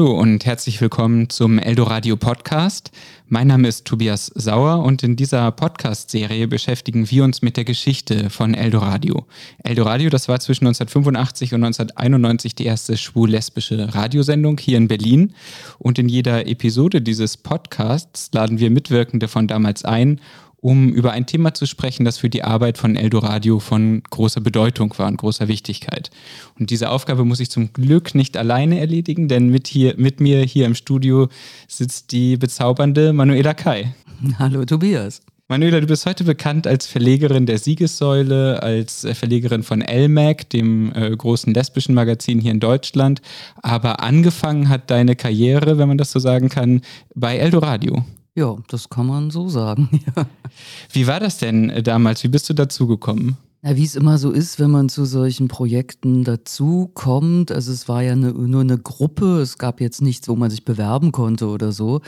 Hallo 0.00 0.18
und 0.18 0.46
herzlich 0.46 0.80
willkommen 0.80 1.28
zum 1.28 1.58
Eldoradio 1.58 2.16
Podcast. 2.16 2.90
Mein 3.28 3.48
Name 3.48 3.68
ist 3.68 3.84
Tobias 3.84 4.32
Sauer 4.34 4.82
und 4.82 5.02
in 5.02 5.14
dieser 5.14 5.52
Podcast-Serie 5.52 6.48
beschäftigen 6.48 7.10
wir 7.10 7.22
uns 7.22 7.42
mit 7.42 7.58
der 7.58 7.66
Geschichte 7.66 8.30
von 8.30 8.54
Eldoradio. 8.54 9.26
Eldoradio, 9.62 10.08
das 10.08 10.26
war 10.26 10.40
zwischen 10.40 10.66
1985 10.66 11.52
und 11.52 11.64
1991 11.64 12.54
die 12.54 12.64
erste 12.64 12.96
schwul-lesbische 12.96 13.94
Radiosendung 13.94 14.56
hier 14.56 14.78
in 14.78 14.88
Berlin. 14.88 15.34
Und 15.78 15.98
in 15.98 16.08
jeder 16.08 16.46
Episode 16.46 17.02
dieses 17.02 17.36
Podcasts 17.36 18.30
laden 18.32 18.58
wir 18.58 18.70
Mitwirkende 18.70 19.28
von 19.28 19.48
damals 19.48 19.84
ein, 19.84 20.18
um 20.60 20.90
über 20.90 21.12
ein 21.12 21.26
Thema 21.26 21.54
zu 21.54 21.66
sprechen, 21.66 22.04
das 22.04 22.18
für 22.18 22.30
die 22.30 22.44
Arbeit 22.44 22.78
von 22.78 22.96
Eldoradio 22.96 23.58
von 23.58 24.02
großer 24.10 24.40
Bedeutung 24.40 24.92
war 24.98 25.08
und 25.08 25.16
großer 25.16 25.48
Wichtigkeit. 25.48 26.10
Und 26.58 26.70
diese 26.70 26.90
Aufgabe 26.90 27.24
muss 27.24 27.40
ich 27.40 27.50
zum 27.50 27.72
Glück 27.72 28.14
nicht 28.14 28.36
alleine 28.36 28.78
erledigen, 28.78 29.28
denn 29.28 29.48
mit, 29.48 29.66
hier, 29.66 29.94
mit 29.96 30.20
mir 30.20 30.42
hier 30.42 30.66
im 30.66 30.74
Studio 30.74 31.28
sitzt 31.66 32.12
die 32.12 32.36
bezaubernde 32.36 33.12
Manuela 33.12 33.54
Kai. 33.54 33.94
Hallo 34.38 34.64
Tobias. 34.64 35.22
Manuela, 35.48 35.80
du 35.80 35.86
bist 35.88 36.06
heute 36.06 36.22
bekannt 36.22 36.68
als 36.68 36.86
Verlegerin 36.86 37.44
der 37.44 37.58
Siegessäule, 37.58 38.62
als 38.62 39.04
Verlegerin 39.14 39.64
von 39.64 39.80
LMAC, 39.80 40.48
dem 40.50 40.92
äh, 40.94 41.10
großen 41.10 41.52
lesbischen 41.52 41.92
Magazin 41.92 42.38
hier 42.38 42.52
in 42.52 42.60
Deutschland. 42.60 43.20
Aber 43.60 44.00
angefangen 44.00 44.68
hat 44.68 44.92
deine 44.92 45.16
Karriere, 45.16 45.76
wenn 45.76 45.88
man 45.88 45.98
das 45.98 46.12
so 46.12 46.20
sagen 46.20 46.50
kann, 46.50 46.82
bei 47.16 47.36
Eldoradio. 47.36 48.04
Ja, 48.34 48.56
das 48.68 48.88
kann 48.88 49.06
man 49.06 49.30
so 49.30 49.48
sagen. 49.48 49.88
Wie 50.92 51.06
war 51.06 51.20
das 51.20 51.38
denn 51.38 51.70
äh, 51.70 51.82
damals? 51.82 52.22
Wie 52.22 52.28
bist 52.28 52.48
du 52.48 52.54
dazugekommen? 52.54 53.36
Ja, 53.62 53.76
wie 53.76 53.84
es 53.84 53.94
immer 53.94 54.16
so 54.16 54.30
ist, 54.30 54.58
wenn 54.58 54.70
man 54.70 54.88
zu 54.88 55.04
solchen 55.04 55.48
Projekten 55.48 56.24
dazukommt. 56.24 57.52
Also 57.52 57.72
es 57.72 57.88
war 57.88 58.02
ja 58.02 58.12
eine, 58.12 58.32
nur 58.32 58.62
eine 58.62 58.78
Gruppe, 58.78 59.40
es 59.40 59.58
gab 59.58 59.82
jetzt 59.82 60.00
nichts, 60.00 60.28
wo 60.28 60.36
man 60.36 60.50
sich 60.50 60.64
bewerben 60.64 61.12
konnte 61.12 61.46
oder 61.48 61.70
so. 61.70 62.00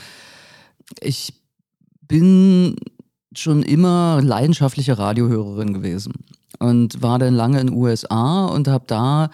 Ich 0.99 1.33
bin 2.07 2.75
schon 3.35 3.61
immer 3.61 4.19
leidenschaftliche 4.23 4.97
Radiohörerin 4.97 5.73
gewesen 5.73 6.13
und 6.59 7.01
war 7.03 7.19
dann 7.19 7.35
lange 7.35 7.59
in 7.59 7.67
den 7.67 7.75
USA 7.75 8.47
und 8.47 8.67
habe 8.67 8.85
da 8.87 9.29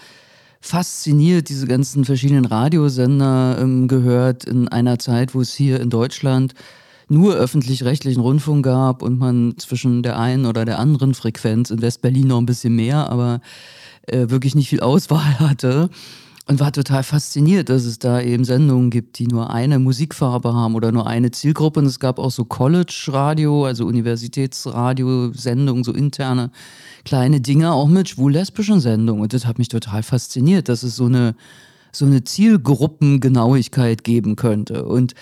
fasziniert 0.61 1.49
diese 1.49 1.67
ganzen 1.67 2.05
verschiedenen 2.05 2.45
Radiosender 2.45 3.57
ähm, 3.59 3.87
gehört 3.87 4.45
in 4.45 4.67
einer 4.67 4.99
Zeit, 4.99 5.33
wo 5.33 5.41
es 5.41 5.53
hier 5.53 5.79
in 5.79 5.89
Deutschland 5.89 6.53
nur 7.07 7.35
öffentlich-rechtlichen 7.35 8.21
Rundfunk 8.21 8.65
gab 8.65 9.01
und 9.01 9.17
man 9.17 9.55
zwischen 9.57 10.03
der 10.03 10.19
einen 10.19 10.45
oder 10.45 10.65
der 10.65 10.79
anderen 10.79 11.13
Frequenz 11.13 11.71
in 11.71 11.81
West-Berlin 11.81 12.27
noch 12.27 12.37
ein 12.37 12.45
bisschen 12.45 12.75
mehr, 12.75 13.09
aber 13.09 13.41
äh, 14.07 14.29
wirklich 14.29 14.53
nicht 14.55 14.69
viel 14.69 14.81
Auswahl 14.81 15.39
hatte. 15.39 15.89
Und 16.49 16.59
war 16.59 16.71
total 16.71 17.03
fasziniert, 17.03 17.69
dass 17.69 17.85
es 17.85 17.99
da 17.99 18.19
eben 18.19 18.43
Sendungen 18.43 18.89
gibt, 18.89 19.19
die 19.19 19.27
nur 19.27 19.51
eine 19.51 19.77
Musikfarbe 19.77 20.51
haben 20.51 20.73
oder 20.73 20.91
nur 20.91 21.05
eine 21.05 21.29
Zielgruppe. 21.29 21.79
Und 21.79 21.85
es 21.85 21.99
gab 21.99 22.17
auch 22.17 22.31
so 22.31 22.43
College-Radio, 22.43 23.65
also 23.65 23.85
Universitätsradio-Sendungen, 23.85 25.83
so 25.83 25.93
interne 25.93 26.49
kleine 27.05 27.39
Dinge, 27.39 27.71
auch 27.71 27.87
mit 27.87 28.09
schwul-lesbischen 28.09 28.79
Sendungen. 28.79 29.21
Und 29.21 29.33
das 29.33 29.45
hat 29.45 29.59
mich 29.59 29.67
total 29.67 30.01
fasziniert, 30.01 30.69
dass 30.69 30.81
es 30.81 30.95
so 30.95 31.05
eine, 31.05 31.35
so 31.91 32.07
eine 32.07 32.23
Zielgruppengenauigkeit 32.23 34.03
geben 34.03 34.35
könnte. 34.35 34.85
Und 34.85 35.13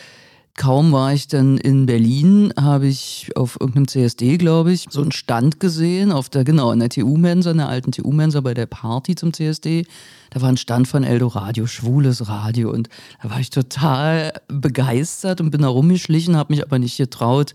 kaum 0.57 0.91
war 0.91 1.13
ich 1.13 1.27
dann 1.27 1.57
in 1.57 1.85
Berlin, 1.85 2.51
habe 2.59 2.87
ich 2.87 3.29
auf 3.35 3.57
irgendeinem 3.61 3.87
CSD, 3.87 4.37
glaube 4.37 4.73
ich, 4.73 4.87
so 4.89 5.01
einen 5.01 5.11
Stand 5.11 5.59
gesehen, 5.59 6.11
auf 6.11 6.29
der, 6.29 6.43
genau, 6.43 6.71
in 6.71 6.79
der 6.79 6.89
TU-Mensa, 6.89 7.51
in 7.51 7.57
der 7.57 7.69
alten 7.69 7.91
TU-Mensa 7.91 8.41
bei 8.41 8.53
der 8.53 8.65
Party 8.65 9.15
zum 9.15 9.31
CSD. 9.31 9.85
Da 10.31 10.41
war 10.41 10.49
ein 10.49 10.57
Stand 10.57 10.87
von 10.87 11.03
Eldoradio, 11.03 11.67
schwules 11.67 12.27
Radio. 12.27 12.71
Und 12.71 12.89
da 13.21 13.29
war 13.29 13.39
ich 13.39 13.51
total 13.51 14.33
begeistert 14.47 15.39
und 15.39 15.51
bin 15.51 15.61
da 15.61 15.69
rumgeschlichen, 15.69 16.35
habe 16.35 16.53
mich 16.53 16.63
aber 16.63 16.79
nicht 16.79 16.97
getraut, 16.97 17.53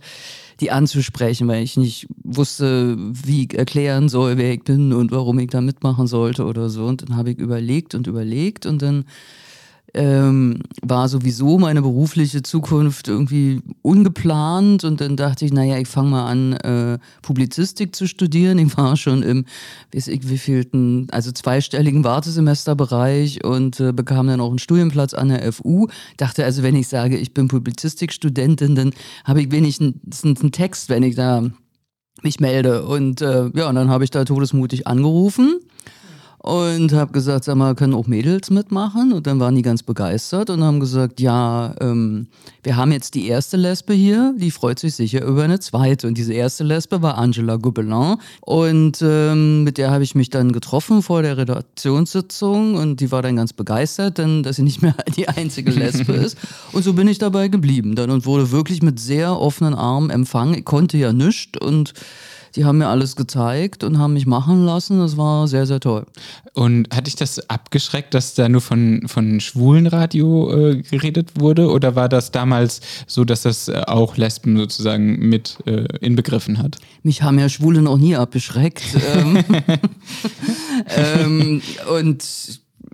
die 0.61 0.71
anzusprechen, 0.71 1.49
weil 1.49 1.65
ich 1.65 1.77
nicht 1.77 2.07
wusste, 2.23 2.97
wie 2.99 3.45
ich 3.45 3.59
erklären 3.59 4.09
soll, 4.09 4.39
wer 4.39 4.53
ich 4.53 4.63
bin 4.63 4.93
und 4.93 5.11
warum 5.11 5.41
ich 5.41 5.51
da 5.51 5.61
mitmachen 5.61 6.07
sollte 6.07 6.45
oder 6.45 6.71
so. 6.71 6.87
Und 6.87 7.03
dann 7.03 7.17
habe 7.17 7.33
ich 7.33 7.39
überlegt 7.39 7.97
und 7.97 8.07
überlegt 8.07 8.65
und 8.65 8.81
dann 8.81 9.05
ähm, 9.95 10.61
war 10.81 11.09
sowieso 11.09 11.59
meine 11.59 11.83
berufliche 11.83 12.43
Zukunft 12.43 13.09
irgendwie 13.09 13.61
ungeplant 13.83 14.85
und 14.85 15.01
dann 15.01 15.17
dachte 15.17 15.45
ich, 15.45 15.53
naja, 15.53 15.79
ich 15.79 15.89
fange 15.89 16.11
mal 16.11 16.27
an, 16.27 16.53
äh, 16.55 16.99
Publizistik 17.21 17.95
zu 17.95 18.07
studieren. 18.07 18.59
Ich 18.59 18.77
war 18.77 18.97
schon 18.97 19.23
im, 19.23 19.45
weiß 19.95 20.09
ich, 20.09 20.29
wievielten, 20.29 21.09
also 21.11 21.31
zweistelligen 21.31 22.05
Wartesemesterbereich 22.05 23.45
und 23.45 23.81
äh, 23.81 23.93
bekam 23.93 24.29
dann 24.29 24.41
auch 24.41 24.51
einen 24.51 24.59
Studienplatz 24.59 25.13
an 25.13 25.29
der 25.29 25.53
FU. 25.53 25.89
Dachte 26.17 26.45
also, 26.45 26.63
wenn 26.63 26.77
ich 26.77 26.89
sage, 26.89 27.19
ich 27.19 27.35
bin 27.35 27.49
Publizistikstudentin, 27.49 28.75
dann 28.75 28.93
habe 29.25 29.43
ich 29.43 29.51
wenigstens 29.51 30.25
einen 30.25 30.53
Text, 30.53 30.89
wenn 30.89 31.03
ich 31.03 31.17
da 31.17 31.51
mich 32.23 32.41
melde. 32.41 32.87
Und 32.87 33.21
äh, 33.21 33.51
ja, 33.55 33.69
und 33.69 33.75
dann 33.75 33.91
habe 33.91 34.05
ich 34.05 34.11
da 34.11 34.25
todesmutig 34.25 34.87
angerufen 34.87 35.61
und 36.43 36.93
habe 36.93 37.13
gesagt, 37.13 37.45
sag 37.45 37.55
mal, 37.55 37.75
können 37.77 37.95
auch 37.95 38.09
Mädels 38.09 38.51
mitmachen? 38.51 39.13
Und 39.13 39.27
dann 39.29 39.39
waren 39.39 39.55
die 39.55 39.63
ganz 39.63 39.83
begeistert 39.85 40.51
und 40.51 40.65
haben 40.65 40.81
gesagt, 40.81 41.21
ja, 41.21 41.75
ähm, 41.81 42.27
wir 42.65 42.77
haben 42.77 42.91
jetzt 42.91 43.15
die 43.15 43.29
erste 43.29 43.57
Lesbe 43.57 43.95
hier, 43.95 44.35
die 44.37 44.51
freut 44.51 44.81
sich 44.81 44.95
sicher 44.97 45.25
über 45.25 45.45
eine 45.45 45.61
zweite. 45.61 46.09
Und 46.09 46.19
diese 46.19 46.33
erste 46.33 46.65
Lesbe 46.65 47.01
war 47.01 47.17
Angela 47.17 47.57
Gobelin 47.57 48.17
und 48.41 48.99
ähm, 49.03 49.63
mit 49.63 49.79
der 49.79 49.93
habe 49.93 50.03
ich 50.03 50.15
mich 50.15 50.31
dann 50.31 50.53
getroffen 50.53 51.03
vor 51.03 51.23
der 51.23 51.37
Redaktionssitzung 51.37 52.75
und 52.75 53.01
die 53.01 53.13
war 53.13 53.23
dann 53.23 53.37
ganz 53.37 53.53
begeistert, 53.53 54.19
denn 54.19 54.43
dass 54.43 54.57
sie 54.57 54.63
nicht 54.63 54.83
mehr 54.83 54.97
die 55.17 55.29
einzige 55.29 55.71
Lesbe 55.71 56.13
ist. 56.13 56.37
Und 56.73 56.83
so 56.83 56.95
bin 56.95 57.07
ich 57.07 57.19
dabei 57.19 57.49
geblieben 57.49 57.95
dann 57.95 58.11
und 58.11 58.25
wurde 58.25 58.51
wirklich 58.51 58.83
mit 58.83 58.99
sehr 58.99 59.39
offenen 59.39 59.75
Armen 59.75 60.11
empfangen. 60.11 60.55
Ich 60.55 60.65
konnte 60.65 60.97
ja 60.97 61.13
nichts 61.13 61.59
und 61.61 61.93
die 62.57 62.65
haben 62.65 62.79
mir 62.79 62.89
alles 62.89 63.17
gezeigt 63.17 63.85
und 63.85 63.99
haben 63.99 64.15
mich 64.15 64.27
machen 64.27 64.65
lassen. 64.65 64.99
Das 64.99 65.17
war 65.17 65.49
sehr, 65.49 65.67
sehr 65.67 65.81
toll. 65.81 66.07
Und 66.55 66.95
hat 66.95 67.07
dich 67.07 67.17
das 67.17 67.49
abgeschreckt, 67.49 68.15
dass 68.15 68.35
da 68.35 68.49
nur 68.49 68.61
von, 68.61 69.03
von 69.07 69.41
Schwulenradio 69.41 70.53
äh, 70.71 70.83
geredet 70.83 71.41
wurde? 71.41 71.71
Oder 71.71 71.97
war 71.97 72.09
das 72.09 72.31
damals 72.31 72.81
so, 73.07 73.25
dass 73.25 73.43
das 73.43 73.69
äh, 73.69 73.83
auch 73.87 74.17
Lesben 74.17 74.57
sozusagen 74.57 75.29
mit 75.29 75.59
äh, 75.67 75.87
inbegriffen 76.01 76.59
hat? 76.59 76.77
Mich 77.03 77.23
haben 77.23 77.39
ja 77.39 77.49
Schwule 77.49 77.83
noch 77.83 77.99
nie 77.99 78.17
abgeschreckt. 78.17 78.83
ähm, 79.15 79.45
ähm, 80.97 81.63
und 81.99 82.25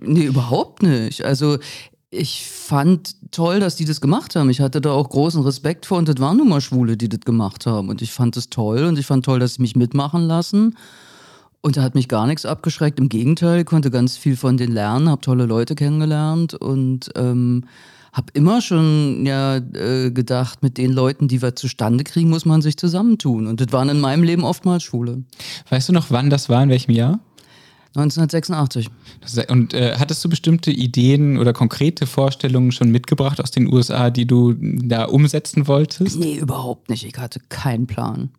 nee, 0.01 0.25
überhaupt 0.25 0.83
nicht. 0.83 1.23
Also 1.23 1.57
ich 2.11 2.45
fand 2.45 3.15
toll, 3.31 3.59
dass 3.59 3.75
die 3.75 3.85
das 3.85 4.01
gemacht 4.01 4.35
haben. 4.35 4.49
Ich 4.49 4.61
hatte 4.61 4.81
da 4.81 4.91
auch 4.91 5.09
großen 5.09 5.43
Respekt 5.43 5.85
vor 5.85 5.99
und 5.99 6.07
das 6.07 6.19
waren 6.19 6.37
nun 6.37 6.49
mal 6.49 6.61
Schwule, 6.61 6.97
die 6.97 7.09
das 7.09 7.19
gemacht 7.21 7.65
haben. 7.65 7.89
Und 7.89 8.01
ich 8.01 8.11
fand 8.11 8.35
es 8.35 8.49
toll 8.49 8.83
und 8.85 8.97
ich 8.97 9.05
fand 9.05 9.25
toll, 9.25 9.39
dass 9.39 9.55
sie 9.55 9.61
mich 9.61 9.75
mitmachen 9.75 10.23
lassen. 10.23 10.75
Und 11.61 11.77
da 11.77 11.83
hat 11.83 11.93
mich 11.93 12.07
gar 12.07 12.25
nichts 12.25 12.45
abgeschreckt. 12.45 12.99
Im 12.99 13.09
Gegenteil, 13.09 13.59
ich 13.59 13.65
konnte 13.65 13.91
ganz 13.91 14.17
viel 14.17 14.37
von 14.37 14.57
denen 14.57 14.73
lernen, 14.73 15.09
habe 15.09 15.21
tolle 15.21 15.45
Leute 15.45 15.75
kennengelernt 15.75 16.55
und 16.55 17.09
ähm, 17.15 17.65
habe 18.13 18.27
immer 18.33 18.61
schon 18.61 19.25
ja, 19.25 19.57
äh, 19.57 20.09
gedacht, 20.09 20.63
mit 20.63 20.77
den 20.77 20.91
Leuten, 20.91 21.27
die 21.27 21.41
wir 21.41 21.55
zustande 21.55 22.03
kriegen, 22.05 22.29
muss 22.29 22.45
man 22.45 22.61
sich 22.61 22.77
zusammentun. 22.77 23.45
Und 23.45 23.61
das 23.61 23.71
waren 23.71 23.89
in 23.89 23.99
meinem 23.99 24.23
Leben 24.23 24.45
oftmals 24.45 24.83
Schwule. 24.83 25.23
Weißt 25.69 25.89
du 25.89 25.93
noch, 25.93 26.07
wann 26.09 26.29
das 26.29 26.49
war, 26.49 26.63
in 26.63 26.69
welchem 26.69 26.91
Jahr? 26.91 27.19
1986. 28.01 28.89
Und 29.49 29.73
äh, 29.73 29.95
hattest 29.97 30.23
du 30.23 30.29
bestimmte 30.29 30.71
Ideen 30.71 31.37
oder 31.37 31.53
konkrete 31.53 32.07
Vorstellungen 32.07 32.71
schon 32.71 32.91
mitgebracht 32.91 33.41
aus 33.41 33.51
den 33.51 33.71
USA, 33.71 34.09
die 34.09 34.25
du 34.25 34.55
da 34.59 35.05
umsetzen 35.05 35.67
wolltest? 35.67 36.19
Nee, 36.19 36.37
überhaupt 36.37 36.89
nicht. 36.89 37.05
Ich 37.05 37.17
hatte 37.17 37.39
keinen 37.49 37.87
Plan. 37.87 38.29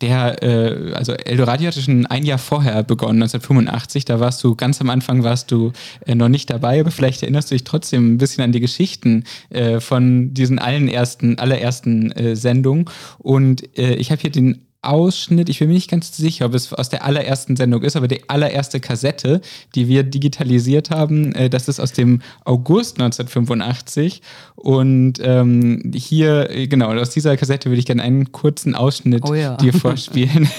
Der, 0.00 0.42
äh, 0.42 0.92
also 0.92 1.12
Eldorado 1.12 1.64
hatte 1.64 1.80
schon 1.80 2.06
ein 2.06 2.24
Jahr 2.24 2.38
vorher 2.38 2.82
begonnen, 2.82 3.22
1985. 3.22 4.04
Da 4.04 4.20
warst 4.20 4.42
du 4.44 4.54
ganz 4.54 4.80
am 4.80 4.90
Anfang 4.90 5.22
warst 5.22 5.50
du 5.50 5.72
äh, 6.04 6.14
noch 6.14 6.28
nicht 6.28 6.50
dabei, 6.50 6.80
aber 6.80 6.90
vielleicht 6.90 7.22
erinnerst 7.22 7.50
du 7.50 7.54
dich 7.54 7.64
trotzdem 7.64 8.14
ein 8.14 8.18
bisschen 8.18 8.44
an 8.44 8.52
die 8.52 8.60
Geschichten 8.60 9.24
äh, 9.50 9.80
von 9.80 10.34
diesen 10.34 10.58
allen 10.58 10.88
ersten, 10.88 11.38
allerersten 11.38 12.12
äh, 12.12 12.36
Sendungen. 12.36 12.86
Und 13.18 13.78
äh, 13.78 13.94
ich 13.94 14.10
habe 14.10 14.20
hier 14.20 14.30
den 14.30 14.65
Ausschnitt, 14.86 15.48
ich 15.48 15.58
bin 15.58 15.68
mir 15.68 15.74
nicht 15.74 15.90
ganz 15.90 16.16
sicher, 16.16 16.46
ob 16.46 16.54
es 16.54 16.72
aus 16.72 16.88
der 16.88 17.04
allerersten 17.04 17.56
Sendung 17.56 17.82
ist, 17.82 17.96
aber 17.96 18.08
die 18.08 18.28
allererste 18.28 18.80
Kassette, 18.80 19.40
die 19.74 19.88
wir 19.88 20.02
digitalisiert 20.02 20.90
haben, 20.90 21.34
äh, 21.34 21.50
das 21.50 21.68
ist 21.68 21.80
aus 21.80 21.92
dem 21.92 22.22
August 22.44 23.00
1985. 23.00 24.22
Und 24.54 25.14
ähm, 25.22 25.92
hier, 25.94 26.50
äh, 26.50 26.66
genau, 26.66 26.92
aus 26.92 27.10
dieser 27.10 27.36
Kassette 27.36 27.68
würde 27.68 27.80
ich 27.80 27.86
gerne 27.86 28.02
einen 28.02 28.32
kurzen 28.32 28.74
Ausschnitt 28.74 29.24
oh 29.26 29.34
ja. 29.34 29.56
dir 29.56 29.72
vorspielen. 29.72 30.48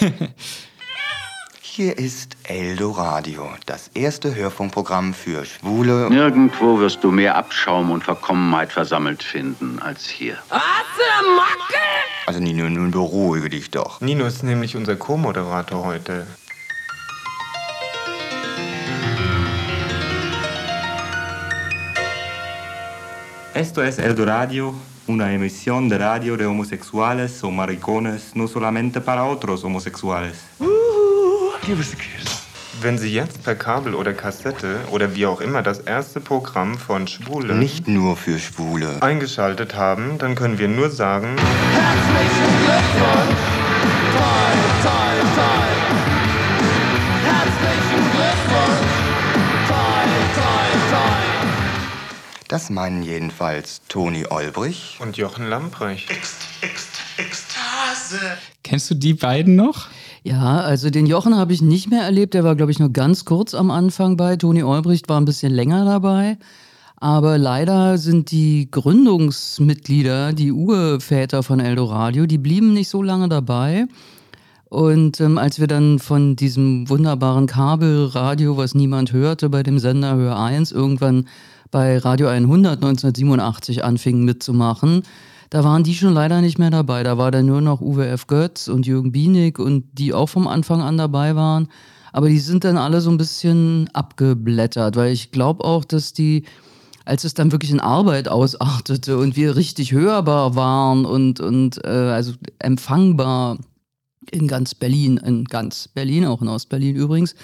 Hier 1.77 1.95
ist 1.95 2.37
Eldoradio, 2.41 3.51
das 3.67 3.89
erste 3.93 4.33
Hörfunkprogramm 4.33 5.13
für 5.13 5.45
Schwule. 5.45 6.09
Nirgendwo 6.09 6.79
wirst 6.79 7.03
du 7.03 7.11
mehr 7.11 7.35
Abschaum 7.35 7.91
und 7.91 8.03
Verkommenheit 8.03 8.71
versammelt 8.71 9.21
finden 9.21 9.77
als 9.77 10.09
hier. 10.09 10.39
Asse 10.49 11.35
Macke! 11.35 11.86
Also 12.27 12.41
Nino, 12.41 12.69
nun 12.69 12.91
beruhige 12.91 13.47
dich 13.47 13.69
doch. 13.69 14.01
Nino 14.01 14.25
ist 14.25 14.43
nämlich 14.43 14.75
unser 14.75 14.97
Co-Moderator 14.97 15.85
heute. 15.85 16.27
Esto 23.53 23.81
es 23.81 23.97
El 23.97 24.17
Radio, 24.17 24.73
una 25.07 25.31
emisión 25.31 25.87
de 25.87 25.99
radio 25.99 26.35
de 26.35 26.45
homosexuales 26.45 27.41
o 27.45 27.49
maricones, 27.49 28.35
no 28.35 28.49
solamente 28.49 28.99
para 28.99 29.23
otros 29.23 29.63
homosexuales. 29.63 30.35
Wenn 32.79 32.97
Sie 32.99 33.11
jetzt 33.11 33.43
per 33.43 33.55
Kabel 33.55 33.95
oder 33.95 34.13
Kassette 34.13 34.79
oder 34.91 35.15
wie 35.15 35.25
auch 35.25 35.41
immer 35.41 35.63
das 35.63 35.79
erste 35.79 36.19
Programm 36.19 36.77
von 36.77 37.07
Schwule 37.07 37.55
Nicht 37.55 37.87
nur 37.87 38.15
für 38.15 38.37
Schwule. 38.37 39.01
eingeschaltet 39.01 39.75
haben, 39.75 40.17
dann 40.19 40.35
können 40.35 40.59
wir 40.59 40.67
nur 40.67 40.91
sagen, 40.91 41.35
Das 52.47 52.69
meinen 52.69 53.03
jedenfalls 53.03 53.81
Toni 53.89 54.25
Olbrich 54.29 54.97
und 54.99 55.17
Jochen 55.17 55.49
Lamprecht. 55.49 56.09
Kennst 58.63 58.89
du 58.89 58.95
die 58.95 59.13
beiden 59.13 59.55
noch? 59.55 59.87
Ja, 60.27 60.59
also 60.59 60.89
den 60.89 61.05
Jochen 61.05 61.37
habe 61.37 61.53
ich 61.53 61.61
nicht 61.61 61.89
mehr 61.89 62.03
erlebt. 62.03 62.33
Der 62.33 62.43
war, 62.43 62.57
glaube 62.57 62.73
ich, 62.73 62.79
nur 62.79 62.91
ganz 62.91 63.23
kurz 63.23 63.53
am 63.53 63.71
Anfang 63.71 64.17
bei. 64.17 64.35
Toni 64.35 64.61
Olbricht 64.61 65.07
war 65.07 65.21
ein 65.21 65.23
bisschen 65.23 65.53
länger 65.53 65.85
dabei. 65.85 66.37
Aber 66.97 67.37
leider 67.37 67.97
sind 67.97 68.31
die 68.31 68.69
Gründungsmitglieder, 68.69 70.33
die 70.33 70.51
Urväter 70.51 71.43
von 71.43 71.61
Eldoradio, 71.61 72.25
die 72.25 72.39
blieben 72.39 72.73
nicht 72.73 72.89
so 72.89 73.01
lange 73.01 73.29
dabei. 73.29 73.85
Und 74.65 75.21
ähm, 75.21 75.37
als 75.37 75.61
wir 75.61 75.67
dann 75.67 75.97
von 75.97 76.35
diesem 76.35 76.89
wunderbaren 76.89 77.47
Kabelradio, 77.47 78.57
was 78.57 78.75
niemand 78.75 79.13
hörte, 79.13 79.47
bei 79.47 79.63
dem 79.63 79.79
Sender 79.79 80.17
Hör 80.17 80.37
1 80.37 80.73
irgendwann 80.73 81.29
bei 81.71 81.99
Radio 81.99 82.27
100 82.27 82.73
1987 82.83 83.85
anfingen 83.85 84.25
mitzumachen, 84.25 85.03
da 85.49 85.63
waren 85.63 85.83
die 85.83 85.95
schon 85.95 86.13
leider 86.13 86.41
nicht 86.41 86.59
mehr 86.59 86.71
dabei. 86.71 87.03
Da 87.03 87.17
war 87.17 87.31
dann 87.31 87.45
nur 87.45 87.61
noch 87.61 87.81
Uwe 87.81 88.07
F. 88.07 88.27
Götz 88.27 88.67
und 88.67 88.85
Jürgen 88.85 89.11
Bienig 89.11 89.59
und 89.59 89.85
die 89.93 90.13
auch 90.13 90.27
vom 90.27 90.47
Anfang 90.47 90.81
an 90.81 90.97
dabei 90.97 91.35
waren. 91.35 91.69
Aber 92.11 92.29
die 92.29 92.39
sind 92.39 92.63
dann 92.63 92.77
alle 92.77 93.01
so 93.01 93.09
ein 93.09 93.17
bisschen 93.17 93.89
abgeblättert, 93.93 94.95
weil 94.95 95.11
ich 95.11 95.31
glaube 95.31 95.63
auch, 95.63 95.85
dass 95.85 96.13
die, 96.13 96.43
als 97.05 97.23
es 97.23 97.33
dann 97.33 97.51
wirklich 97.51 97.71
in 97.71 97.79
Arbeit 97.79 98.27
ausartete 98.27 99.17
und 99.17 99.35
wir 99.35 99.55
richtig 99.55 99.91
hörbar 99.91 100.55
waren 100.55 101.05
und, 101.05 101.39
und 101.39 101.83
äh, 101.85 101.89
also 101.89 102.33
empfangbar 102.59 103.57
in 104.31 104.47
ganz 104.47 104.75
Berlin, 104.75 105.17
in 105.17 105.45
ganz 105.45 105.87
Berlin, 105.87 106.25
auch 106.25 106.41
in 106.41 106.49
Ostberlin 106.49 106.95
übrigens, 106.95 107.35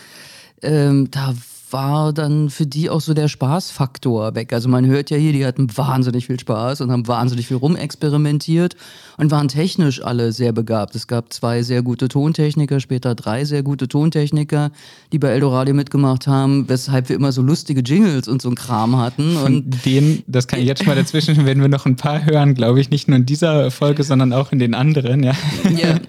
ähm, 0.61 1.09
da 1.11 1.33
war 1.74 2.14
dann 2.14 2.50
für 2.50 2.66
die 2.66 2.90
auch 2.90 3.02
so 3.02 3.14
der 3.14 3.28
Spaßfaktor 3.28 4.36
weg. 4.36 4.54
Also 4.54 4.70
man 4.70 4.86
hört 4.86 5.10
ja 5.10 5.18
hier, 5.18 5.34
die 5.34 5.46
hatten 5.46 5.68
wahnsinnig 5.75 6.28
viel 6.28 6.40
Spaß 6.40 6.81
und 6.81 6.92
haben 6.92 7.08
wahnsinnig 7.08 7.48
viel 7.48 7.58
rumexperimentiert 7.58 8.75
und 9.18 9.31
waren 9.31 9.48
technisch 9.48 10.04
alle 10.04 10.31
sehr 10.31 10.54
begabt. 10.54 10.96
Es 10.96 11.08
gab 11.08 11.34
zwei 11.34 11.64
sehr 11.64 11.81
gute 11.81 12.08
Tontechniker, 12.08 12.80
später 12.80 13.16
drei 13.16 13.44
sehr 13.44 13.64
gute 13.64 13.88
Tontechniker, 13.88 14.72
die 15.12 15.20
bei 15.20 15.30
Eldoradio 15.30 15.74
mitgemacht 15.74 16.28
haben, 16.28 16.70
weshalb 16.70 17.10
wir 17.10 17.16
immer 17.16 17.31
so 17.31 17.42
lustige 17.42 17.81
Jingles 17.81 18.28
und 18.28 18.42
so 18.42 18.50
ein 18.50 18.56
Kram 18.56 18.98
hatten. 18.98 19.34
Von 19.34 19.56
Und 19.56 19.86
denen, 19.86 20.24
das 20.28 20.48
kann 20.48 20.60
ich 20.60 20.68
jetzt 20.68 20.80
schon 20.80 20.88
mal 20.88 20.96
dazwischen, 20.96 21.46
werden 21.46 21.62
wir 21.62 21.70
noch 21.70 21.86
ein 21.86 21.96
paar 21.96 22.25
hören, 22.25 22.54
glaube 22.54 22.80
ich, 22.80 22.92
nicht 22.92 23.08
nur 23.08 23.18
in 23.18 23.25
dieser 23.25 23.72
Folge, 23.72 24.04
sondern 24.04 24.31
auch 24.31 24.52
in 24.52 24.60
den 24.60 24.75
anderen, 24.75 25.24
ja. 25.24 25.34
Ja. 25.75 26.00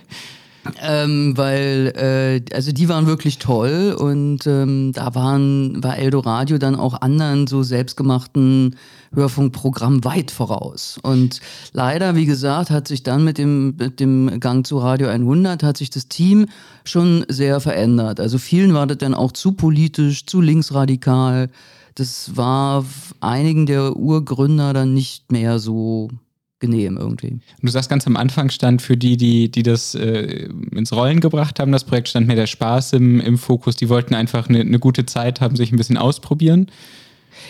Ähm, 0.81 1.37
weil, 1.37 1.93
äh, 1.97 2.55
also 2.55 2.73
die 2.73 2.89
waren 2.89 3.07
wirklich 3.07 3.39
toll 3.39 3.95
und 3.99 4.47
ähm, 4.47 4.93
da 4.95 5.15
waren, 5.15 5.83
war 5.83 5.99
Eldoradio 5.99 6.59
dann 6.59 6.75
auch 6.75 7.01
anderen 7.03 7.47
so 7.47 7.63
selbstgemachten 7.63 8.77
Hörfunkprogrammen 9.15 10.05
weit 10.05 10.31
voraus. 10.31 10.99
Und 11.03 11.41
leider, 11.73 12.17
wie 12.17 12.27
gesagt, 12.27 12.71
hat 12.71 12.89
sich 12.89 13.03
dann 13.03 13.25
mit 13.25 13.39
dem, 13.39 13.77
mit 13.77 14.01
dem 14.01 14.41
Gang 14.41 14.67
zu 14.67 14.79
Radio 14.79 15.09
100, 15.09 15.63
hat 15.63 15.77
sich 15.77 15.91
das 15.91 16.09
Team 16.09 16.47
schon 16.85 17.25
sehr 17.29 17.61
verändert. 17.61 18.19
Also 18.19 18.39
vielen 18.39 18.75
war 18.75 18.87
das 18.87 18.99
dann 18.99 19.15
auch 19.15 19.33
zu 19.33 19.53
politisch, 19.53 20.27
zu 20.27 20.41
linksradikal. 20.41 21.51
Das 21.95 22.37
war 22.37 22.85
einigen 23.21 23.67
der 23.67 23.97
Urgründer 23.97 24.73
dann 24.73 24.95
nicht 24.95 25.31
mehr 25.31 25.59
so 25.59 26.11
genehm 26.61 26.97
irgendwie. 26.97 27.39
Du 27.61 27.69
sagst 27.69 27.91
ganz 27.91 28.07
am 28.07 28.17
Anfang 28.17 28.51
stand 28.51 28.81
für 28.81 28.97
die, 28.97 29.17
die, 29.17 29.51
die 29.51 29.63
das 29.63 29.95
äh, 29.95 30.49
ins 30.73 30.93
Rollen 30.93 31.21
gebracht 31.21 31.61
haben, 31.61 31.73
das 31.73 31.85
Projekt 31.85 32.09
stand 32.09 32.27
mehr 32.27 32.37
der 32.37 32.47
Spaß 32.47 32.95
im, 32.95 33.21
im 33.21 33.39
Fokus. 33.39 33.77
Die 33.77 33.89
wollten 33.89 34.15
einfach 34.15 34.49
eine, 34.49 34.61
eine 34.61 34.79
gute 34.79 35.05
Zeit 35.07 35.41
haben, 35.41 35.57
sich 35.57 35.73
ein 35.73 35.77
bisschen 35.77 35.99
ausprobieren. 35.99 36.71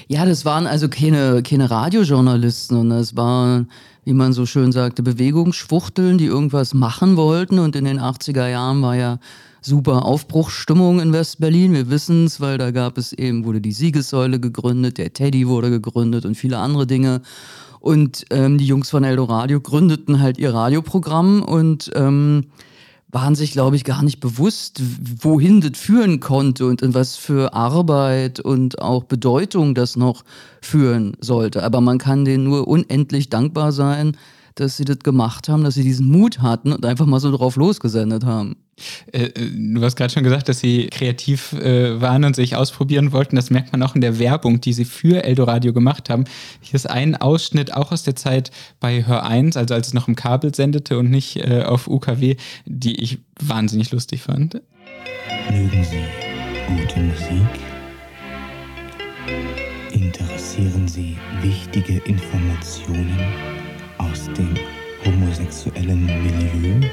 Ja, 0.09 0.25
das 0.25 0.45
waren 0.45 0.67
also 0.67 0.89
keine, 0.89 1.43
keine 1.43 1.71
Radiojournalisten 1.71 2.77
und 2.77 2.91
das 2.91 3.17
waren, 3.17 3.69
wie 4.05 4.13
man 4.13 4.33
so 4.33 4.47
schön 4.47 4.73
sagte, 4.73 5.03
Bewegungsschwuchteln, 5.03 6.19
die 6.19 6.27
irgendwas 6.27 6.75
machen 6.75 7.17
wollten. 7.17 7.59
Und 7.59 7.77
in 7.77 7.85
den 7.85 8.01
80er 8.01 8.49
Jahren 8.49 8.83
war 8.83 8.97
ja 8.97 9.19
super 9.61 10.05
Aufbruchsstimmung 10.05 11.01
in 11.01 11.13
West-Berlin. 11.13 11.73
Wir 11.73 11.89
wissen 11.91 12.27
es, 12.27 12.41
weil 12.41 12.59
da 12.59 12.71
gab 12.71 12.99
es 12.99 13.13
eben, 13.13 13.45
wurde 13.45 13.61
die 13.61 13.73
Siegessäule 13.73 14.41
gegründet, 14.41 14.99
der 14.99 15.13
Teddy 15.13 15.49
wurde 15.49 15.71
gegründet 15.71 16.27
und 16.27 16.35
viele 16.35 16.59
andere 16.59 16.87
Dinge. 16.87 17.23
Und 17.85 18.25
ähm, 18.31 18.57
die 18.57 18.65
Jungs 18.65 18.89
von 18.89 19.05
Eldoradio 19.05 19.61
gründeten 19.61 20.19
halt 20.19 20.39
ihr 20.39 20.55
Radioprogramm 20.55 21.43
und 21.43 21.91
ähm, 21.95 22.47
waren 23.11 23.35
sich, 23.35 23.53
glaube 23.53 23.77
ich, 23.77 23.85
gar 23.85 24.03
nicht 24.03 24.21
bewusst, 24.21 24.81
wohin 25.21 25.61
das 25.61 25.79
führen 25.79 26.19
konnte 26.19 26.65
und 26.65 26.81
in 26.81 26.95
was 26.95 27.17
für 27.17 27.53
Arbeit 27.53 28.41
und 28.41 28.81
auch 28.81 29.05
Bedeutung 29.05 29.75
das 29.75 29.97
noch 29.97 30.25
führen 30.63 31.15
sollte. 31.21 31.63
Aber 31.63 31.83
man 31.83 31.99
kann 31.99 32.25
denen 32.25 32.45
nur 32.45 32.69
unendlich 32.69 33.29
dankbar 33.29 33.71
sein, 33.71 34.17
dass 34.55 34.77
sie 34.77 34.85
das 34.85 35.01
gemacht 35.01 35.49
haben, 35.49 35.65
dass 35.65 35.75
sie 35.75 35.83
diesen 35.83 36.09
Mut 36.09 36.41
hatten 36.41 36.73
und 36.73 36.85
einfach 36.85 37.07
mal 37.07 37.21
so 37.21 37.37
drauf 37.37 37.57
losgesendet 37.57 38.25
haben. 38.25 38.57
Äh, 39.13 39.31
du 39.31 39.83
hast 39.83 39.97
gerade 39.97 40.13
schon 40.13 40.25
gesagt, 40.25 40.49
dass 40.49 40.61
sie 40.61 40.89
kreativ 40.89 41.53
äh, 41.55 42.01
waren 42.01 42.25
und 42.25 42.37
sich 42.37 42.57
ausprobieren 42.57 43.13
wollten. 43.13 43.37
Das 43.37 43.51
merkt 43.51 43.73
man 43.73 43.83
auch 43.83 43.95
in 43.95 44.01
der 44.01 44.19
Werbung, 44.19 44.61
die 44.61 44.73
sie 44.73 44.85
für 44.85 45.25
Eldoradio 45.25 45.73
gemacht 45.73 46.11
haben. 46.11 46.25
Hier 46.61 46.75
ist 46.75 46.89
ein 46.89 47.17
Ausschnitt 47.17 47.75
auch 47.75 47.93
aus 47.93 48.03
der 48.03 48.17
Zeit 48.17 48.51
bei 48.81 49.07
Hör 49.07 49.25
1, 49.25 49.57
also 49.57 49.75
als 49.75 49.89
es 49.89 49.95
noch 49.95 50.09
im 50.09 50.17
Kabel 50.17 50.55
sendete 50.55 50.99
und 50.99 51.11
nicht 51.11 51.37
äh, 51.37 51.63
auf 51.65 51.89
UKW, 51.89 52.37
die 52.65 53.01
ich 53.01 53.19
wahnsinnig 53.41 53.91
lustig 53.93 54.23
fand. 54.23 54.61
Mögen 55.51 55.85
Sie 55.85 56.05
gute 56.67 57.01
Musik? 57.01 57.47
Interessieren 59.93 60.89
Sie 60.89 61.17
wichtige 61.43 61.99
Informationen 62.05 63.19
aus 64.15 64.27
dem 64.35 64.55
homosexuellen 65.05 66.07
Milieu? 66.07 66.89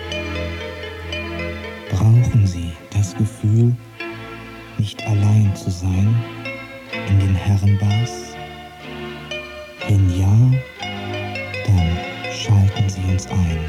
Brauchen 1.92 2.48
Sie 2.48 2.72
das 2.90 3.16
Gefühl, 3.16 3.76
nicht 4.80 5.06
allein 5.06 5.56
zu 5.56 5.70
sein 5.70 6.16
in 7.10 7.20
den 7.20 7.36
Herrenbars? 7.36 8.36
Wenn 9.88 10.10
ja, 10.20 10.36
dann 11.68 11.90
schalten 12.34 12.90
Sie 12.90 13.04
uns 13.12 13.28
ein. 13.28 13.60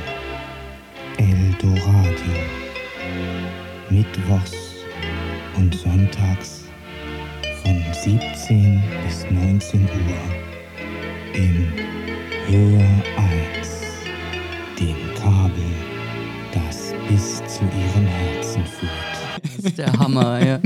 Eldoradio. 1.18 2.38
Mittwochs 3.90 4.87
und 5.59 5.75
sonntags 5.75 6.64
von 7.62 7.85
17 7.92 8.82
bis 9.04 9.26
19 9.30 9.82
Uhr 9.82 11.35
im 11.35 12.01
Hör 12.49 12.80
1, 12.80 13.68
dem 14.78 14.96
Kabel, 15.14 15.52
das 16.52 16.92
bis 17.08 17.37
zu 17.46 17.62
ihrem 17.64 18.06
Herzen 18.06 18.64
führt. 18.66 18.90
Das 19.42 19.64
ist 19.64 19.78
der 19.78 19.92
Hammer, 19.92 20.44
ja. 20.44 20.61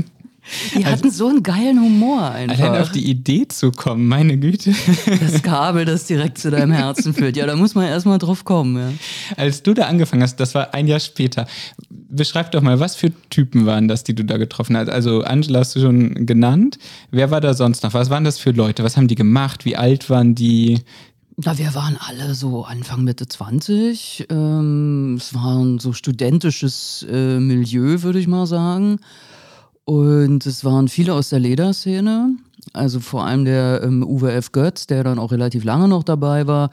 Die 0.75 0.85
hatten 0.85 1.11
so 1.11 1.27
einen 1.27 1.43
geilen 1.43 1.79
Humor 1.79 2.21
Allein 2.21 2.51
auf 2.51 2.59
einfach. 2.59 2.91
die 2.93 3.09
Idee 3.09 3.47
zu 3.47 3.71
kommen, 3.71 4.07
meine 4.07 4.37
Güte. 4.37 4.73
Das 5.19 5.43
Kabel, 5.43 5.85
das 5.85 6.05
direkt 6.05 6.37
zu 6.37 6.49
deinem 6.49 6.71
Herzen 6.71 7.13
führt. 7.13 7.35
Ja, 7.35 7.45
da 7.45 7.55
muss 7.55 7.75
man 7.75 7.85
erstmal 7.85 8.17
drauf 8.17 8.45
kommen, 8.45 8.77
ja. 8.77 8.91
Als 9.35 9.61
du 9.61 9.73
da 9.73 9.83
angefangen 9.87 10.23
hast, 10.23 10.37
das 10.37 10.55
war 10.55 10.73
ein 10.73 10.87
Jahr 10.87 11.01
später. 11.01 11.47
Beschreib 11.89 12.51
doch 12.53 12.61
mal, 12.61 12.79
was 12.79 12.95
für 12.95 13.11
Typen 13.29 13.65
waren 13.65 13.87
das, 13.87 14.03
die 14.03 14.15
du 14.15 14.23
da 14.23 14.37
getroffen 14.37 14.77
hast? 14.77 14.89
Also 14.89 15.21
Angela 15.21 15.59
hast 15.59 15.75
du 15.75 15.81
schon 15.81 16.25
genannt. 16.25 16.79
Wer 17.11 17.29
war 17.29 17.41
da 17.41 17.53
sonst 17.53 17.83
noch? 17.83 17.93
Was 17.93 18.09
waren 18.09 18.23
das 18.23 18.39
für 18.39 18.51
Leute? 18.51 18.83
Was 18.83 18.95
haben 18.95 19.09
die 19.09 19.15
gemacht? 19.15 19.65
Wie 19.65 19.75
alt 19.75 20.09
waren 20.09 20.33
die? 20.33 20.79
Na, 21.39 21.55
wir 21.55 21.75
waren 21.75 21.99
alle 21.99 22.33
so 22.33 22.63
Anfang, 22.63 23.03
Mitte 23.03 23.27
20. 23.27 24.25
Ähm, 24.31 25.17
es 25.19 25.35
war 25.35 25.59
ein 25.59 25.77
so 25.77 25.93
studentisches 25.93 27.05
äh, 27.11 27.39
Milieu, 27.39 28.01
würde 28.01 28.17
ich 28.17 28.27
mal 28.27 28.47
sagen. 28.47 28.97
Und 29.85 30.47
es 30.47 30.65
waren 30.65 30.87
viele 30.87 31.13
aus 31.13 31.29
der 31.29 31.37
Lederszene. 31.37 32.35
Also 32.73 32.99
vor 32.99 33.23
allem 33.23 33.45
der 33.45 33.83
ähm, 33.83 34.03
Uwe 34.03 34.31
F. 34.31 34.51
Götz, 34.51 34.87
der 34.87 35.03
dann 35.03 35.19
auch 35.19 35.31
relativ 35.31 35.63
lange 35.63 35.87
noch 35.87 36.03
dabei 36.03 36.47
war. 36.47 36.71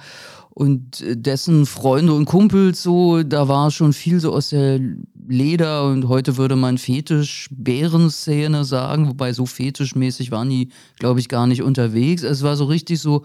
Und 0.49 1.05
dessen 1.07 1.67
Freunde 1.67 2.15
und 2.15 2.25
Kumpels 2.25 2.83
so, 2.83 3.23
da 3.23 3.49
war 3.49 3.71
schon 3.71 3.93
viel 3.93 4.19
so 4.19 4.33
aus 4.33 4.49
der 4.49 4.81
Leder 5.29 5.87
und 5.89 6.09
heute 6.09 6.39
würde 6.39 6.57
man 6.57 6.79
Fetisch-Bärenszene 6.79 8.65
sagen, 8.65 9.09
wobei 9.09 9.35
so 9.35 9.45
fetischmäßig 9.45 10.31
waren 10.31 10.49
die, 10.49 10.71
glaube 10.99 11.21
ich, 11.21 11.29
gar 11.29 11.47
nicht 11.47 11.63
unterwegs. 11.63 12.23
Es 12.23 12.43
war 12.43 12.57
so 12.57 12.65
richtig 12.65 13.01
so 13.01 13.25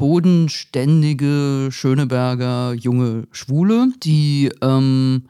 bodenständige 0.00 1.68
Schöneberger 1.70 2.72
junge 2.72 3.24
Schwule, 3.32 3.92
die 4.02 4.50
ähm, 4.62 5.24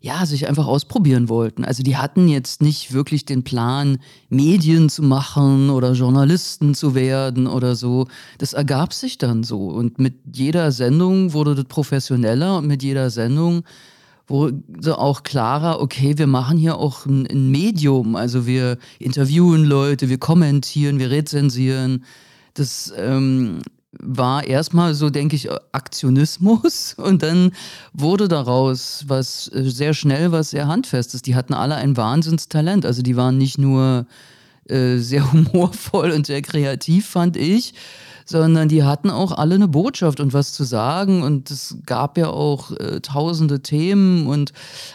ja, 0.00 0.26
sich 0.26 0.48
einfach 0.48 0.66
ausprobieren 0.66 1.28
wollten. 1.28 1.64
Also 1.64 1.84
die 1.84 1.96
hatten 1.96 2.26
jetzt 2.26 2.62
nicht 2.62 2.92
wirklich 2.92 3.26
den 3.26 3.44
Plan, 3.44 3.98
Medien 4.28 4.88
zu 4.88 5.04
machen 5.04 5.70
oder 5.70 5.92
Journalisten 5.92 6.74
zu 6.74 6.96
werden 6.96 7.46
oder 7.46 7.76
so. 7.76 8.08
Das 8.38 8.54
ergab 8.54 8.92
sich 8.92 9.18
dann 9.18 9.44
so. 9.44 9.68
Und 9.68 10.00
mit 10.00 10.14
jeder 10.32 10.72
Sendung 10.72 11.32
wurde 11.32 11.54
das 11.54 11.66
professioneller 11.66 12.58
und 12.58 12.66
mit 12.66 12.82
jeder 12.82 13.10
Sendung 13.10 13.62
wurde 14.26 14.98
auch 14.98 15.22
klarer, 15.22 15.80
okay, 15.80 16.18
wir 16.18 16.26
machen 16.26 16.58
hier 16.58 16.78
auch 16.78 17.06
ein, 17.06 17.24
ein 17.28 17.52
Medium. 17.52 18.16
Also 18.16 18.48
wir 18.48 18.78
interviewen 18.98 19.64
Leute, 19.64 20.08
wir 20.08 20.18
kommentieren, 20.18 20.98
wir 20.98 21.10
rezensieren. 21.10 22.04
Das 22.54 22.92
ähm, 22.96 23.60
war 23.92 24.44
erstmal 24.44 24.94
so, 24.94 25.10
denke 25.10 25.36
ich, 25.36 25.48
Aktionismus 25.72 26.94
und 26.98 27.22
dann 27.22 27.52
wurde 27.92 28.28
daraus 28.28 29.04
was 29.06 29.50
äh, 29.52 29.64
sehr 29.64 29.94
schnell, 29.94 30.32
was 30.32 30.50
sehr 30.50 30.68
handfestes. 30.68 31.22
Die 31.22 31.34
hatten 31.34 31.54
alle 31.54 31.76
ein 31.76 31.96
Wahnsinnstalent. 31.96 32.84
Also 32.84 33.02
die 33.02 33.16
waren 33.16 33.38
nicht 33.38 33.58
nur 33.58 34.06
äh, 34.68 34.96
sehr 34.98 35.32
humorvoll 35.32 36.10
und 36.10 36.26
sehr 36.26 36.42
kreativ, 36.42 37.06
fand 37.06 37.36
ich, 37.36 37.74
sondern 38.26 38.68
die 38.68 38.82
hatten 38.82 39.08
auch 39.08 39.32
alle 39.32 39.54
eine 39.54 39.68
Botschaft 39.68 40.20
und 40.20 40.32
was 40.32 40.52
zu 40.52 40.64
sagen. 40.64 41.22
Und 41.22 41.50
es 41.50 41.78
gab 41.86 42.18
ja 42.18 42.28
auch 42.28 42.72
äh, 42.72 43.00
tausende 43.00 43.60
Themen 43.60 44.26
und 44.26 44.52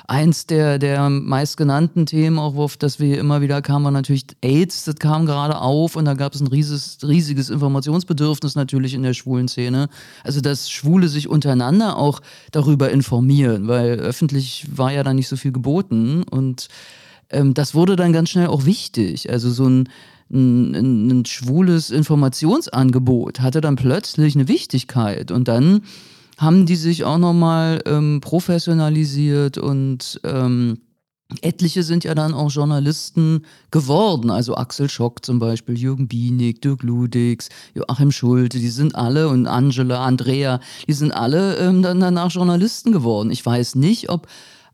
eins 0.08 0.46
der, 0.46 0.78
der 0.78 1.10
meistgenannten 1.10 2.06
Themen, 2.06 2.38
auch 2.38 2.56
auf 2.56 2.78
das 2.78 3.00
wir 3.00 3.18
immer 3.18 3.42
wieder 3.42 3.62
kamen, 3.62 3.86
war 3.86 3.92
natürlich 3.92 4.26
AIDS. 4.42 4.84
Das 4.84 4.96
kam 4.96 5.26
gerade 5.26 5.60
auf 5.60 5.96
und 5.96 6.06
da 6.06 6.14
gab 6.14 6.36
es 6.36 6.42
ein 6.42 6.48
riesiges, 6.48 6.98
riesiges 7.04 7.50
Informationsbedürfnis 7.50 8.56
natürlich 8.56 8.94
in 8.94 9.04
der 9.04 9.14
schwulen 9.14 9.48
Szene. 9.48 9.88
Also, 10.24 10.42
dass 10.42 10.70
Schwule 10.70 11.08
sich 11.08 11.30
untereinander 11.30 11.98
auch 11.98 12.20
darüber 12.52 12.92
informieren, 12.92 13.68
weil 13.68 14.00
öffentlich 14.00 14.66
war 14.76 14.92
ja 14.92 15.04
da 15.04 15.14
nicht 15.14 15.30
so 15.30 15.38
viel 15.38 15.54
geboten 15.54 16.24
und 16.24 16.68
ähm, 17.32 17.54
das 17.54 17.74
wurde 17.74 17.96
dann 17.96 18.14
ganz 18.14 18.30
schnell 18.30 18.48
auch 18.48 18.66
wichtig. 18.66 19.30
Also 19.32 19.50
so 19.52 19.68
ein 19.68 19.90
ein, 20.32 21.10
ein, 21.10 21.26
schwules 21.26 21.90
Informationsangebot 21.90 23.42
hatte 23.42 23.62
dann 23.62 23.76
plötzlich 23.76 24.36
eine 24.36 24.48
Wichtigkeit 24.48 25.32
und 25.32 25.48
dann 25.48 25.82
haben 26.38 26.66
die 26.66 26.76
sich 26.76 27.04
auch 27.04 27.18
nochmal 27.18 27.82
ähm, 27.86 28.20
professionalisiert 28.22 29.58
und 29.58 30.20
ähm, 30.24 30.80
etliche 31.42 31.84
sind 31.84 32.04
ja 32.04 32.16
dann 32.16 32.34
auch 32.34 32.52
Journalisten 32.52 33.46
geworden, 33.70 34.30
also 34.30 34.56
Axel 34.56 34.90
Schock 34.90 35.24
zum 35.24 35.40
Beispiel, 35.40 35.78
Jürgen 35.78 36.08
Bienig, 36.08 36.62
Dirk 36.62 36.84
Ludix, 36.84 37.50
Joachim 37.74 38.12
Schulte, 38.12 38.60
die 38.60 38.70
sind 38.70 38.96
alle 38.96 39.30
und 39.30 39.48
Angela, 39.48 40.04
Andrea, 40.04 40.60
die 40.88 40.94
sind 40.94 41.12
alle 41.12 41.58
ähm, 41.58 41.82
dann 41.82 42.00
danach 42.00 42.32
Journalisten 42.32 42.92
geworden. 42.92 43.32
Ich 43.32 43.46
weiß 43.46 43.76
nicht, 43.76 44.10
ob 44.10 44.28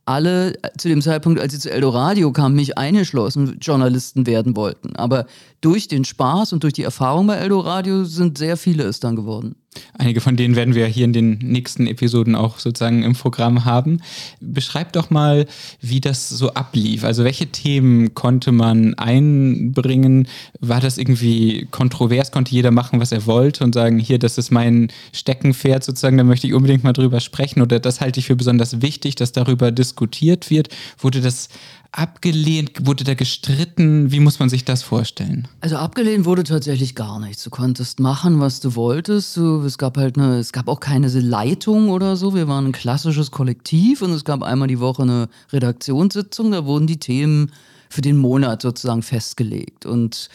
alle 0.08 0.54
äh, 0.64 0.70
zu 0.78 0.88
dem 0.88 1.02
Zeitpunkt, 1.02 1.40
als 1.40 1.54
sie 1.54 1.60
zu 1.60 1.72
Eldoradio 1.72 2.32
kamen, 2.32 2.56
mich 2.56 2.78
eingeschlossen 2.78 3.58
Journalisten 3.60 4.26
werden 4.26 4.56
wollten. 4.56 4.96
Aber 4.96 5.26
durch 5.62 5.88
den 5.88 6.06
Spaß 6.06 6.54
und 6.54 6.64
durch 6.64 6.74
die 6.74 6.84
Erfahrung 6.84 7.28
bei 7.28 7.36
Eldoradio 7.36 8.06
sind 8.06 8.38
sehr 8.38 8.58
viele 8.58 8.84
es 8.84 9.00
dann 9.00 9.16
geworden. 9.16 9.56
Einige 9.98 10.22
von 10.22 10.36
denen 10.36 10.56
werden 10.56 10.76
wir 10.76 10.88
hier 10.88 11.06
in 11.06 11.14
den 11.14 11.40
nächsten 11.40 11.88
Episoden 11.88 12.36
auch 12.36 12.60
sozusagen 12.60 13.04
im 13.04 13.14
Programm 13.14 13.66
haben. 13.66 14.02
Beschreib 14.40 14.94
doch 14.94 15.10
mal, 15.10 15.46
wie 15.82 16.02
das 16.02 16.30
so 16.30 16.54
ablief. 16.54 17.04
Also 17.04 17.24
welche 17.24 17.48
Themen 17.48 18.14
konnte 18.14 18.52
man 18.52 18.94
einbringen? 18.96 20.28
War 20.60 20.80
das 20.80 20.98
irgendwie 20.98 21.68
kontrovers? 21.72 22.32
Konnte 22.32 22.52
jeder 22.52 22.72
machen, 22.72 23.00
was 23.00 23.12
er 23.12 23.26
wollte 23.26 23.64
und 23.64 23.74
sagen, 23.74 24.00
hier, 24.00 24.20
das 24.20 24.38
ist 24.38 24.52
mein 24.52 24.90
Steckenpferd 25.14 25.84
sozusagen, 25.84 26.18
da 26.18 26.24
möchte 26.24 26.48
ich 26.48 26.54
unbedingt 26.54 26.84
mal 26.84 26.94
drüber 26.94 27.20
sprechen 27.20 27.62
oder 27.62 27.80
das 27.80 28.02
halte 28.02 28.20
ich 28.20 28.28
für 28.28 28.36
besonders 28.36 28.82
wichtig, 28.82 29.16
dass 29.16 29.32
darüber 29.32 29.72
diskutiert 29.72 30.50
wird? 30.50 30.70
Wurde 31.00 31.22
das 31.22 31.50
abgelehnt? 31.92 32.86
Wurde 32.86 33.04
da 33.04 33.14
gestritten? 33.14 34.12
Wie 34.12 34.20
muss 34.20 34.40
man 34.40 34.50
sich 34.50 34.66
das 34.66 34.84
vorstellen? 34.84 35.48
Also 35.62 35.78
abgelehnt 35.78 36.26
wurde 36.26 36.44
tatsächlich 36.44 36.96
gar 36.96 37.20
nichts. 37.20 37.44
Du 37.44 37.50
konntest 37.50 38.00
machen, 38.00 38.40
was 38.40 38.60
du 38.60 38.76
wolltest. 38.76 39.38
Du, 39.38 39.62
es 39.62 39.78
gab 39.78 39.98
halt 39.98 40.18
eine, 40.18 40.38
es 40.38 40.52
gab 40.52 40.68
auch 40.68 40.80
keine 40.80 41.08
Leitung 41.08 41.90
oder 41.90 42.16
so. 42.16 42.34
Wir 42.36 42.48
waren 42.48 42.68
ein 42.68 42.72
klassisches 42.72 43.32
Kollektiv 43.32 44.02
und 44.02 44.12
es 44.12 44.26
gab 44.26 44.44
einmal 44.44 44.68
die 44.68 44.80
Woche 44.80 45.04
eine 45.04 45.30
Redaktionssitzung. 45.52 46.52
Da 46.52 46.66
wurden 46.66 46.88
die 46.88 47.00
Themen 47.00 47.52
für 47.90 48.02
den 48.02 48.18
Monat 48.18 48.62
sozusagen 48.62 49.02
festgelegt. 49.02 49.86
Und 49.86 50.30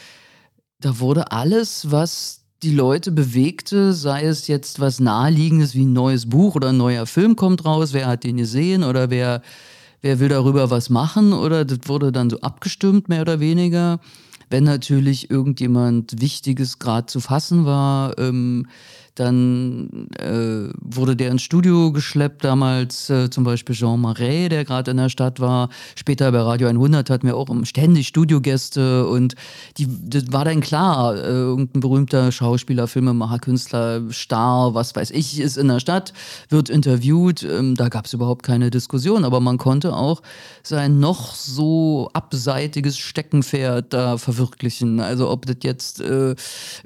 da 0.80 0.98
wurde 0.98 1.32
alles, 1.32 1.90
was 1.90 2.42
die 2.62 2.72
Leute 2.72 3.10
bewegte, 3.10 3.92
sei 3.92 4.24
es 4.24 4.46
jetzt 4.46 4.78
was 4.80 5.00
Naheliegendes 5.00 5.74
wie 5.74 5.84
ein 5.84 5.92
neues 5.92 6.28
Buch 6.28 6.54
oder 6.54 6.68
ein 6.68 6.76
neuer 6.76 7.06
Film 7.06 7.34
kommt 7.34 7.64
raus, 7.64 7.92
wer 7.92 8.06
hat 8.06 8.24
den 8.24 8.36
gesehen 8.36 8.84
oder 8.84 9.10
wer 9.10 9.42
wer 10.02 10.20
will 10.20 10.28
darüber 10.28 10.70
was 10.70 10.90
machen 10.90 11.32
oder 11.32 11.64
das 11.64 11.78
wurde 11.86 12.12
dann 12.12 12.28
so 12.28 12.40
abgestimmt, 12.40 13.08
mehr 13.08 13.22
oder 13.22 13.40
weniger. 13.40 14.00
Wenn 14.50 14.64
natürlich 14.64 15.30
irgendjemand 15.30 16.20
Wichtiges 16.20 16.78
gerade 16.78 17.06
zu 17.06 17.20
fassen 17.20 17.64
war, 17.64 18.18
ähm, 18.18 18.66
dann 19.14 20.08
äh, 20.18 20.72
wurde 20.80 21.16
der 21.16 21.30
ins 21.30 21.42
Studio 21.42 21.92
geschleppt, 21.92 22.44
damals 22.44 23.10
äh, 23.10 23.28
zum 23.28 23.44
Beispiel 23.44 23.74
Jean 23.74 24.00
Marais, 24.00 24.48
der 24.48 24.64
gerade 24.64 24.90
in 24.90 24.96
der 24.96 25.10
Stadt 25.10 25.38
war. 25.38 25.68
Später 25.96 26.32
bei 26.32 26.40
Radio 26.40 26.68
100 26.68 27.10
hatten 27.10 27.26
wir 27.26 27.36
auch 27.36 27.48
ständig 27.64 28.08
Studiogäste 28.08 29.06
und 29.06 29.34
die, 29.76 29.86
das 30.08 30.32
war 30.32 30.44
dann 30.46 30.60
klar, 30.60 31.14
äh, 31.16 31.28
irgendein 31.28 31.80
berühmter 31.80 32.32
Schauspieler, 32.32 32.88
Filmemacher, 32.88 33.38
Künstler, 33.38 34.02
Star, 34.10 34.74
was 34.74 34.96
weiß 34.96 35.10
ich, 35.10 35.40
ist 35.40 35.58
in 35.58 35.68
der 35.68 35.80
Stadt, 35.80 36.14
wird 36.48 36.70
interviewt. 36.70 37.42
Ähm, 37.42 37.74
da 37.74 37.88
gab 37.88 38.06
es 38.06 38.14
überhaupt 38.14 38.42
keine 38.42 38.70
Diskussion, 38.70 39.24
aber 39.24 39.40
man 39.40 39.58
konnte 39.58 39.94
auch 39.94 40.22
sein 40.62 41.00
noch 41.00 41.34
so 41.34 42.08
abseitiges 42.14 42.96
Steckenpferd 42.96 43.92
da 43.92 44.16
verwirklichen. 44.16 45.00
Also 45.00 45.28
ob 45.28 45.44
das 45.44 45.56
jetzt 45.62 46.00
äh, 46.00 46.34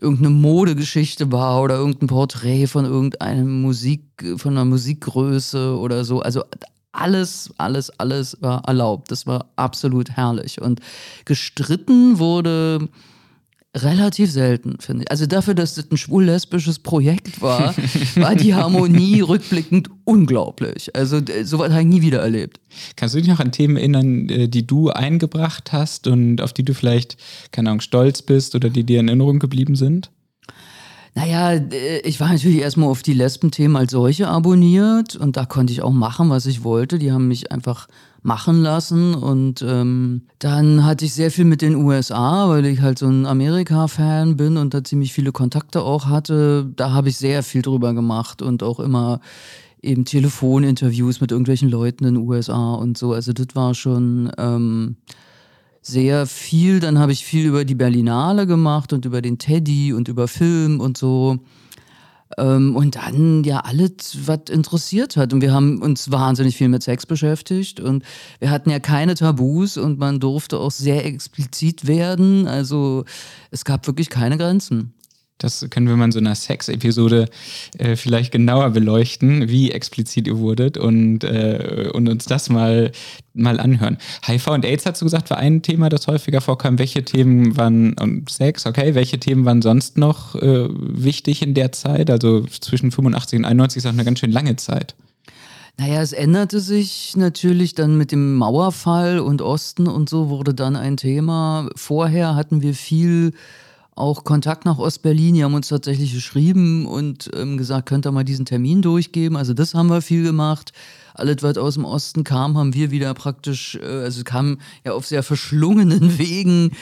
irgendeine 0.01 0.31
Modegeschichte 0.31 1.31
war 1.31 1.63
oder 1.63 1.77
irgendein 1.77 2.09
Porträt 2.17 2.67
von 2.67 2.87
irgendeinem 2.87 3.61
Musik, 3.61 4.03
von 4.39 4.53
einer 4.53 4.65
Musikgröße 4.65 5.77
oder 5.79 6.03
so. 6.03 6.21
Also 6.21 6.45
alles, 6.91 7.53
alles, 7.59 7.91
alles 8.01 8.39
war 8.41 8.67
erlaubt. 8.67 9.11
Das 9.11 9.27
war 9.27 9.51
absolut 9.57 10.13
herrlich. 10.13 10.63
Und 10.63 10.81
gestritten 11.27 12.19
wurde 12.19 12.89
relativ 13.75 14.31
selten, 14.31 14.79
finde 14.81 15.03
ich. 15.03 15.11
Also 15.11 15.27
dafür, 15.27 15.53
dass 15.53 15.75
das 15.75 15.91
ein 15.91 15.99
schwul-lesbisches 15.99 16.79
Projekt 16.79 17.43
war, 17.43 17.75
war 18.15 18.35
die 18.35 18.55
Harmonie 18.55 19.21
rückblickend 19.21 19.91
unglaublich. 20.05 20.97
Also 20.97 21.21
sowas 21.43 21.71
habe 21.71 21.83
ich 21.83 21.87
nie 21.87 22.01
wieder 22.01 22.21
erlebt. 22.21 22.61
Kannst 22.97 23.15
du 23.15 23.19
dich 23.19 23.29
noch 23.29 23.41
an 23.41 23.53
Themen 23.53 23.77
erinnern, 23.77 24.31
äh, 24.31 24.49
die 24.49 24.67
du 24.67 24.89
eingebracht 24.89 25.71
hast 25.75 26.07
und 26.07 26.41
auf 26.41 26.55
die 26.55 26.65
du 26.65 26.73
vielleicht, 26.73 27.19
keine 27.53 27.69
Ahnung, 27.69 27.83
stolz 27.83 28.23
bist 28.23 28.55
oder 28.55 28.71
die 28.71 28.85
dir 28.85 29.01
in 29.01 29.09
Erinnerung 29.09 29.39
geblieben 29.39 29.77
sind? 29.77 30.11
Naja, 31.17 31.53
äh, 31.53 32.01
ich 32.01 32.21
war 32.21 32.29
natürlich 32.29 32.59
erstmal 32.59 32.91
auf 32.91 33.03
die 33.03 33.15
Lesben-Themen 33.15 33.75
als 33.75 33.93
solche 33.93 34.29
abonniert 34.29 35.17
und 35.17 35.39
da 35.39 35.47
konnte 35.47 35.73
ich 35.73 35.81
auch 35.81 35.93
machen, 35.93 36.29
was 36.29 36.45
ich 36.45 36.63
wollte. 36.63 36.99
Die 36.99 37.11
haben 37.11 37.27
mich 37.27 37.51
einfach 37.51 37.89
machen 38.23 38.61
lassen 38.61 39.15
und 39.15 39.65
ähm, 39.67 40.23
dann 40.41 40.85
hatte 40.85 41.07
ich 41.07 41.15
sehr 41.15 41.31
viel 41.31 41.47
mit 41.47 41.63
den 41.63 41.75
USA, 41.75 42.51
weil 42.51 42.67
ich 42.67 42.83
halt 42.83 42.99
so 42.99 43.07
ein 43.07 43.25
Amerika-Fan 43.25 44.37
bin 44.37 44.59
und 44.59 44.75
da 44.75 44.85
ziemlich 44.85 45.15
viele 45.15 45.33
Kontakte 45.33 45.81
auch 45.81 46.05
hatte. 46.05 46.71
Da 46.77 46.91
habe 46.93 47.09
ich 47.09 47.17
sehr 47.17 47.43
viel 47.43 47.63
drüber 47.63 47.95
gemacht 47.95 48.43
und 48.43 48.63
auch 48.63 48.79
immer 48.79 49.21
eben 49.81 50.05
Telefoninterviews 50.05 51.23
mit 51.23 51.31
irgendwelchen 51.31 51.71
Leuten 51.71 52.05
in 52.05 52.17
den 52.17 52.29
USA 52.29 52.75
und 52.75 52.99
so. 52.99 53.15
Also 53.15 53.33
das 53.33 53.49
war 53.55 53.75
schon... 53.75 54.31
Ähm, 54.37 54.97
sehr 55.87 56.27
viel. 56.27 56.81
Dann 56.81 56.99
habe 56.99 57.13
ich 57.13 57.25
viel 57.25 57.47
über 57.47 57.65
die 57.65 57.75
Berlinale 57.75 58.47
gemacht 58.47 58.93
und 58.93 59.05
über 59.05 59.23
den 59.23 59.39
Teddy 59.39 59.93
und 59.93 60.09
über 60.09 60.27
Film 60.27 60.81
und 60.81 60.99
so. 60.99 61.39
Ähm, 62.39 62.75
und 62.75 62.97
dann 62.97 63.45
ja 63.45 63.61
alles, 63.61 64.19
was 64.27 64.51
interessiert 64.51 65.17
hat. 65.17 65.33
Und 65.33 65.43
wir 65.43 65.53
haben 65.53 65.81
uns 65.81 66.11
wahnsinnig 66.11 66.57
viel 66.57 66.69
mit 66.69 66.83
Sex 66.83 67.07
beschäftigt 67.07 67.79
und 67.79 68.03
wir 68.41 68.51
hatten 68.51 68.71
ja 68.71 68.81
keine 68.81 69.15
Tabus 69.15 69.77
und 69.77 69.99
man 69.99 70.19
durfte 70.19 70.59
auch 70.59 70.73
sehr 70.73 71.07
explizit 71.07 71.87
werden. 71.87 72.49
Also 72.49 73.05
es 73.53 73.65
gab 73.65 73.87
wirklich 73.87 74.11
keine 74.11 74.39
Grenzen. 74.39 74.93
Das 75.39 75.67
können 75.69 75.87
wir 75.87 75.97
mal 75.97 76.07
in 76.07 76.13
so 76.13 76.19
einer 76.19 76.35
Sex-Episode 76.35 77.29
äh, 77.77 77.97
vielleicht 77.97 78.33
genauer 78.33 78.71
beleuchten, 78.71 79.49
wie 79.49 79.71
explizit 79.71 80.27
ihr 80.27 80.39
wurdet 80.39 80.79
und, 80.79 81.25
äh, 81.25 81.91
und 81.93 82.09
uns 82.09 82.25
das 82.25 82.49
mal, 82.49 82.91
mal 83.35 83.61
anhören. 83.61 83.99
HIV 84.27 84.49
und 84.49 84.65
AIDS 84.65 84.87
hast 84.87 85.03
du 85.03 85.05
gesagt, 85.05 85.29
war 85.29 85.37
ein 85.37 85.61
Thema, 85.61 85.91
das 85.91 86.07
häufiger 86.07 86.41
vorkam. 86.41 86.79
Welche 86.79 87.05
Themen 87.05 87.57
waren, 87.57 87.93
und 87.95 88.31
Sex, 88.31 88.65
okay, 88.65 88.95
welche 88.95 89.21
Themen 89.21 89.45
waren 89.45 89.61
sonst 89.61 89.99
noch 89.99 90.37
äh, 90.37 90.69
wichtig 90.71 91.43
in 91.43 91.53
der 91.53 91.71
Zeit? 91.73 92.11
Also 92.11 92.43
zwischen 92.47 92.91
85 92.91 93.41
und 93.41 93.45
91 93.45 93.79
ist 93.79 93.87
auch 93.87 93.93
eine 93.93 94.05
ganz 94.05 94.21
schön 94.21 94.33
lange 94.33 94.57
Zeit. 94.57 94.95
Naja, 95.79 96.01
es 96.01 96.15
änderte 96.15 96.61
sich 96.61 97.15
natürlich 97.17 97.75
dann 97.75 97.99
mit 97.99 98.11
dem 98.11 98.35
Mauerfall 98.37 99.19
und 99.19 99.43
Osten 99.43 99.87
und 99.87 100.09
so 100.09 100.31
wurde 100.31 100.55
dann 100.55 100.75
ein 100.75 100.97
Thema. 100.97 101.69
Vorher 101.77 102.35
hatten 102.35 102.63
wir 102.63 102.73
viel 102.73 103.35
auch 103.97 104.25
Kontakt 104.25 104.67
nach 104.67 104.79
Ostberlin. 104.79 105.35
Die 105.35 105.43
haben 105.43 105.55
uns 105.55 105.69
tatsächlich 105.69 106.13
geschrieben 106.13 106.87
und 106.87 107.31
ähm, 107.35 107.57
gesagt, 107.57 107.89
könnt 107.89 108.07
ihr 108.07 108.13
mal 108.13 108.25
diesen 108.25 108.45
Termin 108.45 108.83
durchgeben. 108.83 109.37
Also 109.37 109.55
das 109.55 109.75
haben 109.75 109.89
wir 109.89 110.03
viel 110.03 110.23
gemacht. 110.23 110.73
Alles, 111.15 111.39
was 111.41 111.57
aus 111.57 111.75
dem 111.75 111.87
Osten 111.87 112.25
kam, 112.25 112.59
haben 112.59 112.75
wir 112.75 112.91
wieder 112.91 113.15
praktisch, 113.15 113.77
äh, 113.77 113.87
also 113.87 114.23
kam 114.23 114.59
ja 114.85 114.93
auf 114.93 115.07
sehr 115.07 115.23
verschlungenen 115.23 116.19
Wegen 116.19 116.73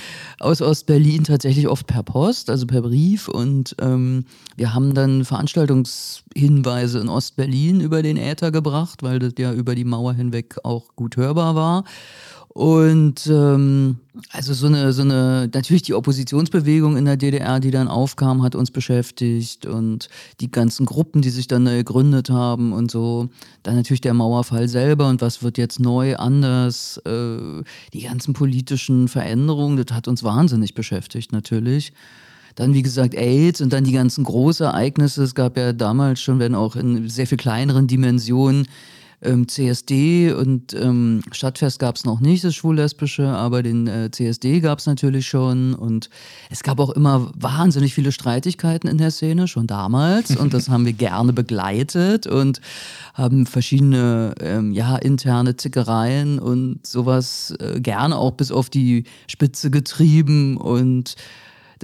aus 0.41 0.61
Ostberlin 0.61 1.23
tatsächlich 1.23 1.69
oft 1.69 1.87
per 1.87 2.03
Post, 2.03 2.51
also 2.51 2.67
per 2.67 2.83
Brief. 2.83 3.29
Und 3.29 3.77
ähm, 3.81 4.25
wir 4.57 4.75
haben 4.75 4.93
dann 4.93 5.25
Veranstaltungshinweise 5.25 6.99
in 6.99 7.09
Ostberlin 7.09 7.81
über 7.81 8.03
den 8.03 8.17
Äther 8.17 8.51
gebracht, 8.51 9.05
weil 9.05 9.21
das 9.21 9.35
ja 9.39 9.53
über 9.53 9.77
die 9.77 9.85
Mauer 9.85 10.15
hinweg 10.15 10.57
auch 10.65 10.97
gut 10.97 11.17
hörbar 11.17 11.55
war. 11.55 11.85
Und 12.55 13.27
ähm, 13.27 13.97
also 14.31 14.55
so 14.55 14.69
eine, 14.69 14.93
so 14.93 15.03
eine, 15.03 15.51
natürlich 15.53 15.83
die 15.83 15.95
Oppositionsbewegung 15.95 16.97
in 16.97 17.05
der 17.05 17.17
DDR, 17.17 17.59
die 17.59 17.73
dann 17.73 17.89
aufkam, 17.89 18.45
hat 18.45 18.55
uns 18.55 18.71
beschäftigt 18.71 19.67
und 19.67 20.09
die 20.39 20.53
ganzen 20.53 20.87
Gruppen, 20.87 21.21
die 21.21 21.31
sich 21.31 21.49
dann 21.49 21.65
gegründet 21.65 22.31
haben 22.31 22.73
und 22.73 22.93
so. 22.93 23.29
Dann 23.65 23.75
natürlich 23.75 24.03
der 24.03 24.15
Mauerfall 24.15 24.69
selber 24.69 25.09
und 25.09 25.21
was 25.21 25.43
wird 25.43 25.59
jetzt 25.59 25.81
neu, 25.81 26.15
anders. 26.15 26.99
Äh, 26.99 27.65
die 27.93 28.03
ganzen 28.03 28.35
politischen 28.35 29.09
Veränderungen, 29.09 29.77
das 29.77 29.93
hat 29.95 30.07
uns 30.07 30.23
wahnsinnig 30.23 30.75
beschäftigt 30.75 31.33
natürlich. 31.33 31.93
Dann, 32.55 32.73
wie 32.73 32.83
gesagt, 32.83 33.17
AIDS 33.17 33.63
und 33.63 33.73
dann 33.73 33.83
die 33.83 33.91
ganzen 33.91 34.23
Großereignisse. 34.23 35.25
Es 35.25 35.35
gab 35.35 35.57
ja 35.57 35.73
damals 35.73 36.21
schon, 36.21 36.39
wenn 36.39 36.55
auch 36.55 36.77
in 36.77 37.09
sehr 37.09 37.27
viel 37.27 37.37
kleineren 37.37 37.89
Dimensionen, 37.89 38.69
ähm, 39.25 39.49
CSD 39.49 40.33
und 40.33 40.75
ähm, 40.75 41.23
Stadtfest 41.33 41.79
gab 41.79 41.97
es 41.97 42.05
noch 42.05 42.21
nicht, 42.21 42.45
das 42.45 42.55
Schwul-Lesbische, 42.55 43.27
aber 43.27 43.63
den 43.63 43.87
äh, 43.87 44.11
CSD 44.11 44.61
gab 44.61 44.79
es 44.79 44.87
natürlich 44.87 45.27
schon 45.27 45.75
und 45.75 46.11
es 46.51 46.63
gab 46.63 46.81
auch 46.81 46.91
immer 46.91 47.31
wahnsinnig 47.35 47.95
viele 47.95 48.13
Streitigkeiten 48.13 48.89
in 48.89 48.99
der 48.99 49.11
Szene, 49.11 49.49
schon 49.49 49.67
damals 49.67 50.37
und 50.37 50.55
das 50.55 50.69
haben 50.69 50.87
wir 50.87 50.93
gerne 50.93 51.33
begleitet 51.33 52.27
und 52.27 52.61
haben 53.15 53.47
verschiedene, 53.47 54.35
ähm, 54.41 54.73
ja, 54.73 54.97
interne 54.97 55.57
Zickereien 55.57 56.39
und 56.39 56.87
sowas 56.87 57.55
äh, 57.61 57.81
gerne 57.81 58.17
auch 58.17 58.33
bis 58.33 58.51
auf 58.51 58.71
die 58.71 59.05
Spitze 59.27 59.71
getrieben 59.71 60.57
und 60.57 61.17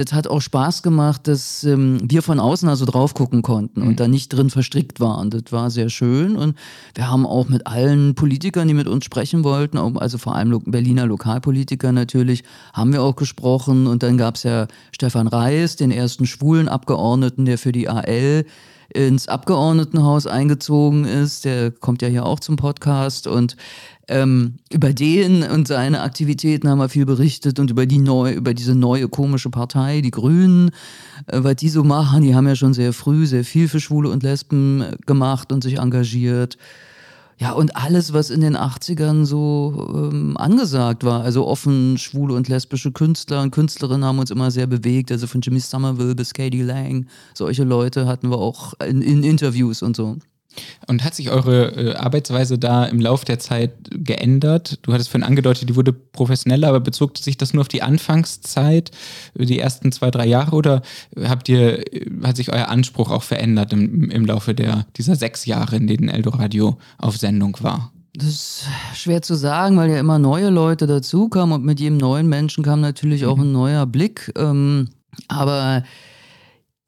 das 0.00 0.14
hat 0.14 0.28
auch 0.28 0.40
Spaß 0.40 0.82
gemacht, 0.82 1.28
dass 1.28 1.62
ähm, 1.62 1.98
wir 2.02 2.22
von 2.22 2.40
außen 2.40 2.68
also 2.70 2.86
drauf 2.86 3.12
gucken 3.12 3.42
konnten 3.42 3.82
und 3.82 3.88
mhm. 3.88 3.96
da 3.96 4.08
nicht 4.08 4.30
drin 4.30 4.48
verstrickt 4.48 4.98
waren. 4.98 5.28
Das 5.28 5.42
war 5.50 5.70
sehr 5.70 5.90
schön 5.90 6.36
und 6.36 6.56
wir 6.94 7.10
haben 7.10 7.26
auch 7.26 7.48
mit 7.50 7.66
allen 7.66 8.14
Politikern, 8.14 8.66
die 8.66 8.72
mit 8.72 8.88
uns 8.88 9.04
sprechen 9.04 9.44
wollten, 9.44 9.76
also 9.76 10.16
vor 10.16 10.36
allem 10.36 10.62
Berliner 10.64 11.04
Lokalpolitiker 11.04 11.92
natürlich, 11.92 12.44
haben 12.72 12.94
wir 12.94 13.02
auch 13.02 13.14
gesprochen 13.14 13.86
und 13.86 14.02
dann 14.02 14.16
gab 14.16 14.36
es 14.36 14.44
ja 14.44 14.68
Stefan 14.90 15.28
Reis, 15.28 15.76
den 15.76 15.90
ersten 15.90 16.26
schwulen 16.26 16.68
Abgeordneten, 16.68 17.44
der 17.44 17.58
für 17.58 17.72
die 17.72 17.88
AL 17.88 18.46
ins 18.94 19.28
Abgeordnetenhaus 19.28 20.26
eingezogen 20.26 21.04
ist. 21.04 21.44
Der 21.44 21.70
kommt 21.70 22.02
ja 22.02 22.08
hier 22.08 22.26
auch 22.26 22.40
zum 22.40 22.56
Podcast 22.56 23.26
und 23.26 23.56
ähm, 24.08 24.56
über 24.72 24.92
den 24.92 25.44
und 25.44 25.68
seine 25.68 26.02
Aktivitäten 26.02 26.68
haben 26.68 26.78
wir 26.78 26.88
viel 26.88 27.06
berichtet 27.06 27.60
und 27.60 27.70
über 27.70 27.86
die 27.86 27.98
neue, 27.98 28.34
über 28.34 28.54
diese 28.54 28.74
neue 28.74 29.08
komische 29.08 29.50
Partei, 29.50 30.00
die 30.00 30.10
Grünen, 30.10 30.70
äh, 31.26 31.38
was 31.42 31.56
die 31.56 31.68
so 31.68 31.84
machen. 31.84 32.22
Die 32.22 32.34
haben 32.34 32.48
ja 32.48 32.56
schon 32.56 32.74
sehr 32.74 32.92
früh 32.92 33.26
sehr 33.26 33.44
viel 33.44 33.68
für 33.68 33.78
Schwule 33.78 34.10
und 34.10 34.24
Lesben 34.24 34.82
äh, 34.82 34.96
gemacht 35.06 35.52
und 35.52 35.62
sich 35.62 35.78
engagiert. 35.78 36.58
Ja, 37.40 37.52
und 37.52 37.74
alles, 37.74 38.12
was 38.12 38.28
in 38.28 38.42
den 38.42 38.54
80ern 38.54 39.24
so 39.24 39.88
ähm, 39.94 40.36
angesagt 40.36 41.04
war. 41.04 41.22
Also 41.22 41.46
offen 41.46 41.96
schwule 41.96 42.34
und 42.34 42.48
lesbische 42.48 42.92
Künstler 42.92 43.40
und 43.40 43.50
Künstlerinnen 43.50 44.04
haben 44.04 44.18
uns 44.18 44.30
immer 44.30 44.50
sehr 44.50 44.66
bewegt. 44.66 45.10
Also 45.10 45.26
von 45.26 45.40
Jimmy 45.40 45.58
Somerville 45.58 46.14
bis 46.14 46.34
Katie 46.34 46.60
Lang. 46.60 47.06
Solche 47.32 47.64
Leute 47.64 48.06
hatten 48.06 48.28
wir 48.28 48.36
auch 48.36 48.74
in, 48.86 49.00
in 49.00 49.22
Interviews 49.22 49.80
und 49.82 49.96
so. 49.96 50.18
Und 50.86 51.04
hat 51.04 51.14
sich 51.14 51.30
eure 51.30 51.68
äh, 51.76 51.94
Arbeitsweise 51.94 52.58
da 52.58 52.84
im 52.84 53.00
Laufe 53.00 53.24
der 53.24 53.38
Zeit 53.38 53.72
geändert? 53.90 54.78
Du 54.82 54.92
hattest 54.92 55.08
vorhin 55.08 55.26
angedeutet, 55.26 55.68
die 55.68 55.76
wurde 55.76 55.92
professioneller, 55.92 56.68
aber 56.68 56.80
bezog 56.80 57.16
sich 57.18 57.36
das 57.36 57.54
nur 57.54 57.60
auf 57.62 57.68
die 57.68 57.82
Anfangszeit, 57.82 58.90
äh, 59.38 59.44
die 59.44 59.58
ersten 59.58 59.92
zwei, 59.92 60.10
drei 60.10 60.26
Jahre 60.26 60.56
oder 60.56 60.82
habt 61.22 61.48
ihr, 61.48 61.94
äh, 61.94 62.06
hat 62.24 62.36
sich 62.36 62.52
euer 62.52 62.68
Anspruch 62.68 63.10
auch 63.10 63.22
verändert 63.22 63.72
im, 63.72 64.10
im 64.10 64.26
Laufe 64.26 64.54
der, 64.54 64.86
dieser 64.96 65.16
sechs 65.16 65.46
Jahre, 65.46 65.76
in 65.76 65.86
denen 65.86 66.08
Eldoradio 66.08 66.78
auf 66.98 67.16
Sendung 67.16 67.56
war? 67.60 67.92
Das 68.14 68.28
ist 68.28 68.64
schwer 68.94 69.22
zu 69.22 69.36
sagen, 69.36 69.76
weil 69.76 69.90
ja 69.90 70.00
immer 70.00 70.18
neue 70.18 70.50
Leute 70.50 70.88
dazukamen 70.88 71.54
und 71.54 71.64
mit 71.64 71.78
jedem 71.78 71.98
neuen 71.98 72.28
Menschen 72.28 72.64
kam 72.64 72.80
natürlich 72.80 73.24
auch 73.24 73.38
ein 73.38 73.52
neuer 73.52 73.86
Blick. 73.86 74.32
Ähm, 74.36 74.88
aber 75.28 75.84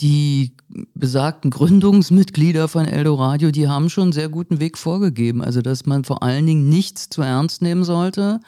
die 0.03 0.53
besagten 0.95 1.51
Gründungsmitglieder 1.51 2.67
von 2.67 2.87
Eldoradio, 2.87 3.53
die 3.53 3.69
haben 3.69 3.89
schon 3.89 4.05
einen 4.05 4.13
sehr 4.13 4.29
guten 4.29 4.59
Weg 4.59 4.77
vorgegeben. 4.77 5.43
Also, 5.43 5.63
dass 5.63 5.87
man 5.87 6.05
vor 6.05 6.23
allen 6.23 6.45
Dingen 6.45 6.69
nichts 6.69 7.09
zu 7.09 7.23
ernst 7.23 7.63
nehmen 7.63 7.85
sollte 7.85 8.41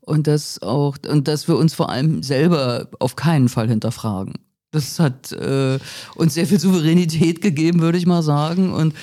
und 0.00 0.26
dass 0.26 0.60
auch 0.62 0.96
und 1.08 1.28
dass 1.28 1.46
wir 1.46 1.56
uns 1.56 1.74
vor 1.74 1.90
allem 1.90 2.22
selber 2.22 2.88
auf 2.98 3.14
keinen 3.14 3.48
Fall 3.48 3.68
hinterfragen. 3.68 4.34
Das 4.72 4.98
hat 4.98 5.32
äh, 5.32 5.78
uns 6.16 6.34
sehr 6.34 6.46
viel 6.46 6.60
Souveränität 6.60 7.40
gegeben, 7.40 7.80
würde 7.80 7.98
ich 7.98 8.06
mal 8.06 8.22
sagen. 8.22 8.72
Und 8.72 8.94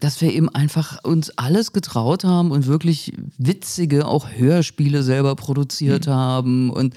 dass 0.00 0.20
wir 0.20 0.32
eben 0.32 0.48
einfach 0.48 1.02
uns 1.04 1.30
alles 1.38 1.72
getraut 1.72 2.24
haben 2.24 2.50
und 2.50 2.66
wirklich 2.66 3.12
witzige, 3.38 4.06
auch 4.06 4.28
Hörspiele 4.34 5.02
selber 5.02 5.34
produziert 5.36 6.06
mhm. 6.06 6.10
haben 6.10 6.70
und 6.70 6.94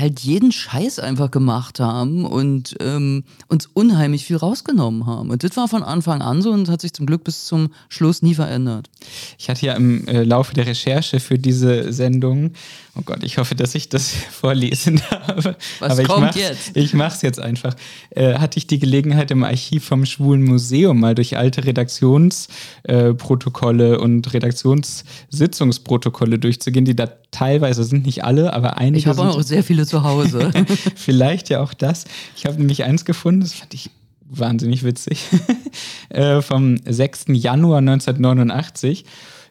halt 0.00 0.20
jeden 0.20 0.50
Scheiß 0.50 0.98
einfach 0.98 1.30
gemacht 1.30 1.78
haben 1.78 2.24
und 2.24 2.76
ähm, 2.80 3.24
uns 3.48 3.68
unheimlich 3.72 4.24
viel 4.24 4.36
rausgenommen 4.36 5.06
haben. 5.06 5.30
Und 5.30 5.44
das 5.44 5.56
war 5.56 5.68
von 5.68 5.82
Anfang 5.82 6.22
an 6.22 6.42
so 6.42 6.50
und 6.50 6.68
hat 6.68 6.80
sich 6.80 6.92
zum 6.92 7.06
Glück 7.06 7.24
bis 7.24 7.44
zum 7.44 7.68
Schluss 7.88 8.22
nie 8.22 8.34
verändert. 8.34 8.90
Ich 9.38 9.48
hatte 9.48 9.66
ja 9.66 9.74
im 9.74 10.08
äh, 10.08 10.24
Laufe 10.24 10.54
der 10.54 10.66
Recherche 10.66 11.20
für 11.20 11.38
diese 11.38 11.92
Sendung, 11.92 12.52
oh 12.96 13.02
Gott, 13.04 13.22
ich 13.22 13.36
hoffe, 13.38 13.54
dass 13.54 13.74
ich 13.74 13.88
das 13.88 14.10
vorlesen 14.30 15.00
darf. 15.10 15.54
Was 15.78 15.98
Aber 15.98 16.02
kommt 16.04 16.36
jetzt? 16.36 16.76
Ich 16.76 16.92
mache 16.94 17.14
es 17.14 17.22
jetzt 17.22 17.40
einfach. 17.40 17.74
Äh, 18.10 18.34
hatte 18.34 18.58
ich 18.58 18.66
die 18.66 18.78
Gelegenheit 18.78 19.30
im 19.30 19.42
Archiv 19.44 19.84
vom 19.84 20.04
Schwulen 20.06 20.42
Museum 20.42 21.00
mal 21.00 21.14
durch 21.14 21.36
alte 21.36 21.64
Redaktionsprotokolle 21.64 23.94
äh, 23.94 23.98
und 23.98 24.32
Redaktionssitzungsprotokolle 24.32 26.38
durchzugehen, 26.38 26.84
die 26.84 26.96
da 26.96 27.08
teilweise 27.30 27.84
sind 27.84 28.06
nicht 28.06 28.24
alle, 28.24 28.52
aber 28.52 28.76
einige. 28.76 28.98
Ich 28.98 29.06
habe 29.06 29.22
auch 29.22 29.40
sehr 29.42 29.62
viele 29.62 29.86
zu 29.86 30.02
Hause. 30.02 30.50
Vielleicht 30.96 31.48
ja 31.48 31.62
auch 31.62 31.74
das. 31.74 32.06
Ich 32.36 32.46
habe 32.46 32.56
nämlich 32.56 32.82
eins 32.84 33.04
gefunden, 33.04 33.40
das 33.40 33.52
fand 33.54 33.74
ich 33.74 33.90
wahnsinnig 34.30 34.84
witzig, 34.84 35.26
äh, 36.08 36.40
vom 36.40 36.78
6. 36.84 37.26
Januar 37.28 37.78
1989. 37.78 39.04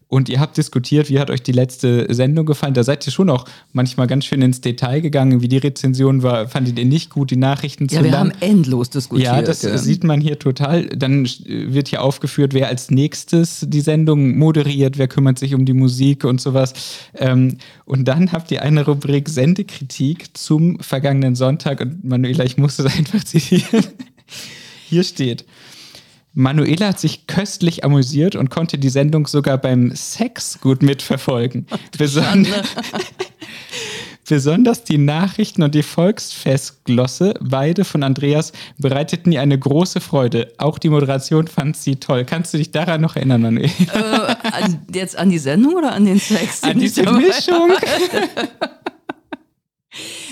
Und 0.09 0.27
ihr 0.27 0.39
habt 0.39 0.57
diskutiert, 0.57 1.07
wie 1.09 1.19
hat 1.19 1.29
euch 1.29 1.43
die 1.43 1.51
letzte 1.51 2.11
Sendung 2.11 2.47
gefallen? 2.47 2.73
Da 2.73 2.83
seid 2.83 3.05
ihr 3.07 3.11
schon 3.11 3.29
auch 3.29 3.45
manchmal 3.73 4.07
ganz 4.07 4.25
schön 4.25 4.41
ins 4.41 4.59
Detail 4.59 5.01
gegangen, 5.01 5.43
wie 5.43 5.47
die 5.47 5.59
Rezension 5.59 6.23
war. 6.23 6.47
Fandet 6.47 6.79
ihr 6.79 6.85
nicht 6.85 7.11
gut, 7.11 7.29
die 7.29 7.35
Nachrichten 7.35 7.87
zu 7.87 7.95
Ja, 7.95 8.03
wir 8.03 8.09
lang? 8.09 8.19
haben 8.19 8.41
endlos 8.41 8.89
diskutiert. 8.89 9.27
Ja, 9.27 9.41
das 9.43 9.61
ja. 9.61 9.77
sieht 9.77 10.03
man 10.03 10.19
hier 10.19 10.39
total. 10.39 10.87
Dann 10.87 11.29
wird 11.45 11.89
hier 11.89 12.01
aufgeführt, 12.01 12.55
wer 12.55 12.69
als 12.69 12.89
nächstes 12.89 13.63
die 13.67 13.81
Sendung 13.81 14.35
moderiert, 14.35 14.97
wer 14.97 15.07
kümmert 15.07 15.37
sich 15.37 15.53
um 15.53 15.65
die 15.65 15.73
Musik 15.73 16.23
und 16.23 16.41
sowas. 16.41 16.73
Ähm, 17.15 17.59
und 17.85 18.07
dann 18.07 18.31
habt 18.31 18.49
ihr 18.49 18.63
eine 18.63 18.85
Rubrik 18.85 19.29
Sendekritik 19.29 20.35
zum 20.35 20.79
vergangenen 20.79 21.35
Sonntag. 21.35 21.81
Und 21.81 22.03
Manuela, 22.03 22.43
ich 22.43 22.57
musste 22.57 22.83
es 22.83 22.93
einfach 22.97 23.23
zitieren. 23.23 23.85
Hier 24.89 25.03
steht. 25.03 25.45
Manuela 26.33 26.87
hat 26.89 26.99
sich 26.99 27.27
köstlich 27.27 27.83
amüsiert 27.83 28.35
und 28.35 28.49
konnte 28.49 28.77
die 28.77 28.89
Sendung 28.89 29.27
sogar 29.27 29.57
beim 29.57 29.95
Sex 29.95 30.59
gut 30.61 30.83
mitverfolgen. 30.83 31.65
Besonder 31.97 32.63
Besonders 34.29 34.83
die 34.83 34.99
Nachrichten 34.99 35.63
und 35.63 35.73
die 35.73 35.81
Volksfestglosse, 35.81 37.33
beide 37.41 37.83
von 37.83 38.03
Andreas, 38.03 38.51
bereiteten 38.77 39.31
ihr 39.31 39.41
eine 39.41 39.57
große 39.57 40.01
Freude. 40.01 40.53
Auch 40.59 40.77
die 40.77 40.89
Moderation 40.89 41.47
fand 41.47 41.75
sie 41.75 41.95
toll. 41.95 42.25
Kannst 42.25 42.53
du 42.53 42.59
dich 42.59 42.69
daran 42.69 43.01
noch 43.01 43.15
erinnern, 43.15 43.41
Manuela? 43.41 43.71
Äh, 43.91 44.35
an, 44.51 44.81
jetzt 44.93 45.17
an 45.17 45.31
die 45.31 45.39
Sendung 45.39 45.73
oder 45.73 45.93
an 45.93 46.05
den 46.05 46.19
Sex? 46.19 46.61
An 46.61 46.77
diese 46.77 47.11
Mischung. 47.11 47.71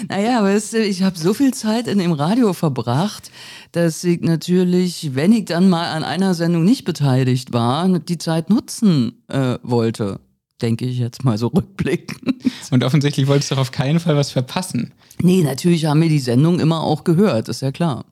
Naja, 0.08 0.44
weißt 0.44 0.74
du, 0.74 0.84
ich 0.84 1.02
habe 1.02 1.18
so 1.18 1.34
viel 1.34 1.54
Zeit 1.54 1.88
in 1.88 1.98
dem 1.98 2.12
Radio 2.12 2.54
verbracht, 2.54 3.32
dass 3.72 4.04
ich 4.04 4.22
natürlich, 4.22 5.16
wenn 5.16 5.32
ich 5.32 5.46
dann 5.46 5.70
mal 5.70 5.92
an 5.92 6.04
einer 6.04 6.34
Sendung 6.34 6.64
nicht 6.64 6.86
beteiligt 6.86 7.54
war, 7.54 8.00
die 8.00 8.18
Zeit 8.18 8.50
nutzen 8.50 9.24
äh, 9.28 9.58
wollte. 9.64 10.20
Denke 10.62 10.86
ich 10.86 11.00
jetzt 11.00 11.24
mal 11.24 11.38
so 11.38 11.48
rückblickend. 11.56 12.36
Und 12.72 12.84
offensichtlich 12.84 13.28
wolltest 13.28 13.52
du 13.52 13.56
auf 13.56 13.72
keinen 13.72 14.00
Fall 14.00 14.16
was 14.16 14.32
verpassen. 14.32 14.94
Nee, 15.20 15.42
natürlich 15.42 15.86
haben 15.86 16.02
wir 16.02 16.10
die 16.10 16.20
Sendung 16.20 16.60
immer 16.60 16.82
auch 16.82 17.04
gehört, 17.04 17.50
ist 17.50 17.62
ja 17.62 17.72
klar. 17.72 18.06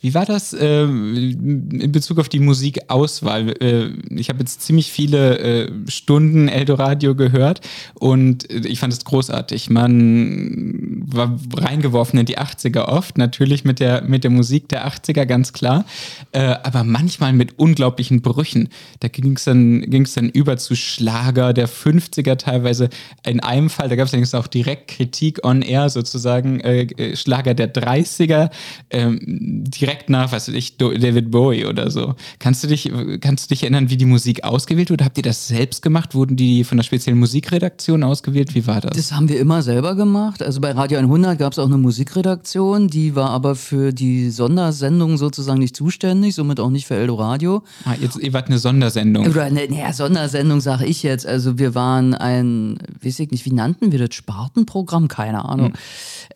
Wie 0.00 0.14
war 0.14 0.26
das 0.26 0.52
äh, 0.52 0.84
in 0.84 1.90
Bezug 1.90 2.18
auf 2.18 2.28
die 2.28 2.38
Musikauswahl? 2.38 3.50
Äh, 3.60 3.90
ich 4.10 4.28
habe 4.28 4.40
jetzt 4.40 4.62
ziemlich 4.62 4.92
viele 4.92 5.38
äh, 5.38 5.70
Stunden 5.88 6.48
Eldoradio 6.48 7.14
gehört 7.14 7.60
und 7.94 8.50
ich 8.50 8.78
fand 8.78 8.92
es 8.92 9.04
großartig. 9.04 9.70
Man 9.70 10.97
war 11.10 11.38
reingeworfen 11.56 12.18
in 12.18 12.26
die 12.26 12.38
80er 12.38 12.86
oft, 12.86 13.18
natürlich 13.18 13.64
mit 13.64 13.80
der, 13.80 14.02
mit 14.02 14.24
der 14.24 14.30
Musik 14.30 14.68
der 14.68 14.86
80er, 14.86 15.24
ganz 15.24 15.52
klar, 15.52 15.84
äh, 16.32 16.40
aber 16.62 16.84
manchmal 16.84 17.32
mit 17.32 17.58
unglaublichen 17.58 18.20
Brüchen. 18.20 18.68
Da 19.00 19.08
ging 19.08 19.36
es 19.36 19.44
dann, 19.44 19.82
ging's 19.82 20.14
dann 20.14 20.28
über 20.28 20.56
zu 20.56 20.74
Schlager 20.76 21.52
der 21.52 21.68
50er 21.68 22.36
teilweise. 22.36 22.90
In 23.26 23.40
einem 23.40 23.70
Fall, 23.70 23.88
da 23.88 23.96
gab 23.96 24.12
es 24.12 24.34
auch 24.34 24.46
direkt 24.46 24.88
Kritik 24.88 25.44
on 25.44 25.62
air 25.62 25.88
sozusagen, 25.88 26.60
äh, 26.60 26.82
äh 26.82 27.16
Schlager 27.16 27.54
der 27.54 27.72
30er, 27.72 28.50
ähm, 28.90 29.20
direkt 29.24 30.10
nach, 30.10 30.32
was 30.32 30.48
weiß 30.48 30.54
ich, 30.54 30.76
David 30.76 31.30
Bowie 31.30 31.64
oder 31.64 31.90
so. 31.90 32.14
Kannst 32.38 32.64
du 32.64 32.68
dich, 32.68 32.90
kannst 33.20 33.46
du 33.46 33.54
dich 33.54 33.62
erinnern, 33.62 33.90
wie 33.90 33.96
die 33.96 34.04
Musik 34.04 34.44
ausgewählt 34.44 34.90
wurde? 34.90 35.04
Habt 35.04 35.16
ihr 35.16 35.22
das 35.22 35.48
selbst 35.48 35.82
gemacht? 35.82 36.14
Wurden 36.14 36.36
die 36.36 36.64
von 36.64 36.76
der 36.76 36.84
speziellen 36.84 37.18
Musikredaktion 37.18 38.02
ausgewählt? 38.02 38.54
Wie 38.54 38.66
war 38.66 38.80
das? 38.80 38.96
Das 38.96 39.12
haben 39.12 39.28
wir 39.28 39.38
immer 39.40 39.62
selber 39.62 39.94
gemacht. 39.94 40.42
Also 40.42 40.60
bei 40.60 40.72
Radio 40.72 40.97
100 41.04 41.38
gab 41.38 41.52
es 41.52 41.58
auch 41.58 41.66
eine 41.66 41.78
Musikredaktion, 41.78 42.88
die 42.88 43.14
war 43.14 43.30
aber 43.30 43.54
für 43.54 43.92
die 43.92 44.30
Sondersendung 44.30 45.16
sozusagen 45.16 45.58
nicht 45.58 45.76
zuständig, 45.76 46.34
somit 46.34 46.60
auch 46.60 46.70
nicht 46.70 46.86
für 46.86 46.96
Eldoradio. 46.96 47.62
Ah, 47.84 47.94
jetzt, 48.00 48.18
ihr 48.18 48.32
wart 48.32 48.46
eine 48.46 48.58
Sondersendung. 48.58 49.26
Oder 49.26 49.44
eine, 49.44 49.68
naja, 49.68 49.92
Sondersendung 49.92 50.60
sage 50.60 50.86
ich 50.86 51.02
jetzt. 51.02 51.26
Also 51.26 51.58
wir 51.58 51.74
waren 51.74 52.14
ein, 52.14 52.78
weiß 53.02 53.20
ich 53.20 53.30
nicht, 53.30 53.44
wie 53.44 53.52
nannten 53.52 53.92
wir 53.92 53.98
das? 53.98 54.14
Spartenprogramm? 54.14 55.08
Keine 55.08 55.44
Ahnung. 55.44 55.68
Hm. 55.68 55.74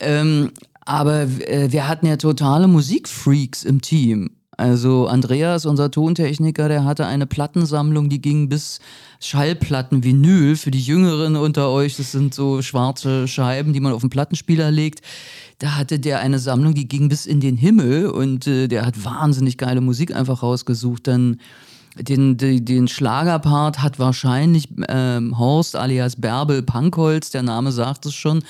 Ähm, 0.00 0.50
aber 0.84 1.22
äh, 1.22 1.70
wir 1.70 1.88
hatten 1.88 2.06
ja 2.06 2.16
totale 2.16 2.68
Musikfreaks 2.68 3.64
im 3.64 3.80
Team. 3.80 4.30
Also 4.62 5.08
Andreas, 5.08 5.66
unser 5.66 5.90
Tontechniker, 5.90 6.68
der 6.68 6.84
hatte 6.84 7.04
eine 7.04 7.26
Plattensammlung, 7.26 8.08
die 8.08 8.22
ging 8.22 8.48
bis 8.48 8.78
Schallplatten 9.18 10.04
Vinyl. 10.04 10.54
Für 10.54 10.70
die 10.70 10.80
Jüngeren 10.80 11.34
unter 11.34 11.68
euch, 11.70 11.96
das 11.96 12.12
sind 12.12 12.32
so 12.32 12.62
schwarze 12.62 13.26
Scheiben, 13.26 13.72
die 13.72 13.80
man 13.80 13.92
auf 13.92 14.02
den 14.02 14.10
Plattenspieler 14.10 14.70
legt. 14.70 15.00
Da 15.58 15.74
hatte 15.74 15.98
der 15.98 16.20
eine 16.20 16.38
Sammlung, 16.38 16.74
die 16.74 16.86
ging 16.86 17.08
bis 17.08 17.26
in 17.26 17.40
den 17.40 17.56
Himmel 17.56 18.06
und 18.06 18.46
äh, 18.46 18.68
der 18.68 18.86
hat 18.86 19.04
wahnsinnig 19.04 19.58
geile 19.58 19.80
Musik 19.80 20.14
einfach 20.14 20.44
rausgesucht. 20.44 21.08
Dann 21.08 21.40
den, 21.98 22.36
den, 22.36 22.64
den 22.64 22.88
Schlagerpart 22.88 23.82
hat 23.82 23.98
wahrscheinlich 23.98 24.68
ähm, 24.88 25.38
Horst 25.38 25.76
alias 25.76 26.16
Bärbel 26.16 26.62
Pankholz, 26.62 27.30
der 27.30 27.42
Name 27.42 27.72
sagt 27.72 28.06
es 28.06 28.14
schon. 28.14 28.42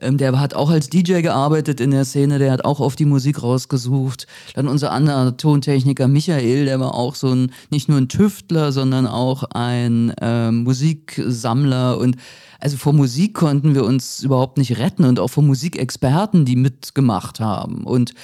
Ähm, 0.00 0.18
der 0.18 0.38
hat 0.38 0.54
auch 0.54 0.70
als 0.70 0.88
DJ 0.88 1.20
gearbeitet 1.20 1.80
in 1.80 1.90
der 1.90 2.04
Szene, 2.04 2.38
der 2.38 2.52
hat 2.52 2.64
auch 2.64 2.80
auf 2.80 2.96
die 2.96 3.04
Musik 3.04 3.42
rausgesucht. 3.42 4.26
Dann 4.54 4.68
unser 4.68 4.92
anderer 4.92 5.36
Tontechniker 5.36 6.08
Michael, 6.08 6.64
der 6.66 6.80
war 6.80 6.94
auch 6.94 7.14
so 7.14 7.28
ein, 7.28 7.52
nicht 7.70 7.88
nur 7.88 7.98
ein 7.98 8.08
Tüftler, 8.08 8.72
sondern 8.72 9.06
auch 9.06 9.44
ein 9.50 10.10
äh, 10.20 10.50
Musiksammler 10.50 11.98
und 11.98 12.16
also 12.58 12.78
vor 12.78 12.94
Musik 12.94 13.34
konnten 13.34 13.74
wir 13.74 13.84
uns 13.84 14.22
überhaupt 14.22 14.56
nicht 14.56 14.78
retten 14.78 15.04
und 15.04 15.20
auch 15.20 15.28
vor 15.28 15.42
Musikexperten, 15.42 16.46
die 16.46 16.56
mitgemacht 16.56 17.38
haben. 17.38 17.84
Und 17.84 18.14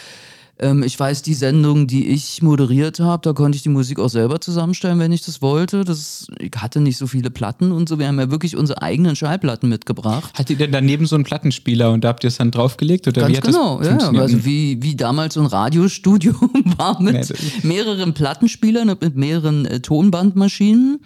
ähm, 0.62 0.83
ich 0.83 0.98
weiß, 0.98 1.22
die 1.22 1.35
Sendung, 1.35 1.87
die 1.87 2.09
ich 2.09 2.40
moderiert 2.40 3.01
habe, 3.01 3.22
da 3.22 3.33
konnte 3.33 3.57
ich 3.57 3.62
die 3.62 3.68
Musik 3.68 3.98
auch 3.98 4.09
selber 4.09 4.40
zusammenstellen, 4.40 4.98
wenn 4.98 5.12
ich 5.12 5.22
das 5.22 5.42
wollte. 5.42 5.85
Das, 5.85 6.27
ich 6.38 6.53
hatte 6.57 6.81
nicht 6.81 6.96
so 6.96 7.07
viele 7.07 7.31
Platten 7.31 7.72
und 7.72 7.88
so. 7.88 7.98
Wir 7.98 8.07
haben 8.07 8.18
ja 8.18 8.31
wirklich 8.31 8.57
unsere 8.57 8.81
eigenen 8.81 9.16
Schallplatten 9.16 9.68
mitgebracht. 9.68 10.33
Hattet 10.35 10.51
ihr 10.51 10.57
denn 10.57 10.72
daneben 10.72 11.07
so 11.07 11.16
einen 11.16 11.25
Plattenspieler 11.25 11.90
und 11.90 12.05
da 12.05 12.09
habt 12.09 12.25
ihr 12.25 12.29
es 12.29 12.38
dann 12.38 12.51
draufgelegt? 12.51 13.09
Oder 13.09 13.22
Ganz 13.22 13.37
wie 13.37 13.40
genau, 13.40 13.83
ja. 13.83 13.98
Also 14.12 14.44
wie, 14.44 14.83
wie 14.83 14.94
damals 14.94 15.35
so 15.35 15.40
ein 15.40 15.46
Radiostudio 15.46 16.35
war 16.77 17.03
mit 17.03 17.35
mehreren 17.64 18.14
Plattenspielern 18.14 18.88
und 18.88 19.03
mit 19.03 19.16
mehreren 19.16 19.66
äh, 19.66 19.81
Tonbandmaschinen. 19.81 21.01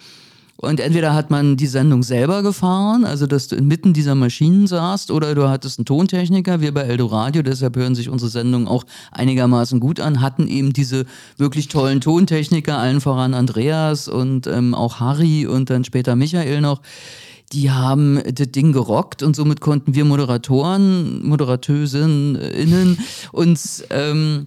Und 0.58 0.80
entweder 0.80 1.14
hat 1.14 1.30
man 1.30 1.56
die 1.56 1.66
Sendung 1.66 2.02
selber 2.02 2.42
gefahren, 2.42 3.04
also 3.04 3.26
dass 3.26 3.48
du 3.48 3.56
inmitten 3.56 3.92
dieser 3.92 4.14
Maschinen 4.14 4.66
saßt, 4.66 5.10
oder 5.10 5.34
du 5.34 5.48
hattest 5.48 5.78
einen 5.78 5.84
Tontechniker, 5.84 6.62
wir 6.62 6.72
bei 6.72 6.82
Eldoradio, 6.82 7.42
deshalb 7.42 7.76
hören 7.76 7.94
sich 7.94 8.08
unsere 8.08 8.30
Sendungen 8.30 8.66
auch 8.66 8.84
einigermaßen 9.12 9.80
gut 9.80 10.00
an, 10.00 10.22
hatten 10.22 10.48
eben 10.48 10.72
diese 10.72 11.04
wirklich 11.36 11.68
tollen 11.68 12.00
Tontechniker, 12.00 12.78
allen 12.78 13.02
voran 13.02 13.34
Andreas 13.34 14.08
und 14.08 14.46
ähm, 14.46 14.74
auch 14.74 14.98
Harry 14.98 15.46
und 15.46 15.68
dann 15.68 15.84
später 15.84 16.16
Michael 16.16 16.62
noch. 16.62 16.80
Die 17.52 17.70
haben 17.70 18.20
das 18.24 18.50
Ding 18.50 18.72
gerockt 18.72 19.22
und 19.22 19.36
somit 19.36 19.60
konnten 19.60 19.94
wir 19.94 20.04
Moderatoren, 20.04 21.24
Moderatösinnen 21.24 22.98
uns 23.30 23.84
ähm, 23.90 24.46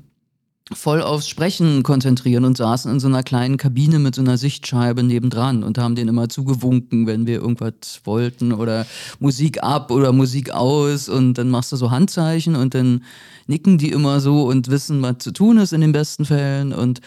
voll 0.72 1.02
aufs 1.02 1.28
Sprechen 1.28 1.84
konzentrieren 1.84 2.46
und 2.46 2.58
saßen 2.58 2.92
in 2.92 3.00
so 3.00 3.08
einer 3.08 3.24
kleinen 3.24 3.58
Kabine 3.58 4.00
mit 4.00 4.16
so 4.16 4.22
einer 4.22 4.38
Sichtscheibe 4.38 5.04
nebendran 5.04 5.64
und 5.64 5.78
haben 5.78 5.96
denen 5.96 6.10
immer 6.10 6.30
zugewunken, 6.30 7.08
wenn 7.08 7.26
wir 7.26 7.42
irgendwas 7.42 8.02
wollten 8.04 8.54
oder 8.54 8.86
Musik 9.20 9.64
ab 9.64 9.92
oder 9.92 10.12
Musik 10.14 10.52
aus 10.52 11.10
und 11.10 11.36
dann 11.36 11.50
machst 11.50 11.72
du 11.72 11.76
so 11.76 11.92
Handzeichen 11.92 12.56
und 12.56 12.76
dann 12.76 13.04
nicken 13.48 13.78
die 13.78 13.90
immer 13.90 14.20
so 14.20 14.44
und 14.44 14.70
wissen, 14.70 15.02
was 15.02 15.18
zu 15.20 15.32
tun 15.32 15.58
ist 15.58 15.74
in 15.74 15.82
den 15.82 15.92
besten 15.92 16.26
Fällen 16.26 16.72
und 16.72 17.02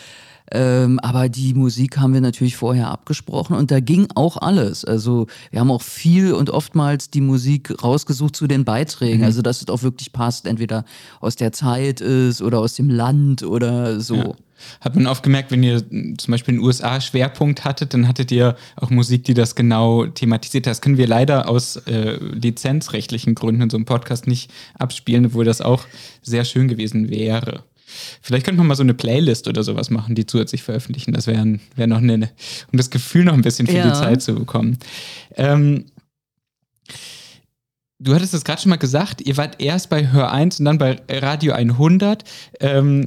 ähm, 0.55 0.99
aber 1.01 1.31
die 1.31 1.55
Musik 1.55 1.99
haben 1.99 2.13
wir 2.13 2.21
natürlich 2.21 2.57
vorher 2.57 2.91
abgesprochen 2.91 3.57
und 3.57 3.71
da 3.71 3.81
ging 3.81 4.09
auch 4.15 4.37
alles. 4.37 4.85
Also 4.85 5.27
wir 5.51 5.61
haben 5.61 5.71
auch 5.71 5.83
viel 5.83 6.35
und 6.35 6.51
oftmals 6.51 7.11
die 7.11 7.23
Musik 7.23 7.83
rausgesucht 7.83 8.37
zu 8.37 8.47
den 8.47 8.65
Beiträgen. 8.65 9.21
Mhm. 9.21 9.25
Also 9.25 9.41
dass 9.41 9.63
es 9.63 9.69
auch 9.69 9.83
wirklich 9.83 10.13
passt, 10.13 10.47
entweder 10.47 10.85
aus 11.21 11.37
der 11.37 11.53
Zeit 11.53 12.03
ist 12.03 12.43
oder 12.43 12.59
aus 12.59 12.75
dem 12.75 12.91
Land 12.91 13.43
oder 13.43 14.01
so. 14.01 14.17
Ja. 14.17 14.35
Hat 14.81 14.95
man 14.95 15.07
oft 15.07 15.23
gemerkt, 15.23 15.51
wenn 15.51 15.63
ihr 15.63 15.81
zum 15.81 16.31
Beispiel 16.31 16.55
in 16.55 16.61
den 16.61 16.67
USA 16.67 17.01
Schwerpunkt 17.01 17.65
hattet, 17.65 17.95
dann 17.95 18.07
hattet 18.07 18.31
ihr 18.31 18.57
auch 18.77 18.91
Musik, 18.91 19.25
die 19.25 19.35
das 19.35 19.55
genau 19.55 20.07
thematisiert. 20.07 20.67
Das 20.67 20.81
können 20.81 20.99
wir 20.99 21.07
leider 21.07 21.49
aus 21.49 21.77
äh, 21.77 22.19
lizenzrechtlichen 22.21 23.35
Gründen 23.35 23.63
in 23.63 23.71
so 23.71 23.77
einem 23.77 23.87
Podcast 23.87 24.27
nicht 24.27 24.53
abspielen, 24.79 25.27
obwohl 25.27 25.45
das 25.45 25.61
auch 25.61 25.85
sehr 26.23 26.45
schön 26.45 26.69
gewesen 26.69 27.11
wäre. 27.11 27.65
Vielleicht 28.21 28.45
könnte 28.45 28.59
man 28.59 28.67
mal 28.67 28.75
so 28.75 28.83
eine 28.83 28.95
Playlist 28.95 29.49
oder 29.49 29.63
sowas 29.63 29.91
machen, 29.91 30.15
die 30.15 30.27
zusätzlich 30.27 30.63
veröffentlichen. 30.63 31.13
Das 31.13 31.27
wäre 31.27 31.59
wär 31.77 31.87
noch 31.87 31.99
eine, 31.99 32.31
um 32.73 32.77
das 32.77 32.91
Gefühl 32.91 33.25
noch 33.25 33.35
ein 33.35 33.43
bisschen 33.43 33.67
für 33.67 33.77
ja. 33.77 33.89
die 33.89 33.99
Zeit 33.99 34.23
zu 34.23 34.35
bekommen. 34.35 34.79
Ähm, 35.37 35.87
Du 38.05 38.17
hattest 38.17 38.35
es 38.35 38.43
gerade 38.43 38.61
schon 38.61 38.71
mal 38.71 38.77
gesagt, 38.77 39.21
ihr 39.21 39.37
wart 39.37 39.63
erst 39.63 39.89
bei 39.89 40.11
Hör 40.11 40.33
1 40.33 40.59
und 40.59 40.65
dann 40.65 40.77
bei 40.77 41.01
Radio 41.09 41.53
100. 41.53 42.25
Ähm, 42.59 43.07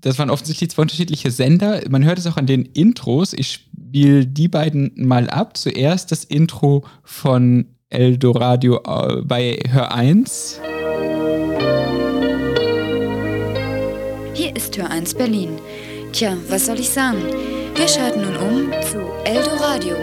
das 0.00 0.18
waren 0.18 0.30
offensichtlich 0.30 0.70
zwei 0.70 0.82
unterschiedliche 0.82 1.30
Sender. 1.30 1.80
Man 1.88 2.04
hört 2.04 2.18
es 2.18 2.26
auch 2.26 2.36
an 2.36 2.46
den 2.46 2.64
Intros. 2.64 3.32
Ich 3.34 3.52
spiele 3.52 4.26
die 4.26 4.48
beiden 4.48 4.90
mal 4.96 5.30
ab. 5.30 5.56
Zuerst 5.56 6.10
das 6.10 6.24
Intro 6.24 6.84
von 7.04 7.66
Eldoradio 7.88 8.80
äh, 8.84 9.22
bei 9.22 9.60
Hör 9.70 9.94
1. 9.94 10.60
Hier 14.34 14.54
ist 14.56 14.72
Tür 14.72 14.90
1 14.90 15.14
Berlin. 15.14 15.60
Tja, 16.12 16.36
was 16.48 16.66
soll 16.66 16.80
ich 16.80 16.90
sagen? 16.90 17.22
Wir 17.76 17.86
schalten 17.86 18.22
nun 18.22 18.36
um 18.36 18.72
zu 18.82 18.98
Eldoradio. 19.24 19.94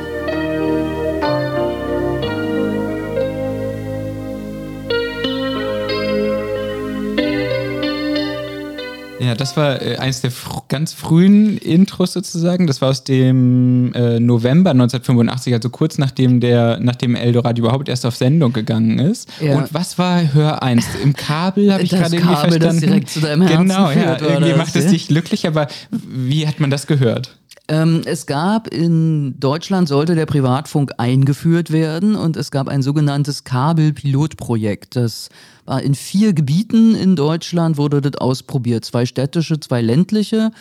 Ja, 9.32 9.36
das 9.36 9.56
war 9.56 9.82
äh, 9.82 9.96
eines 9.96 10.20
der 10.20 10.30
fr 10.30 10.64
ganz 10.68 10.92
frühen 10.92 11.58
Intros 11.58 12.12
sozusagen. 12.12 12.68
Das 12.68 12.82
war 12.82 12.90
aus 12.90 13.06
dem 13.06 13.94
äh, 13.94 14.20
November 14.20 14.72
1985, 14.72 15.54
also 15.54 15.70
kurz 15.70 15.98
nachdem 15.98 16.42
der, 16.42 16.82
nachdem 16.82 17.16
Eldoradio 17.16 17.64
überhaupt 17.64 17.88
erst 17.88 18.06
auf 18.06 18.14
Sendung 18.18 18.52
gegangen 18.52 19.00
ist. 19.00 19.30
Ja. 19.40 19.56
Und 19.56 19.74
was 19.74 19.98
war 19.98 20.34
Hör 20.34 20.62
1? 20.62 20.86
Im 21.02 21.16
Kabel 21.16 21.72
habe 21.72 21.82
ich 21.82 21.92
gerade 21.92 22.14
irgendwie 22.14 22.36
verstanden. 22.36 22.60
Das 22.60 22.78
direkt 22.80 23.10
zu 23.10 23.22
deinem 23.22 23.44
Herzen 23.44 23.68
genau, 23.70 23.90
ja. 23.92 24.20
Irgendwie 24.20 24.54
macht 24.54 24.76
es 24.76 24.88
dich 24.88 25.08
glücklich, 25.08 25.48
aber 25.48 25.68
wie 25.90 26.46
hat 26.46 26.60
man 26.60 26.70
das 26.70 26.86
gehört? 26.86 27.38
Ähm, 27.70 28.02
es 28.04 28.26
gab 28.26 28.68
in 28.68 29.40
Deutschland 29.40 29.88
sollte 29.88 30.14
der 30.14 30.26
Privatfunk 30.26 30.92
eingeführt 30.98 31.72
werden 31.72 32.18
und 32.18 32.36
es 32.36 32.52
gab 32.52 32.68
ein 32.68 32.82
sogenanntes 32.82 33.46
Kabelpilotprojekt. 33.46 34.98
Das 34.98 35.30
war 35.72 35.82
in 35.82 35.96
vier 35.96 36.34
Gebieten 36.34 36.96
in 36.96 37.16
Deutschland 37.16 37.78
wurde 37.78 38.02
das 38.02 38.16
ausprobiert. 38.16 38.84
Zwei 38.84 39.06
städtische, 39.06 39.58
zwei 39.62 39.82
ländliche. 39.82 40.52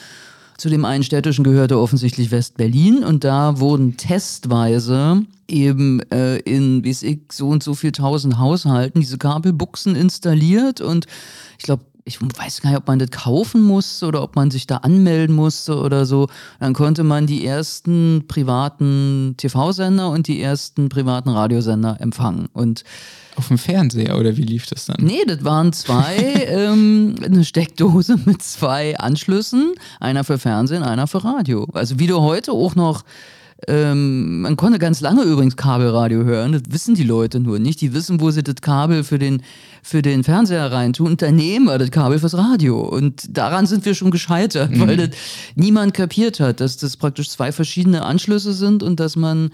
Zu 0.56 0.68
dem 0.68 0.84
einen 0.84 1.02
städtischen 1.02 1.42
gehörte 1.42 1.80
offensichtlich 1.80 2.30
West-Berlin 2.30 3.02
und 3.02 3.24
da 3.24 3.58
wurden 3.58 3.96
testweise 3.96 5.22
eben 5.48 6.00
äh, 6.12 6.36
in, 6.40 6.84
es 6.84 7.02
ich, 7.02 7.32
so 7.32 7.48
und 7.48 7.64
so 7.64 7.74
viel 7.74 7.90
tausend 7.90 8.38
Haushalten 8.38 9.00
diese 9.00 9.18
Kabelbuchsen 9.18 9.96
installiert 9.96 10.80
und 10.80 11.06
ich 11.58 11.64
glaube 11.64 11.82
ich 12.04 12.20
weiß 12.20 12.62
gar 12.62 12.70
nicht, 12.70 12.78
ob 12.78 12.86
man 12.86 12.98
das 12.98 13.10
kaufen 13.10 13.62
musste 13.62 14.06
oder 14.06 14.22
ob 14.22 14.36
man 14.36 14.50
sich 14.50 14.66
da 14.66 14.78
anmelden 14.78 15.34
musste 15.34 15.76
oder 15.76 16.06
so. 16.06 16.28
Dann 16.58 16.72
konnte 16.72 17.04
man 17.04 17.26
die 17.26 17.44
ersten 17.44 18.24
privaten 18.28 19.34
TV-Sender 19.36 20.10
und 20.10 20.26
die 20.26 20.40
ersten 20.40 20.88
privaten 20.88 21.30
Radiosender 21.30 21.96
empfangen. 22.00 22.48
Und 22.52 22.84
auf 23.36 23.48
dem 23.48 23.58
Fernseher 23.58 24.18
oder 24.18 24.36
wie 24.36 24.42
lief 24.42 24.66
das 24.66 24.86
dann? 24.86 24.96
Nee, 25.00 25.24
das 25.26 25.44
waren 25.44 25.72
zwei, 25.72 26.16
ähm, 26.48 27.14
eine 27.24 27.44
Steckdose 27.44 28.18
mit 28.24 28.42
zwei 28.42 28.98
Anschlüssen, 28.98 29.74
einer 29.98 30.24
für 30.24 30.38
Fernsehen, 30.38 30.82
einer 30.82 31.06
für 31.06 31.24
Radio. 31.24 31.66
Also 31.72 31.98
wie 31.98 32.06
du 32.06 32.20
heute 32.20 32.52
auch 32.52 32.74
noch 32.74 33.04
ähm, 33.68 34.40
man 34.42 34.56
konnte 34.56 34.78
ganz 34.78 35.00
lange 35.00 35.22
übrigens 35.22 35.56
Kabelradio 35.56 36.24
hören, 36.24 36.52
das 36.52 36.62
wissen 36.68 36.94
die 36.94 37.04
Leute 37.04 37.40
nur 37.40 37.58
nicht. 37.58 37.80
Die 37.80 37.92
wissen, 37.92 38.20
wo 38.20 38.30
sie 38.30 38.42
das 38.42 38.56
Kabel 38.56 39.04
für 39.04 39.18
den, 39.18 39.42
für 39.82 40.02
den 40.02 40.24
Fernseher 40.24 40.72
reintun 40.72 41.08
und 41.08 41.22
daneben 41.22 41.66
war 41.66 41.78
das 41.78 41.90
Kabel 41.90 42.18
fürs 42.18 42.36
Radio. 42.36 42.80
Und 42.80 43.36
daran 43.36 43.66
sind 43.66 43.84
wir 43.84 43.94
schon 43.94 44.10
gescheitert, 44.10 44.70
mhm. 44.70 44.80
weil 44.80 44.96
das 44.96 45.10
niemand 45.54 45.94
kapiert 45.94 46.40
hat, 46.40 46.60
dass 46.60 46.76
das 46.76 46.96
praktisch 46.96 47.30
zwei 47.30 47.52
verschiedene 47.52 48.02
Anschlüsse 48.02 48.52
sind 48.52 48.82
und 48.82 48.98
dass 48.98 49.16
man 49.16 49.50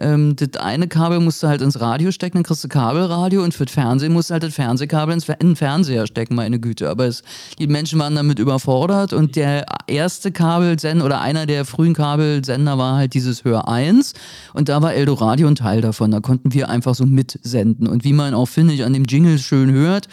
ähm, 0.00 0.36
das 0.36 0.60
eine 0.60 0.88
Kabel 0.88 1.20
musst 1.20 1.42
du 1.42 1.48
halt 1.48 1.62
ins 1.62 1.80
Radio 1.80 2.10
stecken, 2.12 2.38
dann 2.38 2.44
kriegst 2.44 2.62
du 2.64 2.68
Kabelradio 2.68 3.42
und 3.42 3.54
für 3.54 3.64
das 3.64 3.74
Fernsehen 3.74 4.12
musst 4.12 4.30
du 4.30 4.34
halt 4.34 4.42
das 4.42 4.54
Fernsehkabel 4.54 5.14
ins, 5.14 5.28
in 5.28 5.36
den 5.40 5.56
Fernseher 5.56 6.06
stecken, 6.06 6.34
meine 6.34 6.58
Güte. 6.58 6.88
Aber 6.88 7.06
es, 7.06 7.22
die 7.58 7.66
Menschen 7.66 7.98
waren 7.98 8.14
damit 8.14 8.38
überfordert 8.38 9.12
und 9.12 9.36
der 9.36 9.66
erste 9.86 10.30
Kabelsender 10.30 11.04
oder 11.04 11.20
einer 11.20 11.46
der 11.46 11.64
frühen 11.64 11.94
Kabelsender 11.94 12.78
war 12.78 12.96
halt 12.96 13.14
dieses 13.14 13.44
Hör 13.44 13.68
1 13.68 14.14
und 14.54 14.68
da 14.68 14.82
war 14.82 14.94
Eldoradio 14.94 15.48
ein 15.48 15.56
Teil 15.56 15.80
davon. 15.80 16.10
Da 16.10 16.20
konnten 16.20 16.52
wir 16.52 16.68
einfach 16.68 16.94
so 16.94 17.04
mitsenden. 17.04 17.86
Und 17.86 18.04
wie 18.04 18.12
man 18.12 18.34
auch, 18.34 18.46
finde 18.46 18.74
ich, 18.74 18.84
an 18.84 18.92
dem 18.92 19.04
Jingle 19.04 19.38
schön 19.38 19.72
hört, 19.72 20.08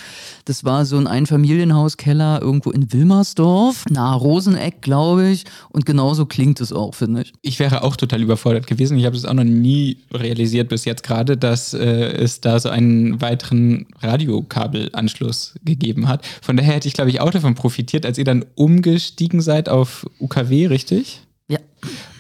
das 0.46 0.64
war 0.64 0.86
so 0.86 0.98
ein 0.98 1.08
Einfamilienhauskeller 1.08 2.42
irgendwo 2.42 2.72
in 2.72 2.92
Wilmersdorf, 2.92 3.86
nahe 3.90 4.18
Roseneck, 4.18 4.82
glaube 4.82 5.30
ich. 5.30 5.46
Und 5.70 5.86
genauso 5.86 6.26
klingt 6.26 6.62
es 6.62 6.72
auch, 6.72 6.96
finde 6.96 7.24
ich. 7.24 7.34
Ich 7.42 7.60
wäre 7.60 7.84
auch 7.84 7.96
total 7.96 8.22
überfordert 8.22 8.68
gewesen. 8.68 8.98
Ich 8.98 9.06
habe 9.06 9.16
das 9.16 9.26
auch 9.26 9.34
noch 9.34 9.44
nie 9.44 9.75
realisiert 10.14 10.70
bis 10.70 10.86
jetzt 10.86 11.04
gerade, 11.04 11.38
dass 11.38 11.74
äh, 11.74 11.86
es 11.86 12.42
da 12.42 12.60
so 12.60 12.70
einen 12.70 13.22
weiteren 13.22 13.88
Radiokabelanschluss 14.02 15.56
gegeben 15.64 16.08
hat. 16.08 16.26
Von 16.42 16.58
daher 16.58 16.76
hätte 16.76 16.88
ich, 16.88 16.94
glaube 16.94 17.10
ich, 17.10 17.22
auch 17.22 17.32
davon 17.32 17.56
profitiert, 17.56 18.06
als 18.06 18.18
ihr 18.18 18.26
dann 18.26 18.46
umgestiegen 18.56 19.42
seid 19.42 19.70
auf 19.70 20.06
UKW, 20.20 20.68
richtig? 20.68 21.22
Ja. 21.48 21.60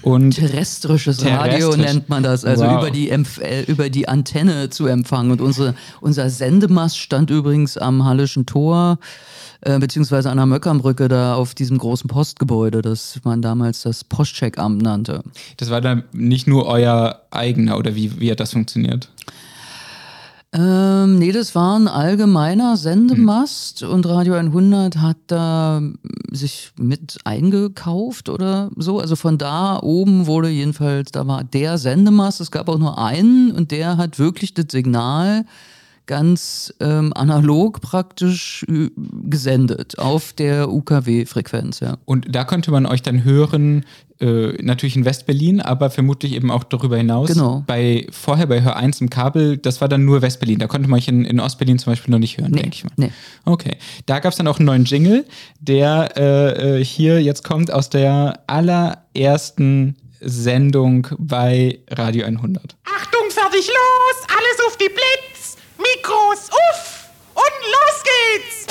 Und 0.06 0.36
terrestrisches 0.36 1.18
terrestrisch. 1.18 1.66
Radio 1.66 1.76
nennt 1.76 2.10
man 2.10 2.22
das, 2.22 2.46
also 2.46 2.64
wow. 2.64 2.78
über, 2.78 2.92
die 2.92 3.10
äh, 3.10 3.64
über 3.68 3.90
die 3.90 4.08
Antenne 4.08 4.70
zu 4.70 4.86
empfangen. 4.86 5.32
Und 5.32 5.42
unsere, 5.42 5.74
unser 6.00 6.30
Sendemast 6.30 7.00
stand 7.00 7.32
übrigens 7.32 7.76
am 7.76 8.06
Hallischen 8.06 8.46
Tor, 8.46 9.00
äh, 9.62 9.80
beziehungsweise 9.80 10.30
an 10.30 10.38
der 10.38 10.46
Möckernbrücke, 10.46 11.08
da 11.08 11.34
auf 11.34 11.56
diesem 11.56 11.80
großen 11.80 12.08
Postgebäude, 12.08 12.84
das 12.84 13.20
man 13.24 13.42
damals 13.42 13.82
das 13.82 14.04
Postcheckamt 14.04 14.80
nannte. 14.80 15.24
Das 15.58 15.72
war 15.72 15.82
dann 15.82 16.04
nicht 16.14 16.46
nur 16.46 16.68
euer 16.68 17.22
eigener, 17.32 17.76
oder 17.80 17.96
wie, 17.96 18.20
wie 18.20 18.30
hat 18.30 18.40
das 18.40 18.52
funktioniert? 18.52 19.10
Ähm, 20.58 21.20
nee, 21.20 21.34
das 21.34 21.54
war 21.54 21.78
ein 21.78 21.90
allgemeiner 21.90 22.78
Sendemast 22.78 23.82
hm. 23.82 23.90
und 23.90 24.06
Radio 24.06 24.36
100 24.36 24.98
hat 24.98 25.18
da 25.28 25.82
sich 26.32 26.72
mit 26.80 27.18
eingekauft 27.26 28.30
oder 28.30 28.72
so. 28.78 29.00
Also 29.00 29.18
von 29.18 29.38
da 29.38 29.78
oben 29.82 30.28
wurde 30.28 30.48
jedenfalls, 30.48 31.12
da 31.12 31.28
war 31.28 31.44
der 31.44 31.78
Sendemast, 31.78 32.40
es 32.40 32.52
gab 32.52 32.70
auch 32.70 32.78
nur 32.78 32.98
einen 32.98 33.52
und 33.52 33.72
der 33.72 33.98
hat 33.98 34.18
wirklich 34.18 34.54
das 34.54 34.68
Signal 34.70 35.46
ganz 36.06 36.74
ähm, 36.80 37.14
analog 37.14 37.82
praktisch 37.82 38.66
äh, 38.70 38.90
gesendet 39.24 39.98
auf 40.00 40.34
der 40.34 40.70
UKW-Frequenz. 40.70 41.80
Ja. 41.80 41.98
Und 42.06 42.34
da 42.34 42.44
konnte 42.44 42.72
man 42.72 42.86
euch 42.86 43.02
dann 43.02 43.24
hören, 43.24 43.86
äh, 44.20 44.54
natürlich 44.64 44.96
in 44.96 45.04
Westberlin, 45.04 45.62
aber 45.62 45.90
vermutlich 45.90 46.34
eben 46.34 46.50
auch 46.50 46.64
darüber 46.64 46.98
hinaus. 46.98 47.28
Genau. 47.28 47.64
Bei, 47.68 48.08
vorher 48.12 48.48
bei 48.48 48.62
Hör 48.62 48.78
1 48.78 49.02
im 49.02 49.10
Kabel, 49.10 49.58
das 49.58 49.82
war 49.82 49.90
dann 49.90 50.06
nur 50.06 50.22
Westberlin. 50.22 50.60
Da 50.60 50.68
konnte 50.68 50.90
man 50.90 51.00
euch 51.00 51.08
in, 51.08 51.26
in 51.26 51.40
Ostberlin 51.40 51.80
zum 51.80 51.92
Beispiel 51.92 52.12
noch 52.12 52.20
nicht 52.20 52.38
hören, 52.38 52.52
nee, 52.52 52.62
denke 52.62 52.76
ich 52.76 52.84
mal. 52.86 52.94
Nee. 52.96 53.12
Okay. 53.44 53.78
Da 54.06 54.20
gab 54.20 54.32
es 54.32 54.38
dann 54.38 54.48
auch 54.48 54.60
einen 54.60 54.68
neuen 54.68 54.86
Jingle, 54.86 55.26
der 55.60 56.14
äh, 56.16 56.80
äh, 56.80 56.86
hier 56.86 57.22
jetzt 57.22 57.44
kommt 57.44 57.72
aus 57.72 57.90
der 57.90 58.40
allerersten 58.48 59.98
Sendung 60.22 61.08
bei 61.20 61.80
Radio 61.90 62.26
100. 62.26 62.76
Achtung, 62.86 63.30
fertig, 63.30 63.68
los! 63.68 64.28
Alles 64.30 64.68
auf 64.68 64.78
die 64.78 64.90
Blitz! 64.90 65.35
Mikros, 65.78 66.50
uff! 66.50 67.10
Und 67.34 67.44
los 67.76 68.04
geht's! 68.04 68.66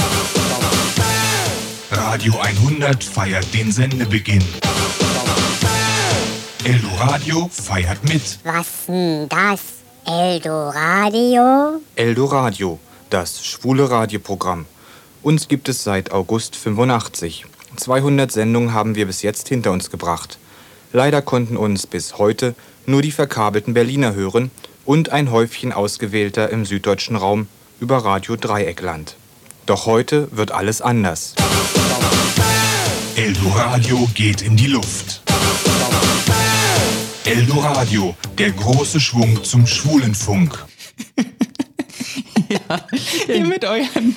Radio 1.91 2.35
100 2.41 3.05
feiert 3.05 3.53
den 3.53 3.71
Sendebeginn. 3.71 4.45
Eldoradio 6.65 7.49
feiert 7.53 8.03
mit. 8.09 8.39
Was 8.45 8.87
denn 8.89 9.29
das? 9.29 9.61
Eldoradio? 10.07 11.81
Eldoradio, 11.95 12.79
das 13.11 13.45
schwule 13.45 13.91
Radioprogramm. 13.91 14.65
Uns 15.23 15.49
gibt 15.49 15.69
es 15.69 15.85
seit 15.85 16.11
August 16.11 16.57
85. 16.57 17.45
200 17.77 18.33
Sendungen 18.33 18.73
haben 18.73 18.95
wir 18.95 19.07
bis 19.07 19.23
jetzt 19.23 19.49
hinter 19.49 19.73
uns 19.73 19.91
gebracht. 19.91 20.39
Leider 20.93 21.21
konnten 21.21 21.57
uns 21.57 21.87
bis 21.87 22.19
heute 22.19 22.55
nur 22.87 23.03
die 23.03 23.13
verkabelten 23.13 23.75
Berliner 23.75 24.15
hören 24.15 24.51
und 24.85 25.11
ein 25.11 25.31
Häufchen 25.31 25.73
ausgewählter 25.73 26.51
im 26.51 26.65
süddeutschen 26.65 27.17
Raum 27.17 27.49
über 27.81 27.99
Radio 27.99 28.37
Dreieckland. 28.37 29.17
Doch 29.67 29.87
heute 29.87 30.29
wird 30.31 30.53
alles 30.53 30.83
anders. 30.83 31.35
Eldoradio 33.17 34.09
geht 34.15 34.43
in 34.43 34.57
die 34.57 34.67
Luft. 34.67 35.23
Eldoradio, 37.25 38.15
der 38.37 38.51
große 38.51 39.01
Schwung 39.01 39.43
zum 39.43 39.67
Schwulenfunk. 39.67 40.65
ja, 42.49 42.87
Ihr 43.29 43.47
mit 43.47 43.65
euren. 43.65 44.17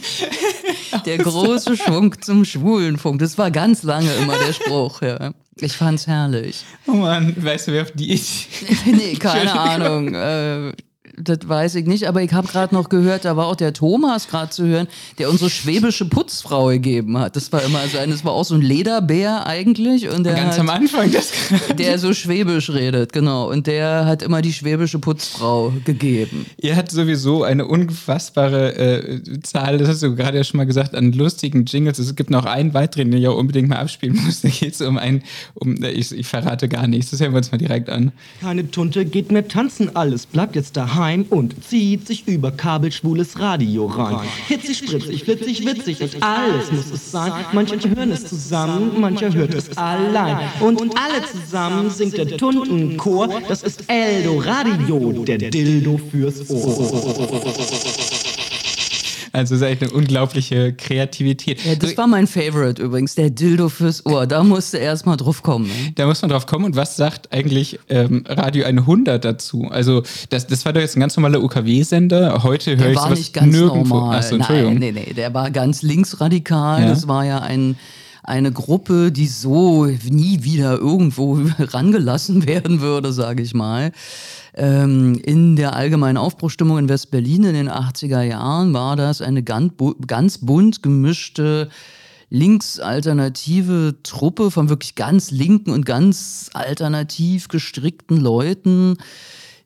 der 1.05 1.17
große 1.19 1.77
Schwung 1.77 2.21
zum 2.21 2.43
Schwulenfunk. 2.43 3.19
Das 3.19 3.37
war 3.37 3.51
ganz 3.51 3.83
lange 3.83 4.13
immer 4.15 4.37
der 4.37 4.53
Spruch, 4.53 5.01
ja. 5.01 5.31
Ich 5.61 5.73
fand's 5.73 6.07
herrlich. 6.07 6.63
Oh 6.87 6.93
Mann, 6.93 7.33
weißt 7.37 7.67
du, 7.67 7.71
wer 7.73 7.83
auf 7.83 7.91
die 7.91 8.13
ist? 8.13 8.47
nee, 8.85 9.15
keine 9.15 9.51
Ahnung. 9.59 10.13
Äh, 10.13 10.73
das 11.17 11.39
weiß 11.47 11.75
ich 11.75 11.87
nicht, 11.87 12.07
aber 12.07 12.21
ich 12.21 12.31
habe 12.31 12.47
gerade 12.47 12.75
noch 12.75 12.89
gehört, 12.89 13.25
da 13.25 13.35
war 13.35 13.47
auch 13.47 13.55
der 13.55 13.73
Thomas 13.73 14.27
gerade 14.27 14.51
zu 14.51 14.65
hören, 14.65 14.87
der 15.17 15.31
unsere 15.31 15.49
schwäbische 15.49 16.05
Putzfrau 16.05 16.67
gegeben 16.67 17.17
hat. 17.17 17.35
Das 17.35 17.51
war 17.51 17.63
immer 17.63 17.79
so 17.87 17.97
ein, 17.97 18.11
das 18.11 18.23
war 18.23 18.33
auch 18.33 18.45
so 18.45 18.53
ein 18.53 18.61
Lederbär 18.61 19.47
eigentlich. 19.47 20.09
Und 20.09 20.25
der 20.25 20.35
Ganz 20.35 20.53
hat, 20.53 20.59
am 20.59 20.69
Anfang 20.69 21.11
das 21.11 21.31
Der 21.77 21.97
so 21.97 22.13
schwäbisch 22.13 22.69
redet, 22.69 23.13
genau. 23.13 23.49
Und 23.49 23.65
der 23.65 24.05
hat 24.05 24.21
immer 24.21 24.43
die 24.43 24.53
schwäbische 24.53 24.99
Putzfrau 24.99 25.73
gegeben. 25.85 26.45
Ihr 26.57 26.75
habt 26.75 26.91
sowieso 26.91 27.43
eine 27.43 27.65
unfassbare 27.65 28.75
äh, 28.75 29.41
Zahl, 29.41 29.79
das 29.79 29.89
hast 29.89 30.03
du 30.03 30.15
gerade 30.15 30.37
ja 30.37 30.43
schon 30.43 30.57
mal 30.57 30.65
gesagt, 30.65 30.93
an 30.93 31.13
lustigen 31.13 31.65
Jingles. 31.65 31.97
Es 31.97 32.15
gibt 32.15 32.29
noch 32.29 32.45
einen 32.45 32.75
weiteren, 32.75 33.09
den 33.09 33.21
ich 33.21 33.27
auch 33.27 33.37
unbedingt 33.37 33.69
mal 33.69 33.77
abspielen 33.77 34.19
muss. 34.23 34.41
Da 34.41 34.49
geht 34.49 34.75
es 34.75 34.81
um 34.81 34.97
ein, 34.97 35.23
um, 35.55 35.83
ich, 35.83 36.11
ich 36.11 36.27
verrate 36.27 36.69
gar 36.69 36.87
nichts. 36.87 37.09
Das 37.09 37.19
hören 37.19 37.31
wir 37.31 37.37
uns 37.37 37.51
mal 37.51 37.57
direkt 37.57 37.89
an. 37.89 38.11
Keine 38.39 38.69
Tunte 38.69 39.03
geht 39.03 39.31
mehr 39.31 39.47
tanzen, 39.47 39.95
alles 39.95 40.27
bleibt 40.27 40.55
jetzt 40.55 40.77
daheim 40.77 41.06
heim 41.07 41.25
und 41.29 41.63
zieht 41.63 42.05
sich 42.05 42.27
über 42.27 42.51
kabelschwules 42.51 43.39
Radio 43.39 43.85
rein. 43.85 44.27
Hitzig, 44.47 44.77
spritzig, 44.77 45.23
flitzig, 45.23 45.65
witzig 45.65 46.01
und 46.01 46.23
alles 46.23 46.71
muss 46.71 46.91
es 46.91 47.11
sein. 47.11 47.31
Manche 47.53 47.89
hören 47.89 48.11
es 48.11 48.25
zusammen, 48.25 48.99
mancher 48.99 49.33
hört 49.33 49.53
es 49.53 49.77
allein. 49.77 50.37
Und 50.59 50.81
alle 50.81 51.23
zusammen 51.25 51.89
singt 51.89 52.17
der 52.17 52.37
Tuntenchor, 52.37 53.29
das 53.47 53.63
ist 53.63 53.83
Eldo 53.87 54.39
Radio, 54.39 55.23
der 55.23 55.37
Dildo 55.37 55.97
fürs 56.11 56.49
Ohr. 56.49 58.36
Also 59.37 59.53
es 59.53 59.61
ist 59.61 59.67
echt 59.67 59.83
eine 59.83 59.91
unglaubliche 59.91 60.73
Kreativität. 60.73 61.63
Ja, 61.63 61.75
das 61.75 61.95
war 61.95 62.07
mein 62.07 62.25
Favorite 62.25 62.81
übrigens, 62.81 63.13
der 63.13 63.29
Dildo 63.29 63.69
fürs 63.69 64.03
Ohr. 64.03 64.25
Da 64.25 64.43
musste 64.43 64.79
erst 64.79 65.05
mal 65.05 65.15
drauf 65.15 65.43
kommen. 65.43 65.67
Ne? 65.67 65.91
Da 65.93 66.07
muss 66.07 66.23
man 66.23 66.31
drauf 66.31 66.47
kommen. 66.47 66.65
Und 66.65 66.75
was 66.75 66.95
sagt 66.95 67.31
eigentlich 67.31 67.79
ähm, 67.87 68.23
Radio 68.27 68.65
100 68.65 69.23
dazu? 69.23 69.67
Also 69.69 70.01
das, 70.29 70.47
das 70.47 70.65
war 70.65 70.73
doch 70.73 70.81
jetzt 70.81 70.97
ein 70.97 71.01
ganz 71.01 71.15
normaler 71.15 71.43
UKW-Sender. 71.43 72.41
Heute 72.41 72.77
höre 72.77 72.89
ich 72.89 72.97
sowas 72.97 73.19
nicht 73.19 73.33
ganz 73.33 73.53
nirgendwo. 73.53 73.97
Normal. 73.97 74.17
Achso, 74.17 74.35
Entschuldigung. 74.37 74.79
Nein, 74.79 74.93
nee, 74.95 75.03
nee, 75.05 75.13
der 75.13 75.31
war 75.35 75.51
ganz 75.51 75.83
linksradikal. 75.83 76.81
Ja. 76.81 76.89
Das 76.89 77.07
war 77.07 77.23
ja 77.23 77.37
ein 77.37 77.75
eine 78.27 78.51
Gruppe, 78.51 79.11
die 79.11 79.25
so 79.25 79.85
nie 79.85 80.43
wieder 80.43 80.77
irgendwo 80.77 81.39
rangelassen 81.59 82.45
werden 82.45 82.81
würde, 82.81 83.13
sage 83.13 83.41
ich 83.41 83.53
mal. 83.53 83.93
Ähm, 84.53 85.19
in 85.23 85.55
der 85.55 85.75
allgemeinen 85.75 86.17
Aufbruchstimmung 86.17 86.77
in 86.77 86.89
West-Berlin 86.89 87.45
in 87.45 87.53
den 87.53 87.69
80er 87.69 88.21
Jahren 88.21 88.73
war 88.73 88.97
das 88.97 89.21
eine 89.21 89.43
ganz, 89.43 89.73
ganz 90.05 90.39
bunt 90.39 90.83
gemischte 90.83 91.69
linksalternative 92.29 93.99
Truppe 94.03 94.51
von 94.51 94.67
wirklich 94.67 94.95
ganz 94.95 95.31
linken 95.31 95.71
und 95.71 95.85
ganz 95.85 96.49
alternativ 96.53 97.47
gestrickten 97.47 98.17
Leuten, 98.17 98.97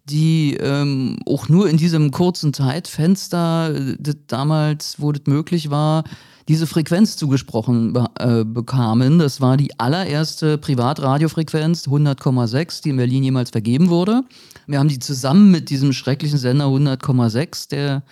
die 0.05 0.55
ähm, 0.57 1.17
auch 1.25 1.49
nur 1.49 1.67
in 1.67 1.77
diesem 1.77 2.11
kurzen 2.11 2.53
Zeitfenster, 2.53 3.95
das 3.97 4.17
damals, 4.27 5.01
wo 5.01 5.11
das 5.11 5.23
möglich 5.25 5.71
war, 5.71 6.03
diese 6.47 6.67
Frequenz 6.67 7.17
zugesprochen 7.17 7.97
äh, 8.19 8.43
bekamen. 8.43 9.19
Das 9.19 9.41
war 9.41 9.57
die 9.57 9.79
allererste 9.79 10.57
Privatradiofrequenz 10.57 11.87
100,6, 11.87 12.83
die 12.83 12.89
in 12.89 12.97
Berlin 12.97 13.23
jemals 13.23 13.51
vergeben 13.51 13.89
wurde. 13.89 14.23
Wir 14.67 14.79
haben 14.79 14.89
die 14.89 14.99
zusammen 14.99 15.51
mit 15.51 15.69
diesem 15.69 15.93
schrecklichen 15.93 16.37
Sender 16.37 16.65
100,6, 16.65 17.69
der 17.69 18.03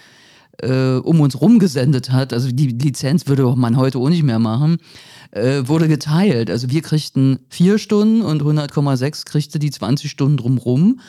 äh, 0.61 0.97
um 0.97 1.21
uns 1.21 1.39
rum 1.39 1.59
gesendet 1.59 2.11
hat. 2.11 2.33
Also 2.33 2.51
die 2.51 2.67
Lizenz 2.67 3.27
würde 3.27 3.43
man 3.55 3.77
heute 3.77 3.97
auch 3.99 4.09
nicht 4.09 4.23
mehr 4.23 4.39
machen. 4.39 4.77
Äh, 5.31 5.67
wurde 5.67 5.87
geteilt. 5.87 6.49
Also 6.49 6.69
wir 6.69 6.81
kriegten 6.81 7.39
vier 7.49 7.77
Stunden 7.77 8.21
und 8.21 8.41
100,6 8.41 9.25
kriegte 9.25 9.59
die 9.59 9.71
20 9.71 10.09
Stunden 10.09 10.37
drumrum. 10.37 10.99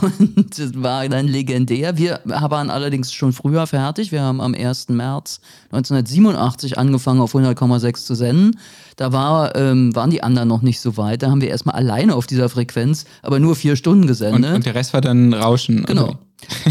Und 0.00 0.58
das 0.58 0.82
war 0.82 1.08
dann 1.08 1.28
legendär. 1.28 1.96
Wir 1.96 2.20
waren 2.24 2.70
allerdings 2.70 3.12
schon 3.12 3.32
früher 3.32 3.66
fertig. 3.66 4.10
Wir 4.10 4.22
haben 4.22 4.40
am 4.40 4.54
1. 4.54 4.88
März 4.88 5.40
1987 5.70 6.76
angefangen, 6.76 7.20
auf 7.20 7.34
100,6 7.34 8.04
zu 8.04 8.14
senden. 8.14 8.58
Da 8.96 9.12
war, 9.12 9.54
ähm, 9.54 9.94
waren 9.94 10.10
die 10.10 10.22
anderen 10.22 10.48
noch 10.48 10.62
nicht 10.62 10.80
so 10.80 10.96
weit. 10.96 11.22
Da 11.22 11.30
haben 11.30 11.40
wir 11.40 11.50
erstmal 11.50 11.76
alleine 11.76 12.16
auf 12.16 12.26
dieser 12.26 12.48
Frequenz, 12.48 13.04
aber 13.22 13.38
nur 13.38 13.54
vier 13.54 13.76
Stunden 13.76 14.06
gesendet. 14.06 14.50
Und, 14.50 14.56
und 14.56 14.66
der 14.66 14.74
Rest 14.74 14.92
war 14.92 15.00
dann 15.00 15.32
Rauschen. 15.32 15.84
Genau. 15.84 16.18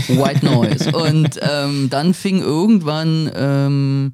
White 0.07 0.45
Noise. 0.45 0.91
Und 0.95 1.39
ähm, 1.41 1.89
dann 1.89 2.13
fing 2.13 2.39
irgendwann. 2.39 3.31
Ähm, 3.35 4.13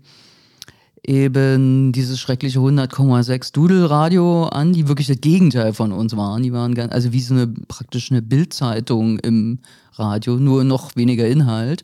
eben 1.06 1.92
dieses 1.92 2.20
schreckliche 2.20 2.60
100,6 2.60 3.54
Doodle-Radio 3.54 4.46
an, 4.46 4.74
die 4.74 4.88
wirklich 4.88 5.08
das 5.08 5.22
Gegenteil 5.22 5.74
von 5.74 5.92
uns 5.92 6.16
waren. 6.16 6.44
Die 6.44 6.54
waren 6.54 6.76
ganz, 6.76 6.94
also 6.94 7.12
wie 7.12 7.22
so 7.22 7.34
eine 7.34 7.48
praktisch 7.48 8.12
eine 8.12 8.22
Bildzeitung 8.22 9.20
im 9.20 9.60
Radio, 9.94 10.36
nur 10.36 10.64
noch 10.64 10.96
weniger 10.96 11.28
Inhalt. 11.28 11.84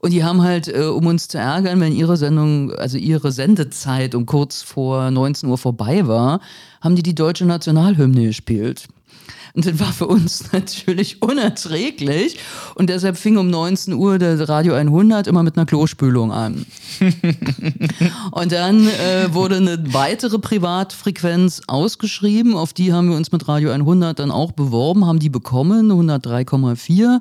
Und 0.00 0.12
die 0.12 0.24
haben 0.24 0.42
halt, 0.42 0.66
äh, 0.66 0.86
um 0.86 1.06
uns 1.06 1.28
zu 1.28 1.38
ärgern, 1.38 1.80
wenn 1.80 1.92
ihre 1.92 2.16
Sendung, 2.16 2.72
also 2.72 2.98
ihre 2.98 3.30
Sendezeit 3.30 4.14
um 4.14 4.26
kurz 4.26 4.62
vor 4.62 5.10
19 5.10 5.48
Uhr 5.48 5.58
vorbei 5.58 6.06
war, 6.08 6.40
haben 6.80 6.96
die 6.96 7.04
die 7.04 7.14
deutsche 7.14 7.44
Nationalhymne 7.44 8.26
gespielt. 8.26 8.88
Und 9.54 9.66
das 9.66 9.78
war 9.78 9.92
für 9.92 10.06
uns 10.06 10.44
natürlich 10.52 11.22
unerträglich. 11.22 12.38
Und 12.74 12.88
deshalb 12.88 13.16
fing 13.16 13.36
um 13.36 13.50
19 13.50 13.94
Uhr 13.94 14.18
der 14.18 14.48
Radio 14.48 14.74
100 14.74 15.26
immer 15.26 15.42
mit 15.42 15.56
einer 15.56 15.66
Klospülung 15.66 16.32
an. 16.32 16.66
und 18.30 18.52
dann 18.52 18.86
äh, 18.86 19.32
wurde 19.32 19.56
eine 19.56 19.92
weitere 19.92 20.38
Privatfrequenz 20.38 21.62
ausgeschrieben. 21.66 22.54
Auf 22.56 22.72
die 22.72 22.92
haben 22.92 23.08
wir 23.10 23.16
uns 23.16 23.32
mit 23.32 23.46
Radio 23.48 23.70
100 23.70 24.18
dann 24.18 24.30
auch 24.30 24.52
beworben, 24.52 25.06
haben 25.06 25.18
die 25.18 25.30
bekommen, 25.30 25.90
103,4. 25.90 27.20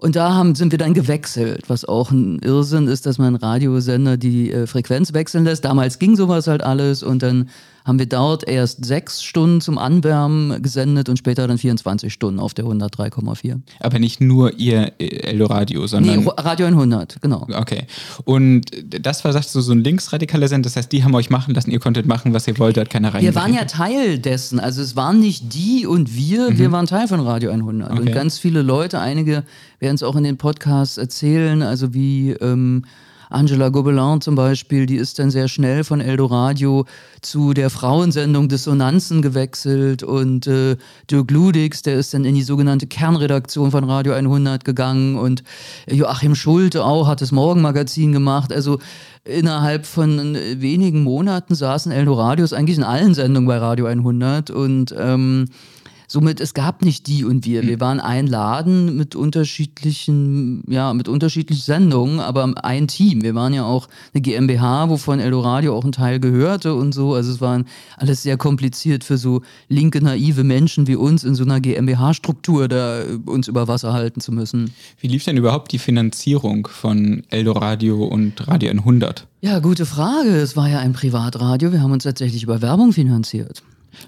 Und 0.00 0.14
da 0.14 0.32
haben, 0.32 0.54
sind 0.54 0.70
wir 0.70 0.78
dann 0.78 0.94
gewechselt, 0.94 1.64
was 1.66 1.84
auch 1.84 2.12
ein 2.12 2.38
Irrsinn 2.38 2.86
ist, 2.86 3.04
dass 3.04 3.18
man 3.18 3.34
Radiosender 3.34 4.16
die 4.16 4.52
äh, 4.52 4.68
Frequenz 4.68 5.12
wechseln 5.12 5.44
lässt. 5.44 5.64
Damals 5.64 5.98
ging 5.98 6.14
sowas 6.14 6.46
halt 6.46 6.62
alles 6.62 7.02
und 7.02 7.20
dann 7.20 7.48
haben 7.88 7.98
wir 7.98 8.06
dort 8.06 8.46
erst 8.46 8.84
sechs 8.84 9.22
Stunden 9.24 9.62
zum 9.62 9.78
Anwärmen 9.78 10.60
gesendet 10.60 11.08
und 11.08 11.16
später 11.16 11.48
dann 11.48 11.56
24 11.56 12.12
Stunden 12.12 12.38
auf 12.38 12.52
der 12.52 12.66
103,4. 12.66 13.60
Aber 13.80 13.98
nicht 13.98 14.20
nur 14.20 14.52
ihr 14.58 14.92
äh, 14.98 15.06
Eldo-Radio, 15.30 15.86
sondern... 15.86 16.20
Nee, 16.20 16.30
Radio 16.36 16.66
100, 16.66 17.22
genau. 17.22 17.46
Okay. 17.50 17.86
Und 18.24 18.66
das 18.86 19.24
war, 19.24 19.32
sagst 19.32 19.54
du, 19.54 19.62
so 19.62 19.72
ein 19.72 19.82
linksradikaler 19.82 20.48
Sender, 20.48 20.66
das 20.66 20.76
heißt, 20.76 20.92
die 20.92 21.02
haben 21.02 21.14
euch 21.14 21.30
machen 21.30 21.54
lassen, 21.54 21.70
ihr 21.70 21.80
konntet 21.80 22.06
machen, 22.06 22.34
was 22.34 22.46
ihr 22.46 22.58
wollt, 22.58 22.76
hat 22.76 22.90
keiner 22.90 23.14
rein. 23.14 23.22
Wir 23.22 23.34
waren 23.34 23.54
ja 23.54 23.64
Teil 23.64 24.18
dessen, 24.18 24.60
also 24.60 24.82
es 24.82 24.94
waren 24.94 25.18
nicht 25.18 25.54
die 25.54 25.86
und 25.86 26.14
wir, 26.14 26.50
mhm. 26.50 26.58
wir 26.58 26.70
waren 26.70 26.84
Teil 26.84 27.08
von 27.08 27.20
Radio 27.20 27.50
100. 27.50 27.90
Okay. 27.90 28.00
Und 28.00 28.12
ganz 28.12 28.38
viele 28.38 28.60
Leute, 28.60 29.00
einige 29.00 29.44
werden 29.78 29.94
es 29.94 30.02
auch 30.02 30.14
in 30.16 30.24
den 30.24 30.36
Podcasts 30.36 30.98
erzählen, 30.98 31.62
also 31.62 31.94
wie... 31.94 32.32
Ähm, 32.32 32.84
Angela 33.30 33.68
Gobelin 33.68 34.20
zum 34.20 34.34
Beispiel, 34.34 34.86
die 34.86 34.96
ist 34.96 35.18
dann 35.18 35.30
sehr 35.30 35.48
schnell 35.48 35.84
von 35.84 36.00
Eldoradio 36.00 36.86
zu 37.20 37.52
der 37.52 37.70
Frauensendung 37.70 38.48
Dissonanzen 38.48 39.22
gewechselt 39.22 40.02
und 40.02 40.46
äh, 40.46 40.76
Dirk 41.10 41.30
Ludix, 41.30 41.82
der 41.82 41.96
ist 41.96 42.14
dann 42.14 42.24
in 42.24 42.34
die 42.34 42.42
sogenannte 42.42 42.86
Kernredaktion 42.86 43.70
von 43.70 43.84
Radio 43.84 44.12
100 44.12 44.64
gegangen 44.64 45.16
und 45.16 45.42
Joachim 45.86 46.34
Schulte 46.34 46.84
auch 46.84 47.06
hat 47.06 47.20
das 47.20 47.32
Morgenmagazin 47.32 48.12
gemacht. 48.12 48.52
Also 48.52 48.78
innerhalb 49.24 49.86
von 49.86 50.34
wenigen 50.56 51.02
Monaten 51.02 51.54
saßen 51.54 51.92
Eldoradios 51.92 52.52
eigentlich 52.52 52.78
in 52.78 52.84
allen 52.84 53.14
Sendungen 53.14 53.46
bei 53.46 53.58
Radio 53.58 53.86
100 53.86 54.50
und 54.50 54.94
ähm, 54.98 55.48
Somit, 56.10 56.40
es 56.40 56.54
gab 56.54 56.80
nicht 56.80 57.06
die 57.06 57.26
und 57.26 57.44
wir. 57.44 57.64
Wir 57.64 57.74
hm. 57.74 57.80
waren 57.80 58.00
ein 58.00 58.26
Laden 58.26 58.96
mit 58.96 59.14
unterschiedlichen, 59.14 60.64
ja, 60.66 60.94
mit 60.94 61.06
unterschiedlichen 61.06 61.62
Sendungen, 61.62 62.18
aber 62.18 62.50
ein 62.64 62.88
Team. 62.88 63.20
Wir 63.20 63.34
waren 63.34 63.52
ja 63.52 63.64
auch 63.64 63.88
eine 64.14 64.22
GmbH, 64.22 64.88
wovon 64.88 65.20
Eldoradio 65.20 65.76
auch 65.76 65.84
ein 65.84 65.92
Teil 65.92 66.18
gehörte 66.18 66.74
und 66.74 66.94
so. 66.94 67.12
Also 67.12 67.30
es 67.30 67.42
war 67.42 67.62
alles 67.98 68.22
sehr 68.22 68.38
kompliziert 68.38 69.04
für 69.04 69.18
so 69.18 69.42
linke, 69.68 70.02
naive 70.02 70.44
Menschen 70.44 70.86
wie 70.86 70.96
uns 70.96 71.24
in 71.24 71.34
so 71.34 71.44
einer 71.44 71.60
GmbH-Struktur 71.60 72.68
da 72.68 73.02
uns 73.26 73.46
über 73.46 73.68
Wasser 73.68 73.92
halten 73.92 74.22
zu 74.22 74.32
müssen. 74.32 74.72
Wie 75.00 75.08
lief 75.08 75.24
denn 75.24 75.36
überhaupt 75.36 75.72
die 75.72 75.78
Finanzierung 75.78 76.68
von 76.68 77.22
Eldoradio 77.28 78.02
und 78.02 78.48
Radio 78.48 78.70
100? 78.70 79.26
Ja, 79.42 79.58
gute 79.58 79.84
Frage. 79.84 80.30
Es 80.30 80.56
war 80.56 80.70
ja 80.70 80.78
ein 80.78 80.94
Privatradio. 80.94 81.70
Wir 81.70 81.82
haben 81.82 81.92
uns 81.92 82.04
tatsächlich 82.04 82.44
über 82.44 82.62
Werbung 82.62 82.94
finanziert. 82.94 83.62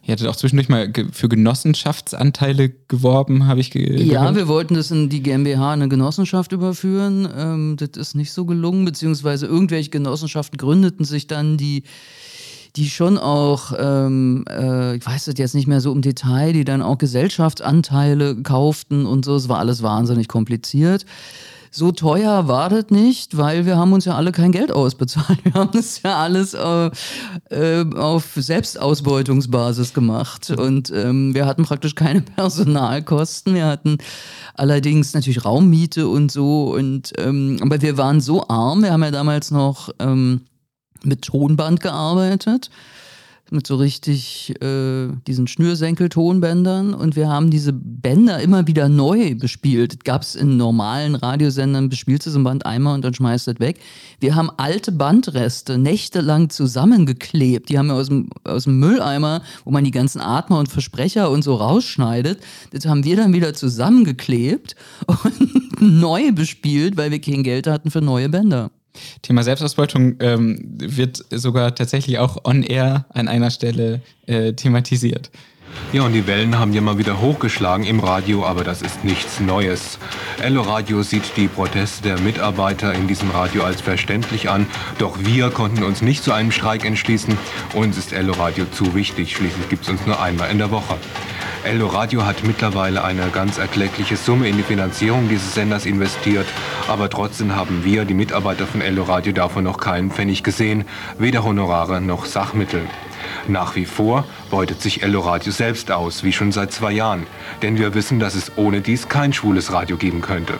Ihr 0.05 0.13
hattet 0.13 0.27
auch 0.27 0.37
zwischendurch 0.37 0.69
mal 0.69 0.93
für 1.13 1.29
Genossenschaftsanteile 1.29 2.71
geworben, 2.89 3.47
habe 3.47 3.61
ich 3.61 3.71
ge 3.71 4.03
Ja, 4.03 4.21
gehört. 4.21 4.37
wir 4.37 4.49
wollten 4.49 4.75
das 4.75 4.91
in 4.91 5.09
die 5.09 5.23
GmbH 5.23 5.73
eine 5.73 5.89
Genossenschaft 5.89 6.53
überführen. 6.53 7.29
Ähm, 7.37 7.77
das 7.79 7.91
ist 7.97 8.15
nicht 8.15 8.33
so 8.33 8.45
gelungen, 8.45 8.85
beziehungsweise 8.85 9.47
irgendwelche 9.47 9.91
Genossenschaften 9.91 10.57
gründeten 10.57 11.05
sich 11.05 11.27
dann, 11.27 11.57
die 11.57 11.85
die 12.77 12.89
schon 12.89 13.19
auch, 13.19 13.73
ähm, 13.77 14.45
äh, 14.49 14.97
ich 14.97 15.05
weiß 15.05 15.25
das 15.25 15.35
jetzt 15.39 15.57
nicht 15.57 15.67
mehr 15.67 15.81
so 15.81 15.91
im 15.93 16.03
Detail, 16.03 16.53
die 16.53 16.65
dann 16.65 16.83
auch 16.83 16.99
Gesellschaftsanteile 16.99 18.43
kauften 18.43 19.07
und 19.07 19.25
so. 19.25 19.35
Es 19.35 19.49
war 19.49 19.59
alles 19.59 19.83
wahnsinnig 19.83 20.29
kompliziert 20.29 21.05
so 21.73 21.93
teuer 21.93 22.49
war 22.49 22.69
das 22.69 22.91
nicht, 22.91 23.37
weil 23.37 23.65
wir 23.65 23.77
haben 23.77 23.93
uns 23.93 24.05
ja 24.05 24.17
alle 24.17 24.33
kein 24.33 24.51
Geld 24.51 24.73
ausbezahlt. 24.73 25.39
Wir 25.45 25.55
haben 25.55 25.71
das 25.73 26.03
ja 26.03 26.17
alles 26.19 26.55
äh, 26.55 26.91
äh, 27.51 27.95
auf 27.95 28.33
Selbstausbeutungsbasis 28.35 29.95
gemacht. 29.95 30.51
Und 30.51 30.91
ähm, 30.91 31.33
wir 31.33 31.47
hatten 31.47 31.65
praktisch 31.65 31.95
keine 31.95 32.21
Personalkosten. 32.37 33.55
Wir 33.55 33.67
hatten 33.67 33.99
allerdings 34.55 35.15
natürlich 35.15 35.45
Raummiete 35.45 36.09
und 36.09 36.33
so. 36.33 36.75
Und 36.75 37.13
ähm, 37.19 37.59
aber 37.61 37.81
wir 37.81 37.97
waren 37.97 38.21
so 38.21 38.49
arm, 38.49 38.83
wir 38.83 38.93
haben 38.93 39.05
ja 39.05 39.13
damals 39.13 39.53
noch 39.53 39.91
ähm, 40.01 40.43
mit 41.05 41.23
Tonband 41.23 41.81
gearbeitet 41.81 42.71
mit 43.53 43.67
so 43.67 43.77
richtig 43.77 44.55
äh, 44.63 45.09
diesen 45.27 45.47
Schnürsenkel-Tonbändern 45.47 46.95
und 46.95 47.17
wir 47.17 47.29
haben 47.29 47.51
diese 47.51 47.73
Bänder 47.73 48.41
immer 48.41 48.67
wieder 48.67 48.89
neu 48.89 49.35
bespielt. 49.35 50.05
Gab 50.05 50.23
es 50.23 50.35
in 50.35 50.57
normalen 50.57 51.15
Radiosendern, 51.15 51.89
bespielst 51.89 52.27
du 52.27 52.31
so 52.31 52.39
ein 52.39 52.45
Band 52.45 52.67
einmal 52.67 52.95
und 52.95 53.05
dann 53.05 53.15
schmeißt 53.15 53.49
es 53.49 53.61
weg. 53.61 53.81
Wir 54.21 54.35
haben 54.35 54.51
alte 54.57 54.93
Bandreste 54.93 55.79
nächtelang 55.79 56.51
zusammengeklebt. 56.51 57.69
Die 57.69 57.79
haben 57.79 57.89
wir 57.89 57.95
aus 57.95 58.09
dem, 58.09 58.31
aus 58.45 58.65
dem 58.65 58.79
Mülleimer, 58.79 59.43
wo 59.65 59.71
man 59.71 59.85
die 59.85 59.91
ganzen 59.91 60.21
Atmer 60.21 60.59
und 60.59 60.69
Versprecher 60.69 61.31
und 61.31 61.43
so 61.43 61.55
rausschneidet. 61.55 62.41
Das 62.73 62.87
haben 62.87 63.05
wir 63.05 63.17
dann 63.17 63.33
wieder 63.33 63.55
zusammengeklebt 63.55 64.77
und 65.07 65.81
neu 65.81 66.33
bespielt, 66.33 66.97
weil 66.97 67.11
wir 67.11 67.21
kein 67.21 67.43
Geld 67.43 67.67
hatten 67.67 67.91
für 67.91 68.01
neue 68.01 68.29
Bänder. 68.29 68.71
Thema 69.23 69.43
Selbstausbeutung 69.43 70.17
ähm, 70.21 70.59
wird 70.79 71.25
sogar 71.31 71.75
tatsächlich 71.75 72.19
auch 72.19 72.45
on 72.45 72.63
air 72.63 73.07
an 73.11 73.29
einer 73.29 73.51
Stelle 73.51 74.01
äh, 74.27 74.53
thematisiert. 74.53 75.31
Ja, 75.93 76.03
und 76.03 76.13
die 76.13 76.27
Wellen 76.27 76.59
haben 76.59 76.73
ja 76.73 76.81
mal 76.81 76.99
wieder 76.99 77.21
hochgeschlagen 77.21 77.85
im 77.85 78.01
Radio, 78.01 78.45
aber 78.45 78.63
das 78.63 78.81
ist 78.83 79.05
nichts 79.05 79.41
Neues. 79.41 79.99
Ello 80.41 80.63
Radio 80.63 81.03
sieht 81.03 81.37
die 81.37 81.49
Proteste 81.49 82.03
der 82.03 82.21
Mitarbeiter 82.21 82.95
in 82.95 83.09
diesem 83.09 83.31
Radio 83.31 83.65
als 83.65 83.81
verständlich 83.81 84.49
an, 84.49 84.67
doch 84.99 85.19
wir 85.21 85.51
konnten 85.51 85.83
uns 85.83 86.01
nicht 86.01 86.23
zu 86.23 86.33
einem 86.33 86.53
Streik 86.53 86.85
entschließen. 86.85 87.37
Uns 87.75 87.99
ist 87.99 88.13
Ello 88.13 88.33
Radio 88.33 88.67
zu 88.71 88.95
wichtig, 88.95 89.37
schließlich 89.37 89.69
gibt 89.69 89.85
es 89.85 89.89
uns 89.89 90.07
nur 90.07 90.21
einmal 90.21 90.51
in 90.51 90.59
der 90.59 90.71
Woche. 90.71 90.97
Eldo 91.63 91.89
Radio 91.89 92.25
hat 92.25 92.43
mittlerweile 92.43 93.05
eine 93.05 93.29
ganz 93.29 93.59
erkleckliche 93.59 94.17
Summe 94.17 94.49
in 94.49 94.57
die 94.57 94.63
Finanzierung 94.63 95.29
dieses 95.29 95.55
Senders 95.55 95.85
investiert, 95.85 96.47
aber 96.89 97.11
trotzdem 97.11 97.55
haben 97.55 97.85
wir, 97.85 98.07
die 98.07 98.15
Mitarbeiter 98.15 98.67
von 98.67 98.81
Eldo 98.81 99.03
Radio, 99.03 99.35
davon 99.35 99.65
noch 99.65 99.77
keinen 99.77 100.11
Pfennig 100.11 100.43
gesehen, 100.43 100.87
weder 101.19 101.45
Honorare 101.45 102.01
noch 102.01 102.25
Sachmittel. 102.25 102.83
Nach 103.47 103.77
wie 103.77 103.85
vor 103.85 104.25
beutet 104.51 104.81
sich 104.81 105.03
Eldo 105.03 105.21
Radio 105.21 105.53
selbst 105.53 105.93
aus, 105.93 106.25
wie 106.25 106.33
schon 106.33 106.51
seit 106.51 106.73
zwei 106.73 106.93
Jahren, 106.93 107.27
denn 107.61 107.77
wir 107.77 107.93
wissen, 107.95 108.19
dass 108.19 108.35
es 108.35 108.53
ohne 108.57 108.81
dies 108.81 109.11
kein 109.11 109.35
schwules 109.35 109.71
Radio 109.71 109.99
geben 109.99 110.23
könnte. 110.23 110.55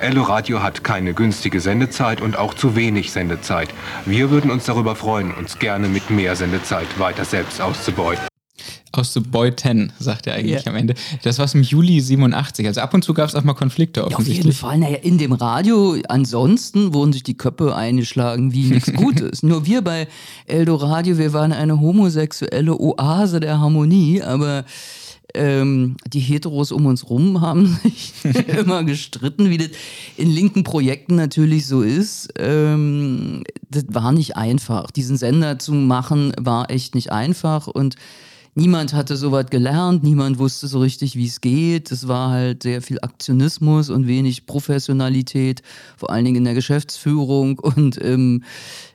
Ello 0.00 0.22
Radio 0.22 0.62
hat 0.62 0.82
keine 0.82 1.14
günstige 1.14 1.60
Sendezeit 1.60 2.20
und 2.20 2.36
auch 2.36 2.54
zu 2.54 2.74
wenig 2.74 3.12
Sendezeit. 3.12 3.68
Wir 4.04 4.30
würden 4.30 4.50
uns 4.50 4.64
darüber 4.64 4.96
freuen, 4.96 5.32
uns 5.32 5.60
gerne 5.60 5.86
mit 5.88 6.10
mehr 6.10 6.34
Sendezeit 6.34 6.98
weiter 6.98 7.24
selbst 7.24 7.60
auszubeuten. 7.60 8.26
Aus 8.98 9.12
The 9.14 9.20
Boy 9.20 9.54
10, 9.54 9.92
sagt 9.98 10.26
er 10.26 10.34
eigentlich 10.34 10.64
Ja. 10.64 10.70
am 10.70 10.76
Ende. 10.76 10.94
Das 11.22 11.38
war 11.38 11.52
im 11.54 11.62
Juli 11.62 12.00
87. 12.00 12.66
Also 12.66 12.80
ab 12.80 12.94
und 12.94 13.02
zu 13.04 13.12
gab 13.14 13.28
es 13.28 13.34
auch 13.34 13.44
mal 13.44 13.54
Konflikte 13.54 14.00
Ja, 14.00 14.06
auf 14.06 14.10
jeden 14.10 14.22
offensichtlich. 14.22 14.56
Fall. 14.58 14.78
Naja, 14.78 14.96
in 15.02 15.18
dem 15.18 15.32
Radio, 15.32 15.96
ansonsten 16.08 16.94
wurden 16.94 17.12
sich 17.12 17.22
die 17.22 17.36
Köpfe 17.36 17.74
eingeschlagen 17.74 18.52
wie 18.52 18.64
nichts 18.64 18.92
Gutes. 18.94 19.42
Nur 19.42 19.66
wir 19.66 19.82
bei 19.82 20.08
Eldoradio, 20.46 21.18
wir 21.18 21.32
waren 21.32 21.52
eine 21.52 21.80
homosexuelle 21.80 22.78
Oase 22.78 23.40
der 23.40 23.58
Harmonie, 23.60 24.22
aber 24.22 24.64
ähm, 25.36 25.96
die 26.06 26.20
Heteros 26.20 26.70
um 26.70 26.86
uns 26.86 27.10
rum 27.10 27.40
haben 27.40 27.66
sich 27.82 28.12
immer 28.56 28.84
gestritten, 28.84 29.50
wie 29.50 29.58
das 29.58 29.70
in 30.16 30.30
linken 30.30 30.62
Projekten 30.62 31.16
natürlich 31.16 31.66
so 31.66 31.82
ist. 31.82 32.28
Ähm, 32.38 33.42
das 33.68 33.84
war 33.88 34.12
nicht 34.12 34.36
einfach. 34.36 34.90
Diesen 34.92 35.16
Sender 35.16 35.58
zu 35.58 35.72
machen, 35.72 36.32
war 36.38 36.70
echt 36.70 36.94
nicht 36.94 37.10
einfach 37.10 37.66
und 37.66 37.96
Niemand 38.56 38.94
hatte 38.94 39.16
sowas 39.16 39.46
gelernt, 39.50 40.04
niemand 40.04 40.38
wusste 40.38 40.68
so 40.68 40.78
richtig, 40.78 41.16
wie 41.16 41.26
es 41.26 41.40
geht. 41.40 41.90
Es 41.90 42.06
war 42.06 42.30
halt 42.30 42.62
sehr 42.62 42.82
viel 42.82 43.00
Aktionismus 43.00 43.90
und 43.90 44.06
wenig 44.06 44.46
Professionalität, 44.46 45.62
vor 45.96 46.10
allen 46.10 46.24
Dingen 46.24 46.36
in 46.36 46.44
der 46.44 46.54
Geschäftsführung 46.54 47.58
und 47.58 47.96
im, 47.96 48.44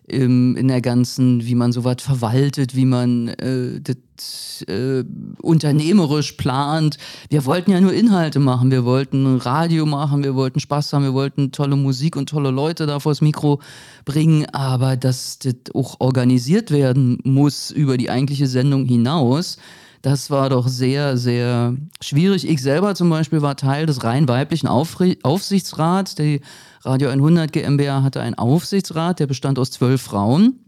im, 0.10 0.55
in 0.55 0.68
der 0.68 0.82
ganzen, 0.82 1.45
wie 1.45 1.55
man 1.55 1.72
sowas 1.72 1.97
verwaltet, 1.99 2.76
wie 2.76 2.86
man 2.86 3.30
äh, 3.30 3.80
das 3.82 4.66
äh, 4.68 5.03
unternehmerisch 5.41 6.34
plant. 6.34 6.97
Wir 7.30 7.45
wollten 7.45 7.72
ja 7.72 7.82
nur 7.82 7.93
Inhalte 7.93 8.39
machen, 8.39 8.72
wir 8.72 8.86
wollten 8.86 9.38
Radio 9.38 9.86
machen, 9.86 10.24
wir 10.24 10.36
wollten 10.36 10.60
Spaß 10.60 10.93
haben, 10.93 11.03
wir 11.03 11.14
wollten 11.14 11.51
tolle 11.51 11.76
Musik 11.76 12.16
und 12.16 12.30
tolle 12.30 12.51
Leute 12.51 12.86
da 12.86 12.99
vors 12.99 13.22
Mikro 13.22 13.62
bringen, 14.05 14.45
aber 14.51 14.97
dass 14.97 15.39
das 15.39 15.55
auch 15.74 15.95
organisiert 15.99 16.72
werden 16.72 17.20
muss 17.24 17.72
über 17.72 17.97
die 17.97 18.10
eigentliche 18.10 18.47
Sendung 18.47 18.86
hinaus, 18.86 19.57
das 20.02 20.30
war 20.30 20.50
doch 20.50 20.68
sehr, 20.68 21.18
sehr 21.18 21.76
schwierig. 22.02 22.47
Ich 22.47 22.62
selber 22.62 22.95
zum 22.95 23.10
Beispiel 23.10 23.41
war 23.41 23.56
Teil 23.56 23.86
des 23.86 24.04
rein 24.04 24.28
weiblichen 24.28 24.68
Aufri 24.68 25.20
Aufsichtsrats. 25.24 26.16
Die 26.16 26.41
Radio 26.84 27.10
100 27.10 27.52
GmbH 27.52 28.04
hatte 28.04 28.22
einen 28.22 28.36
Aufsichtsrat, 28.36 29.20
der 29.20 29.28
bestand 29.28 29.60
aus 29.60 29.72
zwölf 29.72 30.02
Frauen. 30.02 30.60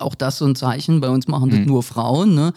Auch 0.00 0.16
das 0.16 0.38
so 0.38 0.44
ein 0.44 0.56
Zeichen, 0.56 1.00
bei 1.00 1.08
uns 1.08 1.28
machen 1.28 1.50
das 1.50 1.60
Mhm. 1.60 1.66
nur 1.66 1.82
Frauen. 1.84 2.34
Ne? 2.34 2.52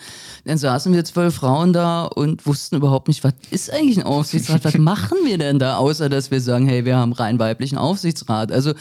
Dann 0.45 0.57
saßen 0.57 0.91
wir 0.91 1.05
zwölf 1.05 1.36
Frauen 1.36 1.71
da 1.71 2.05
und 2.05 2.47
wussten 2.47 2.78
überhaupt 2.78 3.07
nicht, 3.07 3.23
was 3.23 3.34
ist 3.51 3.71
eigentlich 3.71 3.97
ein 3.97 4.05
Aufsichtsrat, 4.07 4.65
was 4.65 4.75
machen 4.80 5.17
wir 5.23 5.38
denn 5.38 5.59
da, 5.59 5.78
außer 5.78 6.09
dass 6.09 6.32
wir 6.32 6.41
sagen, 6.41 6.67
hey, 6.67 6.84
wir 6.84 6.97
haben 6.97 7.13
rein 7.13 7.38
weiblichen 7.38 7.78
Aufsichtsrat. 7.78 8.51
Also 8.51 8.73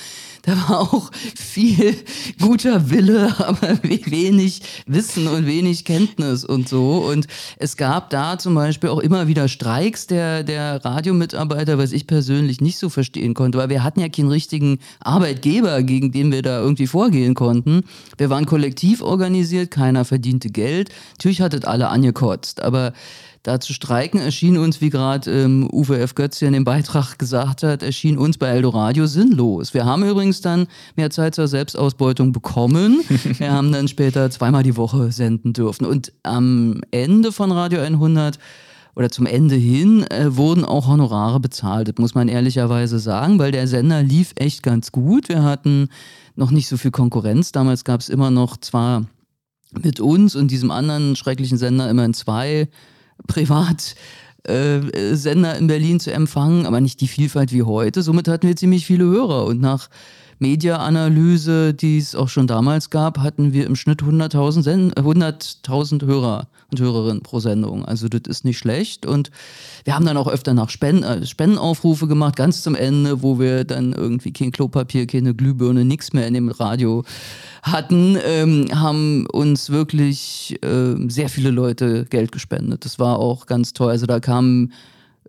da 0.47 0.53
war 0.68 0.80
auch 0.80 1.11
viel 1.12 1.94
guter 2.40 2.90
Wille, 2.90 3.34
aber 3.47 3.78
we- 3.82 4.01
wenig 4.07 4.62
Wissen 4.86 5.26
und 5.26 5.47
wenig 5.47 5.84
Kenntnis 5.84 6.44
und 6.44 6.68
so. 6.68 6.99
Und 6.99 7.26
es 7.59 7.76
gab 7.76 8.11
da 8.11 8.38
zum 8.38 8.55
Beispiel 8.55 8.90
auch 8.90 9.01
immer 9.01 9.26
wieder 9.28 9.49
Streiks 9.49 10.07
der, 10.07 10.42
der 10.44 10.84
Radiomitarbeiter, 10.84 11.78
was 11.78 11.92
ich 11.92 12.07
persönlich 12.07 12.61
nicht 12.61 12.78
so 12.78 12.88
verstehen 12.88 13.34
konnte, 13.34 13.59
weil 13.59 13.68
wir 13.68 13.82
hatten 13.82 14.01
ja 14.01 14.09
keinen 14.09 14.30
richtigen 14.30 14.78
Arbeitgeber, 15.01 15.82
gegen 15.82 16.12
den 16.12 16.30
wir 16.32 16.42
da 16.42 16.61
irgendwie 16.61 16.86
vorgehen 16.86 17.34
konnten. 17.34 17.82
Wir 18.16 18.30
waren 18.30 18.47
kollektiv 18.47 19.03
organisiert, 19.03 19.70
keiner 19.70 20.05
verdiente 20.05 20.49
Geld. 20.51 20.90
Natürlich 21.18 21.40
hattet 21.40 21.64
alle 21.64 21.88
angekotzt, 21.88 22.62
aber 22.62 22.92
da 23.47 23.61
zu 23.61 23.72
streiken 23.72 24.18
erschien 24.18 24.59
uns, 24.59 24.80
wie 24.80 24.90
gerade 24.90 25.30
ähm, 25.30 25.68
Uwe 25.72 26.01
F. 26.01 26.16
Götz 26.16 26.38
hier 26.38 26.49
in 26.49 26.55
dem 26.55 26.64
Beitrag 26.64 27.16
gesagt 27.16 27.62
hat, 27.62 27.80
erschien 27.80 28.18
uns 28.18 28.38
bei 28.38 28.49
Eldoradio 28.49 29.07
sinnlos. 29.07 29.72
Wir 29.72 29.84
haben 29.84 30.05
übrigens 30.05 30.40
dann 30.40 30.66
mehr 30.97 31.11
Zeit 31.11 31.36
zur 31.36 31.47
Selbstausbeutung 31.47 32.32
bekommen. 32.32 33.05
Wir 33.38 33.53
haben 33.53 33.70
dann 33.70 33.86
später 33.86 34.30
zweimal 34.30 34.64
die 34.64 34.76
Woche 34.76 35.12
senden 35.12 35.53
dürfen. 35.53 35.86
Und 35.86 36.12
am 36.24 36.80
Ende 36.90 37.30
von 37.30 37.53
Radio 37.53 37.80
100 37.80 38.40
oder 38.97 39.11
zum 39.11 39.26
Ende 39.26 39.55
hin 39.55 40.05
äh, 40.11 40.36
wurden 40.36 40.64
auch 40.64 40.88
Honorare 40.88 41.38
bezahlt. 41.38 41.86
Das 41.86 41.97
muss 41.99 42.16
man 42.16 42.26
ehrlicherweise 42.26 42.99
sagen, 42.99 43.38
weil 43.38 43.53
der 43.53 43.68
Sender 43.68 44.03
lief 44.03 44.32
echt 44.34 44.64
ganz 44.64 44.90
gut. 44.90 45.28
Wir 45.28 45.44
hatten 45.44 45.88
noch 46.34 46.51
nicht 46.51 46.66
so 46.66 46.76
viel 46.76 46.90
Konkurrenz. 46.90 47.53
Damals 47.53 47.84
gab 47.84 48.01
es 48.01 48.09
immer 48.09 48.32
noch 48.32 48.57
zwar 48.57 49.05
mit 49.80 50.01
uns 50.01 50.34
und 50.34 50.51
diesem 50.51 50.72
anderen 50.72 51.14
schrecklichen 51.14 51.59
Sender 51.59 51.88
immerhin 51.88 52.14
zwei 52.14 52.68
Privatsender 53.26 55.56
in 55.56 55.66
Berlin 55.66 56.00
zu 56.00 56.12
empfangen, 56.12 56.66
aber 56.66 56.80
nicht 56.80 57.00
die 57.00 57.08
Vielfalt 57.08 57.52
wie 57.52 57.62
heute. 57.62 58.02
Somit 58.02 58.28
hatten 58.28 58.46
wir 58.46 58.56
ziemlich 58.56 58.86
viele 58.86 59.04
Hörer 59.04 59.46
und 59.46 59.60
nach 59.60 59.88
Media-Analyse, 60.39 61.74
die 61.74 61.99
es 61.99 62.14
auch 62.14 62.28
schon 62.28 62.47
damals 62.47 62.91
gab, 62.91 63.18
hatten 63.18 63.53
wir 63.53 63.66
im 63.66 63.76
Schnitt 63.76 64.03
100.000 64.03 64.62
Sen- 64.62 64.93
äh, 64.97 65.01
100.000 65.01 66.05
Hörer 66.05 66.47
und 66.70 66.80
Hörerinnen 66.80 67.22
pro 67.22 67.41
Sendung. 67.41 67.84
Also 67.84 68.09
das 68.09 68.22
ist 68.26 68.45
nicht 68.45 68.59
schlecht 68.59 69.07
und 69.07 69.30
wir 69.84 69.95
haben 69.95 70.05
dann 70.05 70.16
auch 70.16 70.28
öfter 70.28 70.53
nach 70.53 70.68
Spenden, 70.70 71.05
äh, 71.05 71.24
Spendenaufrufe 71.24 72.07
gemacht, 72.07 72.37
ganz 72.37 72.62
zum 72.62 72.74
Ende, 72.74 73.22
wo 73.22 73.39
wir 73.39 73.64
dann 73.64 73.93
irgendwie 73.93 74.32
kein 74.32 74.53
Klopapier, 74.53 75.07
keine 75.07 75.34
Glühbirne, 75.34 75.84
nichts 75.84 76.12
mehr 76.12 76.26
in 76.26 76.34
dem 76.34 76.49
Radio 76.49 77.05
hatten, 77.62 78.16
ähm, 78.24 78.66
haben 78.74 79.26
uns 79.26 79.70
wirklich 79.70 80.59
ähm, 80.62 81.11
sehr 81.11 81.28
viele 81.28 81.51
Leute 81.51 82.05
Geld 82.11 82.32
gespendet. 82.32 82.84
Das 82.84 82.99
war 82.99 83.18
auch 83.18 83.47
ganz 83.47 83.72
toll. 83.72 83.91
Also 83.91 84.07
da 84.07 84.20
kamen 84.20 84.72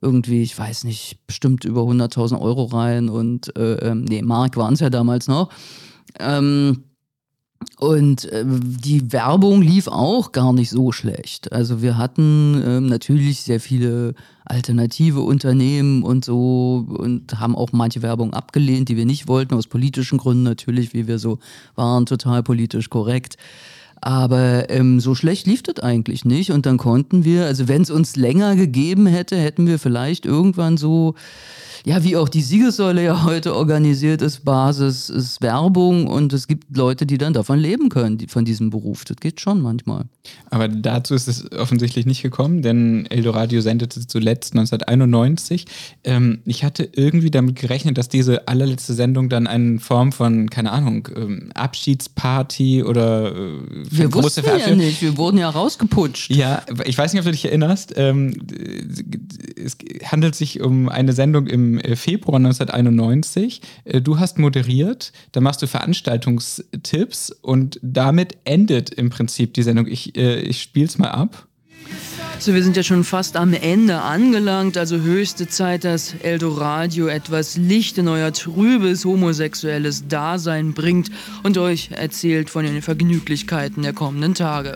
irgendwie, 0.02 0.42
ich 0.44 0.58
weiß 0.58 0.84
nicht, 0.84 1.26
bestimmt 1.28 1.66
über 1.66 1.82
100.000 1.82 2.40
Euro 2.40 2.66
rein 2.66 3.10
und, 3.10 3.56
äh, 3.58 3.76
ähm, 3.76 4.06
nee, 4.06 4.22
Mark 4.22 4.58
waren 4.58 4.74
es 4.74 4.80
ja 4.80 4.90
damals 4.90 5.28
noch. 5.28 5.50
Ähm, 6.20 6.84
und 7.80 8.26
äh, 8.26 8.44
die 8.46 9.12
Werbung 9.12 9.62
lief 9.62 9.88
auch 9.88 10.32
gar 10.32 10.54
nicht 10.54 10.70
so 10.70 10.92
schlecht. 10.92 11.52
Also 11.52 11.82
wir 11.82 11.98
hatten 11.98 12.62
ähm, 12.66 12.88
natürlich 12.88 13.42
sehr 13.42 13.60
viele 13.60 14.14
alternative 14.46 15.22
Unternehmen 15.22 16.04
und 16.04 16.26
so 16.26 16.86
und 16.88 17.40
haben 17.40 17.56
auch 17.56 17.72
manche 17.74 18.02
Werbung 18.02 18.34
abgelehnt, 18.34 18.90
die 18.90 18.98
wir 18.98 19.06
nicht 19.06 19.28
wollten, 19.28 19.54
aus 19.54 19.68
politischen 19.68 20.18
Gründen 20.18 20.44
natürlich, 20.44 20.94
wie 20.94 21.08
wir 21.08 21.20
so 21.20 21.40
waren, 21.76 22.06
total 22.06 22.44
politisch 22.44 22.90
korrekt. 22.90 23.38
Aber 24.02 24.70
ähm, 24.70 25.00
so 25.00 25.16
schlecht 25.16 25.48
lief 25.48 25.64
das 25.64 25.80
eigentlich 25.84 26.26
nicht. 26.26 26.52
Und 26.52 26.66
dann 26.66 26.78
konnten 26.78 27.26
wir, 27.26 27.46
also 27.46 27.68
wenn 27.68 27.82
es 27.82 27.90
uns 27.90 28.16
länger 28.16 28.56
gegeben 28.56 29.08
hätte, 29.08 29.38
hätten 29.38 29.68
wir 29.68 29.80
vielleicht 29.80 30.26
irgendwann 30.26 30.78
so, 30.78 31.16
ja, 31.86 32.04
wie 32.04 32.18
auch 32.18 32.30
die 32.30 32.42
Siegessäule 32.42 33.04
ja 33.04 33.24
heute 33.24 33.56
organisiert 33.56 34.22
ist, 34.22 34.44
Basis 34.44 35.10
ist 35.10 35.42
Werbung 35.42 36.08
und 36.08 36.34
es 36.34 36.48
gibt 36.48 36.76
Leute, 36.76 37.06
die 37.06 37.18
dann 37.18 37.34
davon 37.34 37.60
leben 37.60 37.90
können, 37.90 38.18
die, 38.18 38.28
von 38.28 38.46
diesem 38.46 38.70
Beruf. 38.70 39.06
Das 39.06 39.18
geht 39.18 39.40
schon 39.40 39.62
manchmal. 39.62 40.06
Aber 40.50 40.68
dazu 40.68 41.16
ist 41.16 41.28
es 41.28 41.50
offensichtlich 41.54 42.06
nicht 42.06 42.22
gekommen, 42.22 42.62
denn 42.62 43.06
Eldoradio 43.06 43.62
sendete 43.62 44.06
zuletzt 44.06 44.54
1991. 44.54 45.66
Ähm, 46.04 46.40
ich 46.46 46.64
hatte 46.66 46.90
irgendwie 46.92 47.32
damit 47.32 47.56
gerechnet, 47.56 47.98
dass 47.98 48.10
diese 48.10 48.48
allerletzte 48.48 48.94
Sendung 48.94 49.30
dann 49.30 49.48
eine 49.48 49.80
Form 49.80 50.12
von, 50.12 50.50
keine 50.50 50.74
Ahnung, 50.74 51.08
ähm, 51.16 51.52
Abschiedsparty 51.54 52.84
oder 52.84 53.34
äh, 53.34 53.60
Wir 53.90 54.10
große 54.10 54.44
wussten 54.44 54.60
ja 54.60 54.76
nicht, 54.76 55.02
wir 55.02 55.18
wurden 55.18 55.38
ja 55.38 55.50
rausgeputscht. 55.50 56.32
Ja, 56.32 56.64
ich 56.86 56.98
weiß 56.98 57.14
nicht, 57.14 57.22
ob 57.22 57.26
du 57.26 57.32
dich 57.32 57.46
erinnerst. 57.46 57.94
Ähm, 57.96 58.34
es 59.56 59.78
handelt 60.06 60.36
sich 60.36 60.62
um 60.62 60.90
eine 60.90 61.14
Sendung 61.14 61.48
im 61.48 61.80
äh, 61.80 61.96
Februar 61.96 62.38
1991. 62.38 63.62
Äh, 63.86 64.02
Du 64.02 64.20
hast 64.20 64.40
moderiert, 64.40 65.12
da 65.32 65.42
machst 65.42 65.62
du 65.62 65.68
Veranstaltungstipps 65.68 67.32
und 67.42 67.80
damit 67.82 68.38
endet 68.46 68.90
im 68.92 69.10
Prinzip 69.10 69.54
die 69.54 69.64
Sendung. 69.64 69.88
Ich, 69.88 70.16
äh, 70.16 70.40
ich 70.40 70.62
spiel's 70.62 70.98
mal 70.98 71.10
ab. 71.10 71.48
So, 72.40 72.54
wir 72.54 72.64
sind 72.64 72.78
ja 72.78 72.84
schon 72.84 73.04
fast 73.04 73.36
am 73.36 73.54
Ende 73.54 74.00
angelangt, 74.00 74.78
also 74.78 74.98
höchste 74.98 75.48
Zeit, 75.48 75.84
dass 75.84 76.14
Eldoradio 76.22 77.08
etwas 77.08 77.58
Licht 77.58 77.98
in 77.98 78.08
euer 78.08 78.32
trübes 78.32 79.06
homosexuelles 79.06 80.08
Dasein 80.08 80.74
bringt 80.74 81.10
und 81.44 81.58
euch 81.58 81.90
erzählt 81.92 82.50
von 82.50 82.64
den 82.64 82.82
Vergnüglichkeiten 82.84 83.82
der 83.82 83.94
kommenden 83.94 84.36
Tage. 84.36 84.76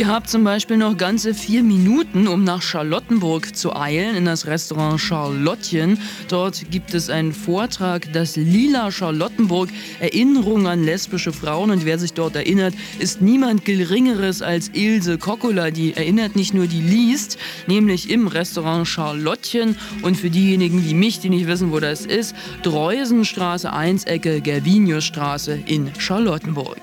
Ihr 0.00 0.08
habt 0.08 0.30
zum 0.30 0.44
Beispiel 0.44 0.78
noch 0.78 0.96
ganze 0.96 1.34
vier 1.34 1.62
Minuten, 1.62 2.26
um 2.26 2.42
nach 2.42 2.62
Charlottenburg 2.62 3.54
zu 3.54 3.76
eilen, 3.76 4.16
in 4.16 4.24
das 4.24 4.46
Restaurant 4.46 4.98
Charlottchen. 4.98 5.98
Dort 6.28 6.70
gibt 6.70 6.94
es 6.94 7.10
einen 7.10 7.34
Vortrag, 7.34 8.10
das 8.14 8.34
Lila 8.34 8.90
Charlottenburg, 8.92 9.68
Erinnerung 10.00 10.66
an 10.66 10.84
lesbische 10.84 11.34
Frauen. 11.34 11.70
Und 11.70 11.84
wer 11.84 11.98
sich 11.98 12.14
dort 12.14 12.34
erinnert, 12.34 12.72
ist 12.98 13.20
niemand 13.20 13.66
Geringeres 13.66 14.40
als 14.40 14.70
Ilse 14.72 15.18
Kokula. 15.18 15.70
Die 15.70 15.92
erinnert 15.92 16.34
nicht 16.34 16.54
nur, 16.54 16.66
die 16.66 16.80
liest, 16.80 17.36
nämlich 17.66 18.08
im 18.08 18.26
Restaurant 18.26 18.88
Charlottchen. 18.88 19.76
Und 20.00 20.16
für 20.16 20.30
diejenigen 20.30 20.82
wie 20.82 20.94
mich, 20.94 21.20
die 21.20 21.28
nicht 21.28 21.46
wissen, 21.46 21.72
wo 21.72 21.78
das 21.78 22.06
ist, 22.06 22.34
Dreusenstraße 22.62 23.70
1, 23.70 24.04
Ecke 24.04 24.40
Gerviniusstraße 24.40 25.58
in 25.66 25.90
Charlottenburg. 25.98 26.80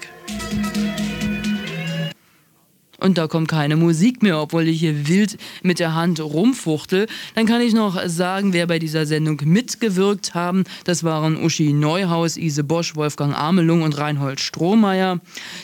Und 3.00 3.18
da 3.18 3.28
kommt 3.28 3.48
keine 3.48 3.76
Musik 3.76 4.24
mehr, 4.24 4.40
obwohl 4.40 4.68
ich 4.68 4.80
hier 4.80 5.08
wild 5.08 5.38
mit 5.62 5.80
der 5.80 5.94
Hand 5.94 6.20
rumfuchtel, 6.20 7.08
dann 7.36 7.46
kann 7.46 7.62
ich 7.62 7.74
noch 7.74 8.02
sagen, 8.08 8.54
wer 8.54 8.68
bei 8.68 8.80
dieser 8.80 9.06
Sendung 9.06 9.40
mitgewirkt 9.46 10.34
haben. 10.34 10.64
Das 10.84 11.04
waren 11.04 11.38
Uschi 11.42 11.74
Neuhaus, 11.74 12.38
Ise 12.38 12.64
Bosch, 12.64 12.96
Wolfgang 12.96 13.38
Amelung 13.38 13.84
und 13.84 13.98
Reinhold 13.98 14.40
Strohmeier. 14.40 15.20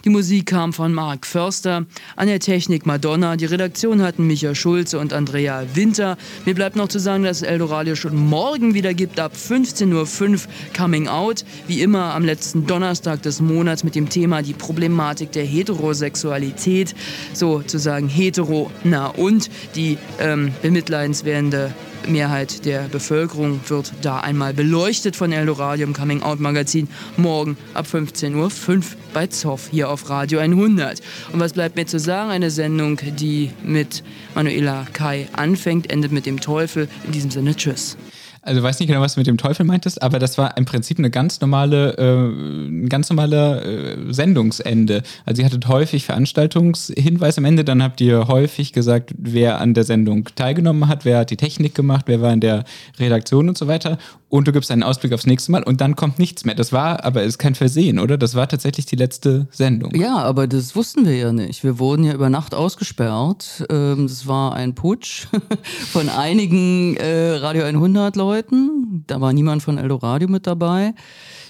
Die 0.05 0.09
Musik 0.09 0.45
kam 0.47 0.73
von 0.73 0.93
Mark 0.93 1.25
Förster, 1.25 1.85
an 2.15 2.27
der 2.27 2.39
Technik 2.39 2.85
Madonna. 2.85 3.35
Die 3.35 3.45
Redaktion 3.45 4.01
hatten 4.01 4.27
Micha 4.27 4.53
Schulze 4.53 4.99
und 4.99 5.13
Andrea 5.13 5.63
Winter. 5.73 6.17
Mir 6.45 6.53
bleibt 6.53 6.75
noch 6.75 6.87
zu 6.87 6.99
sagen, 6.99 7.23
dass 7.23 7.37
es 7.37 7.43
Eldoradio 7.43 7.95
schon 7.95 8.15
morgen 8.15 8.73
wieder 8.73 8.93
gibt, 8.93 9.19
ab 9.19 9.33
15.05 9.35 10.31
Uhr 10.31 10.39
Coming 10.77 11.07
Out. 11.07 11.45
Wie 11.67 11.81
immer 11.81 12.13
am 12.13 12.23
letzten 12.23 12.67
Donnerstag 12.67 13.23
des 13.23 13.41
Monats 13.41 13.83
mit 13.83 13.95
dem 13.95 14.09
Thema 14.09 14.41
die 14.41 14.53
Problematik 14.53 15.31
der 15.31 15.45
Heterosexualität 15.45 16.93
sozusagen 17.33 18.07
hetero, 18.07 18.71
na 18.83 19.07
und 19.07 19.49
die 19.75 19.97
ähm, 20.19 20.51
bemitleidenswerte 20.61 21.73
Mehrheit 22.07 22.65
der 22.65 22.81
Bevölkerung 22.83 23.61
wird 23.67 23.93
da 24.01 24.19
einmal 24.19 24.53
beleuchtet 24.53 25.15
von 25.15 25.31
Eldoradio 25.31 25.85
im 25.85 25.93
Coming 25.93 26.21
Out 26.21 26.39
Magazin 26.39 26.87
morgen 27.17 27.57
ab 27.73 27.87
15.05 27.91 28.35
Uhr 28.35 28.81
bei 29.13 29.27
Zoff 29.27 29.69
hier 29.71 29.89
auf 29.89 30.09
Radio 30.09 30.39
100. 30.39 31.01
Und 31.31 31.39
was 31.39 31.53
bleibt 31.53 31.75
mir 31.75 31.85
zu 31.85 31.99
sagen? 31.99 32.31
Eine 32.31 32.51
Sendung, 32.51 32.99
die 33.17 33.51
mit 33.63 34.03
Manuela 34.35 34.85
Kai 34.93 35.27
anfängt, 35.33 35.89
endet 35.91 36.11
mit 36.11 36.25
dem 36.25 36.39
Teufel. 36.39 36.87
In 37.05 37.11
diesem 37.11 37.31
Sinne, 37.31 37.55
tschüss. 37.55 37.97
Also 38.45 38.61
weiß 38.61 38.79
nicht 38.79 38.89
genau, 38.89 38.99
was 38.99 39.13
du 39.13 39.21
mit 39.21 39.27
dem 39.27 39.37
Teufel 39.37 39.65
meintest, 39.65 40.01
aber 40.01 40.19
das 40.19 40.37
war 40.37 40.57
im 40.57 40.65
Prinzip 40.65 40.99
eine 40.99 41.09
ganz 41.09 41.39
normale, 41.39 41.97
äh, 41.97 42.27
ein 42.67 42.89
ganz 42.89 43.09
normaler 43.09 43.65
äh, 43.65 44.13
Sendungsende. 44.13 45.01
Also 45.25 45.41
ihr 45.41 45.45
hattet 45.45 45.65
häufig 45.69 46.03
Veranstaltungshinweise 46.03 47.37
am 47.37 47.45
Ende, 47.45 47.63
dann 47.63 47.81
habt 47.81 48.01
ihr 48.01 48.27
häufig 48.27 48.73
gesagt, 48.73 49.13
wer 49.17 49.61
an 49.61 49.73
der 49.73 49.85
Sendung 49.85 50.27
teilgenommen 50.35 50.89
hat, 50.89 51.05
wer 51.05 51.19
hat 51.19 51.31
die 51.31 51.37
Technik 51.37 51.73
gemacht, 51.73 52.03
wer 52.07 52.21
war 52.21 52.33
in 52.33 52.41
der 52.41 52.65
Redaktion 52.99 53.47
und 53.47 53.57
so 53.57 53.67
weiter. 53.67 53.97
Und 54.33 54.47
du 54.47 54.51
gibst 54.51 54.71
einen 54.71 54.81
Ausblick 54.81 55.13
aufs 55.13 55.27
nächste 55.27 55.51
Mal 55.51 55.61
und 55.61 55.79
dann 55.79 55.95
kommt 55.95 56.17
nichts 56.17 56.43
mehr. 56.43 56.55
Das 56.55 56.73
war 56.73 57.05
aber 57.05 57.21
ist 57.21 57.37
kein 57.37 57.53
Versehen, 57.53 57.99
oder? 57.99 58.17
Das 58.17 58.33
war 58.33 58.47
tatsächlich 58.47 58.87
die 58.87 58.95
letzte 58.95 59.47
Sendung. 59.51 59.93
Ja, 59.93 60.15
aber 60.15 60.47
das 60.47 60.75
wussten 60.75 61.05
wir 61.05 61.15
ja 61.15 61.31
nicht. 61.31 61.63
Wir 61.63 61.77
wurden 61.77 62.03
ja 62.03 62.15
über 62.15 62.31
Nacht 62.31 62.55
ausgesperrt. 62.55 63.63
Ähm, 63.69 64.07
das 64.07 64.25
war 64.25 64.55
ein 64.55 64.73
Putsch 64.73 65.27
von 65.91 66.09
einigen 66.09 66.97
äh, 66.97 67.33
Radio 67.35 67.65
100 67.65 68.15
Leuten. 68.15 69.03
Da 69.05 69.21
war 69.21 69.33
niemand 69.33 69.61
von 69.61 69.77
Eldoradio 69.77 70.27
mit 70.27 70.47
dabei. 70.47 70.95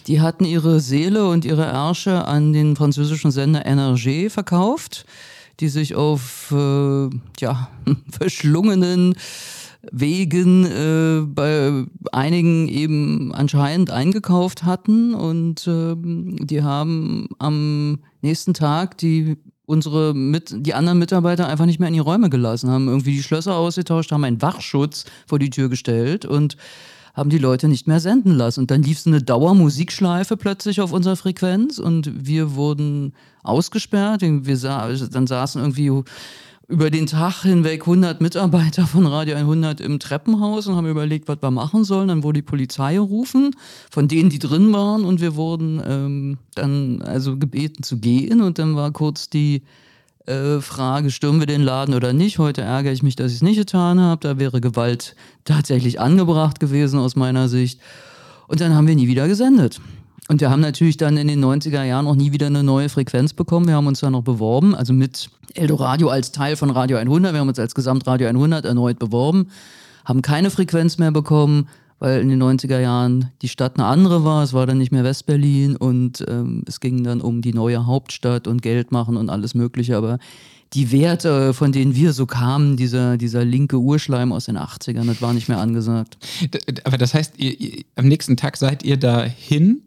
Die 0.08 0.20
hatten 0.20 0.44
ihre 0.44 0.82
Seele 0.82 1.26
und 1.30 1.46
ihre 1.46 1.64
Ärsche 1.64 2.28
an 2.28 2.52
den 2.52 2.76
französischen 2.76 3.32
Sender 3.32 3.66
NRG 3.66 4.30
verkauft, 4.30 5.06
die 5.62 5.70
sich 5.70 5.96
auf 5.96 6.52
äh, 6.52 7.10
ja, 7.40 7.70
verschlungenen 8.12 9.16
Wegen 9.92 10.66
äh, 10.66 11.26
bei 11.26 11.86
einigen 12.12 12.70
eben 12.70 13.34
anscheinend 13.34 13.92
eingekauft 13.92 14.64
hatten 14.64 15.14
und 15.14 15.68
äh, 15.68 15.96
die 15.98 16.64
haben 16.64 17.28
am 17.40 18.00
nächsten 18.22 18.54
Tag 18.54 18.98
die 18.98 19.38
unsere 19.66 20.14
mit, 20.14 20.54
die 20.58 20.74
anderen 20.74 21.00
Mitarbeiter 21.00 21.48
einfach 21.48 21.66
nicht 21.66 21.80
mehr 21.80 21.88
in 21.88 21.94
die 21.94 22.00
Räume 22.00 22.30
gelassen, 22.30 22.70
haben 22.70 22.88
irgendwie 22.88 23.14
die 23.14 23.24
Schlösser 23.24 23.56
ausgetauscht, 23.56 24.12
haben 24.12 24.24
einen 24.24 24.42
Wachschutz 24.42 25.06
vor 25.26 25.40
die 25.40 25.50
Tür 25.50 25.70
gestellt 25.70 26.26
und 26.26 26.58
haben 27.14 27.30
die 27.30 27.38
Leute 27.38 27.68
nicht 27.68 27.88
mehr 27.88 28.00
senden 28.00 28.36
lassen. 28.36 28.62
Und 28.62 28.72
dann 28.72 28.84
lief 28.84 29.00
so 29.00 29.10
eine 29.10 29.22
Dauermusikschleife 29.22 30.36
plötzlich 30.36 30.82
auf 30.82 30.92
unserer 30.92 31.16
Frequenz 31.16 31.78
und 31.78 32.12
wir 32.28 32.56
wurden 32.56 33.14
ausgesperrt. 33.44 34.22
Wir 34.22 34.58
sa 34.58 34.90
dann 35.12 35.28
saßen 35.28 35.62
irgendwie 35.62 36.04
über 36.68 36.90
den 36.90 37.08
Tag 37.08 37.42
hinweg 37.42 37.82
100 37.82 38.22
Mitarbeiter 38.22 38.88
von 38.88 39.06
Radio 39.06 39.36
100 39.36 39.82
im 39.82 40.00
Treppenhaus 40.00 40.68
und 40.68 40.76
haben 40.76 40.88
überlegt, 40.88 41.28
was 41.28 41.42
wir 41.42 41.52
machen 41.52 41.84
sollen. 41.84 42.08
Dann 42.08 42.24
wurde 42.24 42.40
die 42.40 42.46
Polizei 42.46 42.96
gerufen, 42.96 43.56
von 43.92 44.08
denen, 44.08 44.30
die 44.30 44.40
drin 44.40 44.72
waren, 44.72 45.04
und 45.04 45.20
wir 45.20 45.36
wurden 45.36 45.82
ähm, 45.86 46.38
dann 46.56 47.02
also 47.02 47.38
gebeten 47.38 47.84
zu 47.84 47.98
gehen. 47.98 48.42
Und 48.42 48.60
dann 48.60 48.76
war 48.76 48.92
kurz 48.92 49.30
die 49.30 49.64
äh, 50.26 50.62
Frage, 50.62 51.12
stürmen 51.12 51.42
wir 51.42 51.48
den 51.48 51.62
Laden 51.62 51.94
oder 51.96 52.14
nicht? 52.14 52.40
Heute 52.40 52.62
ärgere 52.62 52.94
ich 52.94 53.04
mich, 53.04 53.18
dass 53.18 53.32
ich 53.32 53.38
es 53.38 53.44
nicht 53.44 53.58
getan 53.58 54.00
habe. 54.00 54.22
Da 54.22 54.40
wäre 54.40 54.62
Gewalt 54.62 55.16
tatsächlich 55.44 56.00
angebracht 56.00 56.62
gewesen 56.62 56.98
aus 56.98 57.18
meiner 57.18 57.50
Sicht. 57.50 57.82
Und 58.48 58.62
dann 58.62 58.74
haben 58.74 58.88
wir 58.88 58.96
nie 58.96 59.08
wieder 59.08 59.28
gesendet. 59.28 59.82
Und 60.34 60.42
wir 60.42 60.50
haben 60.50 60.62
natürlich 60.62 60.98
dann 60.98 61.16
in 61.18 61.28
den 61.28 61.46
90er 61.46 61.84
Jahren 61.84 62.08
auch 62.08 62.16
nie 62.16 62.32
wieder 62.32 62.48
eine 62.48 62.64
neue 62.64 62.90
Frequenz 62.90 63.34
bekommen. 63.34 63.68
Wir 63.68 63.76
haben 63.76 63.86
uns 63.86 64.00
dann 64.00 64.14
noch 64.14 64.24
beworben, 64.24 64.74
also 64.74 64.92
mit 64.92 65.30
Eldoradio 65.54 66.10
als 66.10 66.32
Teil 66.32 66.56
von 66.56 66.72
Radio 66.72 66.98
100. 66.98 67.34
Wir 67.34 67.40
haben 67.40 67.50
uns 67.50 67.60
als 67.60 67.76
Gesamtradio 67.76 68.28
100 68.28 68.66
erneut 68.66 68.98
beworben, 68.98 69.50
haben 70.06 70.24
keine 70.24 70.50
Frequenz 70.50 70.98
mehr 70.98 71.12
bekommen, 71.12 71.68
weil 72.00 72.20
in 72.20 72.30
den 72.30 72.42
90er 72.42 72.80
Jahren 72.80 73.30
die 73.44 73.48
Stadt 73.48 73.78
eine 73.78 73.86
andere 73.86 74.24
war. 74.24 74.42
Es 74.42 74.54
war 74.54 74.66
dann 74.66 74.80
nicht 74.80 74.92
mehr 74.92 75.04
Westberlin 75.04 75.76
und 75.76 76.26
ähm, 76.28 76.64
es 76.68 76.80
ging 76.80 77.04
dann 77.04 77.22
um 77.22 77.44
die 77.44 77.54
neue 77.54 77.86
Hauptstadt 77.86 78.48
und 78.48 78.64
Geld 78.64 78.92
machen 78.92 79.18
und 79.18 79.30
alles 79.30 79.54
Mögliche. 79.54 79.98
Aber 79.98 80.18
die 80.74 80.92
Werte, 80.92 81.54
von 81.54 81.72
denen 81.72 81.94
wir 81.94 82.12
so 82.12 82.26
kamen, 82.26 82.76
dieser, 82.76 83.18
dieser 83.18 83.46
linke 83.46 83.78
Urschleim 83.78 84.32
aus 84.32 84.46
den 84.46 84.58
80ern, 84.58 85.06
das 85.06 85.22
war 85.22 85.34
nicht 85.34 85.48
mehr 85.48 85.60
angesagt. 85.60 86.18
Aber 86.86 86.98
das 86.98 87.14
heißt, 87.14 87.36
ihr, 87.38 87.62
ihr, 87.62 87.84
am 87.96 88.08
nächsten 88.08 88.36
Tag 88.36 88.58
seid 88.58 88.82
ihr 88.82 88.98
dahin 88.98 89.84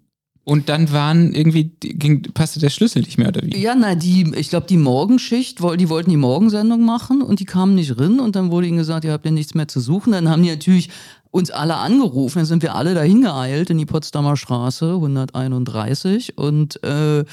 und 0.48 0.68
dann 0.68 0.92
waren 0.92 1.34
irgendwie, 1.34 1.72
ging, 1.80 2.22
passte 2.32 2.60
der 2.60 2.70
Schlüssel 2.70 3.02
nicht 3.02 3.18
mehr, 3.18 3.30
oder 3.30 3.42
wie? 3.42 3.58
Ja, 3.58 3.74
na, 3.74 3.96
die, 3.96 4.32
ich 4.36 4.48
glaube, 4.48 4.68
die 4.68 4.76
Morgenschicht, 4.76 5.58
die 5.58 5.88
wollten 5.88 6.10
die 6.10 6.16
Morgensendung 6.16 6.84
machen 6.84 7.20
und 7.20 7.40
die 7.40 7.44
kamen 7.44 7.74
nicht 7.74 7.98
rin 7.98 8.20
und 8.20 8.36
dann 8.36 8.52
wurde 8.52 8.68
ihnen 8.68 8.76
gesagt, 8.76 9.04
ihr 9.04 9.10
habt 9.10 9.24
ja 9.24 9.32
nichts 9.32 9.54
mehr 9.54 9.66
zu 9.66 9.80
suchen. 9.80 10.12
Dann 10.12 10.30
haben 10.30 10.44
die 10.44 10.50
natürlich 10.50 10.90
uns 11.32 11.50
alle 11.50 11.74
angerufen, 11.74 12.38
dann 12.38 12.46
sind 12.46 12.62
wir 12.62 12.76
alle 12.76 12.94
dahin 12.94 13.22
geeilt 13.22 13.70
in 13.70 13.78
die 13.78 13.86
Potsdamer 13.86 14.36
Straße 14.36 14.86
131 14.86 16.38
und 16.38 16.80
äh, 16.84 17.24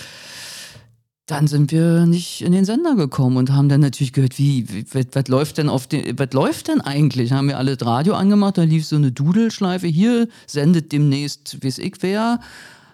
dann 1.28 1.45
sind 1.45 1.72
wir 1.72 2.07
nicht 2.07 2.41
in 2.41 2.51
den 2.51 2.66
Sender 2.66 2.95
gekommen 2.95 3.38
und 3.38 3.51
haben 3.51 3.70
dann 3.70 3.82
natürlich 3.82 4.14
gehört, 4.14 4.39
wie, 4.39 4.66
was, 4.91 5.28
läuft 5.28 5.59
denn 5.59 5.70
auf 5.70 5.86
den, 5.86 6.18
was 6.18 6.34
läuft 6.34 6.68
denn 6.68 6.82
eigentlich? 6.82 7.32
Haben 7.32 7.47
wir 7.47 7.59
alle 7.59 7.78
das 7.78 7.88
Radio 7.88 8.16
angemacht, 8.16 8.57
da 8.57 8.64
lief 8.64 8.88
so 8.88 8.95
eine 8.95 9.11
Dudelschleife, 9.11 9.86
hier 9.86 10.28
sendet 10.47 10.91
demnächst, 10.91 11.59
es 11.64 11.78
ich 11.78 11.93
wer. 12.01 12.39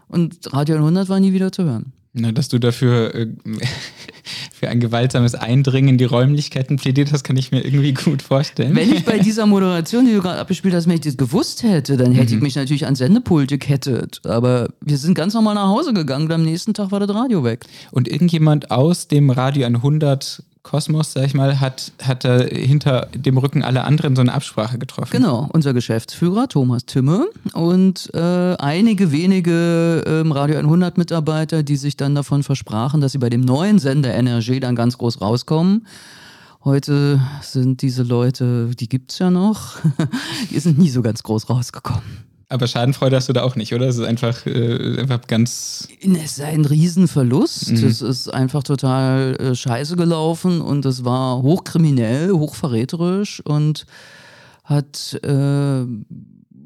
Und 0.09 0.53
Radio 0.53 0.75
100 0.75 1.07
war 1.07 1.19
nie 1.19 1.31
wieder 1.33 1.51
zu 1.51 1.63
hören. 1.63 1.93
Na, 2.13 2.31
dass 2.31 2.47
du 2.47 2.57
dafür 2.57 3.13
äh, 3.13 3.27
für 4.53 4.67
ein 4.67 4.79
gewaltsames 4.79 5.35
Eindringen 5.35 5.91
in 5.91 5.97
die 5.97 6.05
Räumlichkeiten 6.05 6.77
plädiert 6.77 7.13
hast, 7.13 7.23
kann 7.23 7.37
ich 7.37 7.51
mir 7.51 7.63
irgendwie 7.63 7.93
gut 7.93 8.23
vorstellen. 8.23 8.75
Wenn 8.75 8.91
ich 8.91 9.05
bei 9.05 9.19
dieser 9.19 9.45
Moderation, 9.45 10.05
die 10.05 10.13
du 10.13 10.21
gerade 10.21 10.39
abgespielt 10.39 10.73
hast, 10.73 10.87
wenn 10.87 10.95
ich 10.95 11.01
das 11.01 11.17
gewusst 11.17 11.61
hätte, 11.63 11.97
dann 11.97 12.11
hätte 12.11 12.31
mhm. 12.31 12.37
ich 12.37 12.43
mich 12.43 12.55
natürlich 12.55 12.87
an 12.87 12.95
Sendepult 12.95 13.49
gekettet. 13.49 14.21
Aber 14.25 14.69
wir 14.81 14.97
sind 14.97 15.13
ganz 15.13 15.35
normal 15.35 15.55
nach 15.55 15.67
Hause 15.67 15.93
gegangen 15.93 16.25
und 16.25 16.31
am 16.31 16.43
nächsten 16.43 16.73
Tag 16.73 16.91
war 16.91 16.99
das 16.99 17.13
Radio 17.13 17.43
weg. 17.43 17.65
Und 17.91 18.07
irgendjemand 18.07 18.71
aus 18.71 19.07
dem 19.07 19.29
Radio 19.29 19.67
100 19.67 20.43
Kosmos, 20.63 21.13
sag 21.13 21.25
ich 21.25 21.33
mal, 21.33 21.59
hat, 21.61 21.93
hat 22.03 22.25
er 22.25 22.47
hinter 22.47 23.07
dem 23.15 23.37
Rücken 23.37 23.63
aller 23.63 23.85
anderen 23.85 24.15
so 24.15 24.21
eine 24.21 24.33
Absprache 24.33 24.77
getroffen. 24.77 25.11
Genau, 25.11 25.49
unser 25.53 25.73
Geschäftsführer 25.73 26.49
Thomas 26.49 26.85
Timme 26.85 27.27
und 27.53 28.13
äh, 28.13 28.55
einige 28.57 29.11
wenige 29.11 30.03
ähm, 30.05 30.31
Radio 30.31 30.57
100 30.57 30.97
Mitarbeiter, 30.97 31.63
die 31.63 31.77
sich 31.77 31.95
dann 31.95 32.13
davon 32.13 32.43
versprachen, 32.43 32.99
dass 32.99 33.13
sie 33.13 33.19
bei 33.19 33.29
dem 33.29 33.41
neuen 33.41 33.79
Sender 33.79 34.13
NRG 34.13 34.59
dann 34.59 34.75
ganz 34.75 34.97
groß 34.97 35.21
rauskommen. 35.21 35.87
Heute 36.65 37.21
sind 37.41 37.81
diese 37.81 38.03
Leute, 38.03 38.71
die 38.77 38.89
gibt 38.89 39.11
es 39.11 39.19
ja 39.19 39.29
noch, 39.29 39.77
die 40.51 40.59
sind 40.59 40.77
nie 40.77 40.89
so 40.89 41.01
ganz 41.01 41.23
groß 41.23 41.49
rausgekommen. 41.49 42.25
Aber 42.51 42.65
Schadenfreude 42.65 43.15
hast 43.15 43.29
du 43.29 43.33
da 43.33 43.43
auch 43.43 43.55
nicht, 43.55 43.73
oder? 43.75 43.87
Es 43.87 43.97
ist 43.97 44.05
einfach, 44.05 44.47
äh, 44.47 44.99
einfach 44.99 45.21
ganz. 45.27 45.87
Es 46.01 46.37
ist 46.37 46.41
ein 46.41 46.65
Riesenverlust. 46.65 47.71
Mhm. 47.71 47.87
Es 47.87 48.01
ist 48.01 48.27
einfach 48.33 48.63
total 48.63 49.35
äh, 49.39 49.55
scheiße 49.55 49.95
gelaufen 49.95 50.59
und 50.59 50.83
es 50.85 51.05
war 51.05 51.43
hochkriminell, 51.43 52.31
hochverräterisch 52.31 53.41
und 53.45 53.85
hat 54.63 55.19
äh, 55.23 55.85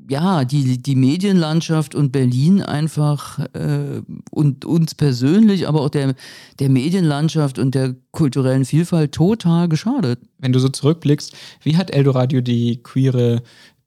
ja 0.10 0.46
die, 0.46 0.82
die 0.82 0.96
Medienlandschaft 0.96 1.96
und 1.96 2.12
Berlin 2.14 2.62
einfach 2.62 3.40
äh, 3.54 4.02
und 4.32 4.64
uns 4.64 4.96
persönlich, 4.96 5.68
aber 5.68 5.82
auch 5.82 5.90
der, 5.90 6.16
der 6.60 6.70
Medienlandschaft 6.70 7.60
und 7.60 7.76
der 7.76 7.96
kulturellen 8.12 8.64
Vielfalt 8.64 9.12
total 9.12 9.68
geschadet. 9.68 10.20
Wenn 10.40 10.54
du 10.54 10.60
so 10.60 10.70
zurückblickst, 10.70 11.34
wie 11.64 11.76
hat 11.76 11.92
Eldoradio 11.92 12.42
die 12.42 12.82
queere 12.84 13.44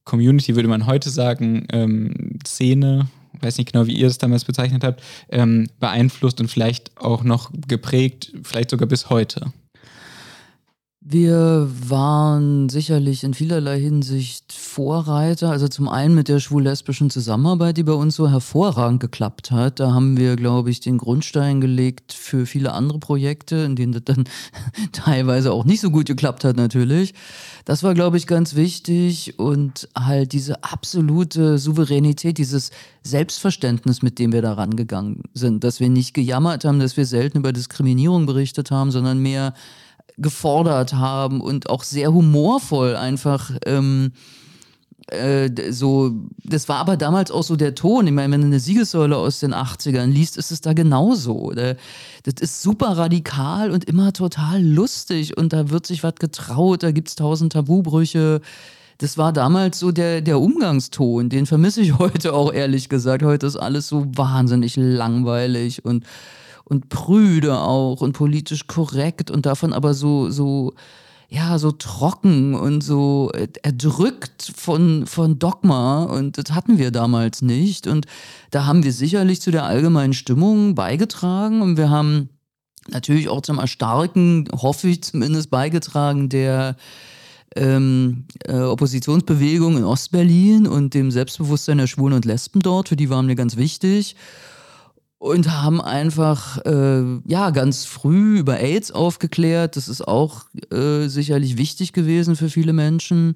Community, 0.07 0.57
würde 0.57 0.69
man 0.69 0.87
heute 0.87 1.11
sagen, 1.11 1.67
ähm, 1.71 2.39
Szene, 2.47 3.09
weiß 3.41 3.59
nicht 3.59 3.73
genau, 3.73 3.87
wie 3.87 3.97
ihr 3.97 4.07
es 4.07 4.17
damals 4.17 4.45
bezeichnet 4.47 4.83
habt, 4.83 5.03
ähm, 5.29 5.69
beeinflusst 5.79 6.41
und 6.41 6.49
vielleicht 6.49 6.97
auch 6.97 7.23
noch 7.23 7.51
geprägt, 7.69 8.33
vielleicht 8.43 8.71
sogar 8.71 8.89
bis 8.89 9.11
heute? 9.11 9.53
Wir 11.09 11.71
waren 11.89 12.69
sicherlich 12.69 13.23
in 13.23 13.33
vielerlei 13.33 13.79
Hinsicht 13.79 14.53
Vorreiter. 14.53 15.51
Also 15.51 15.69
zum 15.69 15.89
einen 15.89 16.17
mit 16.17 16.27
der 16.27 16.41
schwul-lesbischen 16.41 17.11
Zusammenarbeit, 17.11 17.77
die 17.77 17.85
bei 17.85 17.93
uns 17.93 18.17
so 18.17 18.29
hervorragend 18.29 18.99
geklappt 18.99 19.53
hat. 19.53 19.79
Da 19.79 19.95
haben 19.95 20.17
wir, 20.17 20.35
glaube 20.35 20.69
ich, 20.73 20.81
den 20.81 20.99
Grundstein 20.99 21.61
gelegt 21.61 22.13
für 22.13 22.45
viele 22.45 22.73
andere 22.73 22.99
Projekte, 22.99 23.55
in 23.55 23.77
denen 23.77 23.93
das 23.93 24.03
dann 24.05 24.25
teilweise 24.93 25.53
auch 25.53 25.65
nicht 25.65 25.81
so 25.81 25.93
gut 25.93 26.07
geklappt 26.07 26.43
hat 26.43 26.57
natürlich. 26.57 27.15
Das 27.65 27.85
war, 27.85 27.95
glaube 27.95 28.17
ich, 28.17 28.27
ganz 28.27 28.57
wichtig 28.57 29.39
und 29.39 29.89
halt 29.97 30.33
diese 30.33 30.65
absolute 30.65 31.59
Souveränität, 31.59 32.37
dieses 32.37 32.73
Selbstverständnis, 33.05 34.03
mit 34.03 34.19
dem 34.19 34.33
wir 34.33 34.43
da 34.43 34.55
rangegangen 34.55 35.23
sind. 35.35 35.63
Dass 35.63 35.79
wir 35.79 35.89
nicht 35.89 36.15
gejammert 36.15 36.65
haben, 36.65 36.81
dass 36.81 36.97
wir 36.97 37.07
selten 37.07 37.39
über 37.39 37.53
Diskriminierung 37.53 38.27
berichtet 38.27 38.73
haben, 38.73 38.91
sondern 38.91 39.21
mehr 39.21 39.55
gefordert 40.19 40.95
haben 40.95 41.41
und 41.41 41.69
auch 41.69 41.83
sehr 41.85 42.13
humorvoll 42.13 42.97
einfach 42.97 43.51
ähm, 43.67 44.13
äh, 45.09 45.51
so, 45.71 46.13
das 46.43 46.69
war 46.69 46.79
aber 46.79 46.97
damals 46.97 47.31
auch 47.31 47.45
so 47.45 47.55
der 47.55 47.75
Ton. 47.75 48.07
Ich 48.07 48.13
meine, 48.13 48.33
wenn 48.33 48.41
du 48.41 48.47
eine 48.49 48.61
Siegessäule 48.61 49.17
aus 49.17 49.39
den 49.39 49.55
80ern 49.55 50.07
liest, 50.07 50.37
ist 50.37 50.51
es 50.51 50.61
da 50.61 50.73
genauso. 50.73 51.53
Das 51.53 51.77
ist 52.41 52.63
super 52.63 52.97
radikal 52.97 53.71
und 53.71 53.85
immer 53.85 54.13
total 54.13 54.63
lustig 54.63 55.37
und 55.37 55.53
da 55.53 55.71
wird 55.71 55.87
sich 55.87 56.03
was 56.03 56.17
getraut, 56.17 56.83
da 56.83 56.91
gibt 56.91 57.09
es 57.09 57.15
tausend 57.15 57.53
Tabubrüche. 57.53 58.41
Das 58.99 59.19
war 59.19 59.33
damals 59.33 59.79
so 59.79 59.93
der, 59.93 60.23
der 60.23 60.41
Umgangston, 60.41 61.29
den 61.29 61.47
vermisse 61.47 61.83
ich 61.83 61.99
heute 61.99 62.33
auch 62.33 62.53
ehrlich 62.53 62.89
gesagt. 62.89 63.23
Heute 63.23 63.47
ist 63.47 63.57
alles 63.57 63.87
so 63.87 64.07
wahnsinnig 64.17 64.75
langweilig 64.77 65.85
und 65.85 66.05
und 66.69 66.89
prüde 66.89 67.61
auch 67.61 68.01
und 68.01 68.13
politisch 68.13 68.67
korrekt 68.67 69.31
und 69.31 69.47
davon 69.47 69.73
aber 69.73 69.95
so, 69.95 70.31
so, 70.31 70.75
ja, 71.29 71.59
so 71.59 71.71
trocken 71.71 72.55
und 72.55 72.83
so 72.83 73.31
erdrückt 73.63 74.53
von, 74.57 75.07
von 75.07 75.39
Dogma 75.39 76.05
und 76.05 76.39
das 76.39 76.55
hatten 76.55 76.79
wir 76.79 76.91
damals 76.91 77.41
nicht. 77.41 77.87
Und 77.87 78.07
da 78.51 78.67
haben 78.67 78.83
wir 78.83 78.93
sicherlich 78.93 79.41
zu 79.41 79.53
der 79.53 79.65
allgemeinen 79.65 80.13
Stimmung 80.13 80.75
beigetragen 80.75 81.63
und 81.63 81.77
wir 81.77 81.89
haben 81.89 82.31
natürlich 82.89 83.29
auch 83.29 83.43
zum 83.43 83.61
Erstarken, 83.61 84.49
hoffe 84.53 84.89
ich 84.89 85.05
zumindest, 85.05 85.51
beigetragen 85.51 86.29
der 86.29 86.77
ähm, 87.55 88.25
äh, 88.45 88.59
Oppositionsbewegung 88.59 89.77
in 89.77 89.85
Ostberlin 89.85 90.67
und 90.67 90.95
dem 90.95 91.13
Selbstbewusstsein 91.13 91.79
der 91.79 91.87
Schwulen 91.87 92.15
und 92.15 92.25
Lesben 92.25 92.61
dort, 92.61 92.89
für 92.89 92.97
die 92.97 93.09
waren 93.09 93.29
wir 93.29 93.37
ganz 93.37 93.57
wichtig 93.57 94.17
und 95.27 95.51
haben 95.51 95.81
einfach 95.81 96.65
äh, 96.65 97.21
ja 97.27 97.51
ganz 97.51 97.85
früh 97.85 98.39
über 98.39 98.59
AIDS 98.59 98.91
aufgeklärt. 98.91 99.77
Das 99.77 99.89
ist 99.89 100.07
auch 100.07 100.45
äh, 100.73 101.09
sicherlich 101.09 101.59
wichtig 101.59 101.93
gewesen 101.93 102.37
für 102.37 102.49
viele 102.49 102.73
Menschen. 102.73 103.35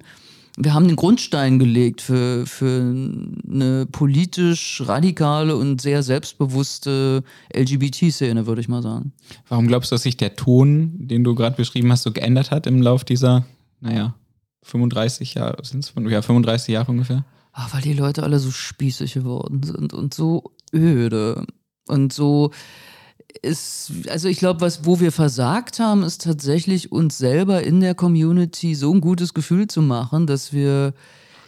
Wir 0.57 0.73
haben 0.73 0.87
den 0.87 0.97
Grundstein 0.97 1.59
gelegt 1.59 2.01
für, 2.01 2.45
für 2.45 2.81
eine 3.49 3.85
politisch 3.85 4.83
radikale 4.85 5.55
und 5.55 5.81
sehr 5.81 6.03
selbstbewusste 6.03 7.23
LGBT-Szene, 7.55 8.47
würde 8.47 8.61
ich 8.61 8.67
mal 8.67 8.81
sagen. 8.81 9.13
Warum 9.47 9.67
glaubst 9.67 9.91
du, 9.91 9.95
dass 9.95 10.03
sich 10.03 10.17
der 10.17 10.35
Ton, 10.35 10.91
den 10.97 11.23
du 11.23 11.35
gerade 11.35 11.55
beschrieben 11.55 11.91
hast, 11.91 12.03
so 12.03 12.11
geändert 12.11 12.51
hat 12.51 12.67
im 12.67 12.81
Lauf 12.81 13.05
dieser, 13.05 13.45
naja, 13.79 14.13
35 14.63 15.35
Jahre, 15.35 15.57
sind 15.63 15.85
es 15.85 15.93
ja 15.95 16.21
35 16.21 16.73
Jahre 16.73 16.91
ungefähr? 16.91 17.23
Ach, 17.53 17.73
weil 17.73 17.81
die 17.81 17.93
Leute 17.93 18.23
alle 18.23 18.39
so 18.39 18.51
spießig 18.51 19.13
geworden 19.13 19.63
sind 19.63 19.93
und 19.93 20.13
so 20.13 20.51
öde. 20.73 21.45
Und 21.87 22.13
so 22.13 22.51
ist, 23.41 23.91
also 24.09 24.27
ich 24.27 24.39
glaube, 24.39 24.61
was, 24.61 24.85
wo 24.85 24.99
wir 24.99 25.11
versagt 25.11 25.79
haben, 25.79 26.03
ist 26.03 26.23
tatsächlich 26.23 26.91
uns 26.91 27.17
selber 27.17 27.63
in 27.63 27.79
der 27.79 27.95
Community 27.95 28.75
so 28.75 28.93
ein 28.93 29.01
gutes 29.01 29.33
Gefühl 29.33 29.67
zu 29.67 29.81
machen, 29.81 30.27
dass 30.27 30.53
wir 30.53 30.93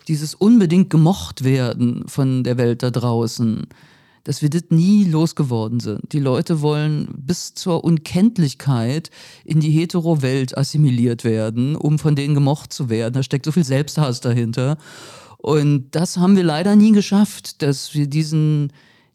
dieses 0.08 0.36
unbedingt 0.36 0.90
gemocht 0.90 1.44
werden 1.44 2.04
von 2.08 2.44
der 2.44 2.58
Welt 2.58 2.84
da 2.84 2.92
draußen, 2.92 3.68
dass 4.24 4.42
wir 4.42 4.50
das 4.50 4.64
nie 4.70 5.06
losgeworden 5.06 5.80
sind. 5.80 6.14
Die 6.14 6.20
Leute 6.20 6.62
wollen 6.62 7.08
bis 7.18 7.54
zur 7.54 7.84
Unkenntlichkeit 7.84 9.10
in 9.44 9.60
die 9.60 9.72
hetero-Welt 9.72 10.58
assimiliert 10.58 11.24
werden, 11.24 11.76
um 11.76 12.00
von 12.00 12.16
denen 12.16 12.34
gemocht 12.34 12.72
zu 12.72 12.90
werden. 12.90 13.14
Da 13.14 13.24
steckt 13.24 13.46
so 13.46 13.52
viel 13.52 13.66
Selbsthass 13.66 14.22
dahinter. 14.22 14.78
Und 15.38 15.92
das 15.92 16.18
haben 16.18 16.38
wir 16.38 16.44
leider 16.44 16.78
nie 16.78 16.94
geschafft, 16.94 17.62
dass 17.62 17.94
wir 17.94 18.08
diesen, 18.08 18.72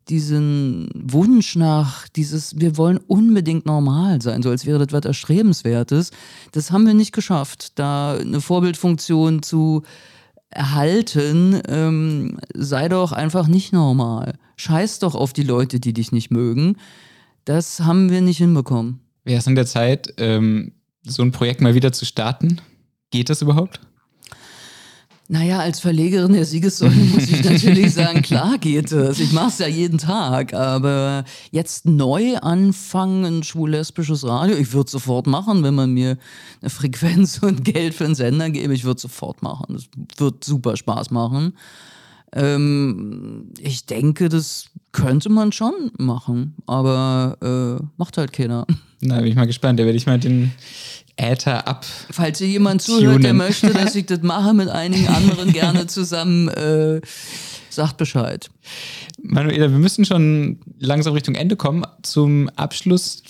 diesen 0.09 0.89
Wunsch 0.95 1.57
nach, 1.57 2.09
dieses, 2.09 2.59
wir 2.59 2.77
wollen 2.77 2.99
unbedingt 2.99 3.67
normal 3.67 4.23
sein, 4.23 4.43
so 4.43 4.51
als 4.51 4.67
wäre 4.67 4.79
das 4.79 4.93
was 4.93 5.05
Erstrebenswertes, 5.05 6.11
das 6.53 6.71
haben 6.71 6.87
wir 6.87 6.95
nicht 6.95 7.13
geschafft, 7.13 7.79
da 7.79 8.17
eine 8.17 8.41
Vorbildfunktion 8.41 9.43
zu 9.43 9.83
erhalten, 10.51 11.61
ähm, 11.69 12.39
sei 12.55 12.89
doch 12.89 13.13
einfach 13.13 13.49
nicht 13.49 13.73
normal. 13.73 14.39
Scheiß 14.57 14.99
doch 14.99 15.15
auf 15.15 15.33
die 15.33 15.43
Leute, 15.43 15.79
die 15.79 15.93
dich 15.93 16.11
nicht 16.11 16.31
mögen. 16.31 16.77
Das 17.45 17.81
haben 17.81 18.11
wir 18.11 18.21
nicht 18.21 18.39
hinbekommen. 18.39 19.01
Wäre 19.25 19.39
es 19.39 19.47
in 19.47 19.55
der 19.55 19.67
Zeit, 19.67 20.15
ähm, 20.17 20.73
so 21.03 21.23
ein 21.23 21.33
Projekt 21.33 21.61
mal 21.61 21.75
wieder 21.75 21.93
zu 21.93 22.07
starten? 22.07 22.61
Geht 23.11 23.31
das 23.31 23.43
überhaupt? 23.43 23.81
Naja, 25.31 25.59
als 25.59 25.81
Verlegerin 25.81 26.33
der 26.33 26.47
Siegessäule 26.47 26.95
muss 26.95 27.29
ich 27.29 27.45
natürlich 27.45 27.93
sagen, 27.93 28.23
klar 28.23 28.57
geht 28.57 28.91
es. 28.93 29.21
Ich 29.21 29.33
mache 29.33 29.49
es 29.49 29.59
ja 29.59 29.69
jeden 29.69 29.99
Tag. 29.99 30.55
Aber 30.55 31.25
jetzt 31.51 31.85
neu 31.85 32.39
anfangen, 32.39 33.43
schwul-lesbisches 33.43 34.27
Radio, 34.27 34.57
ich 34.57 34.73
würde 34.73 34.91
sofort 34.91 35.27
machen, 35.27 35.63
wenn 35.63 35.75
man 35.75 35.93
mir 35.93 36.17
eine 36.63 36.71
Frequenz 36.71 37.41
und 37.43 37.63
Geld 37.73 37.93
für 37.93 38.07
einen 38.07 38.15
Sender 38.15 38.49
gäbe. 38.49 38.73
Ich 38.73 38.85
würde 38.85 39.03
sofort 39.03 39.43
machen. 39.43 39.75
Das 39.75 39.89
wird 40.17 40.45
super 40.45 40.79
Spaß 40.79 41.11
machen. 41.11 41.53
Ähm, 42.33 43.53
ich 43.61 43.85
denke, 43.85 44.31
das 44.31 44.71
könnte 44.93 45.29
man 45.29 45.53
schon 45.53 45.91
machen, 45.99 46.55
aber 46.67 47.37
äh, 47.81 47.85
macht 47.99 48.17
halt 48.17 48.33
keiner. 48.33 48.67
Na, 49.03 49.19
bin 49.19 49.27
ich 49.27 49.37
mal 49.37 49.47
gespannt. 49.47 49.79
Da 49.79 49.85
werde 49.85 49.99
ich 49.99 50.07
mal 50.07 50.19
den 50.19 50.53
Äther 51.19 51.67
ab. 51.67 51.85
Falls 52.11 52.39
hier 52.39 52.49
jemand 52.49 52.83
zuhört, 52.83 53.23
der 53.25 53.35
möchte, 53.35 53.73
dass 53.73 53.95
ich 53.95 54.07
das 54.07 54.23
mache 54.23 54.55
mit 54.55 54.69
einigen 54.69 55.09
anderen 55.09 55.53
gerne 55.53 55.87
zusammen, 55.87 56.49
äh, 56.49 57.01
sagt 57.71 57.97
Bescheid. 57.97 58.49
Manuela, 59.23 59.71
wir 59.71 59.79
müssen 59.79 60.05
schon 60.05 60.61
langsam 60.79 61.13
Richtung 61.13 61.35
Ende 61.35 61.57
kommen. 61.57 61.85
Zum 62.03 62.49
Abschluss 62.51 63.23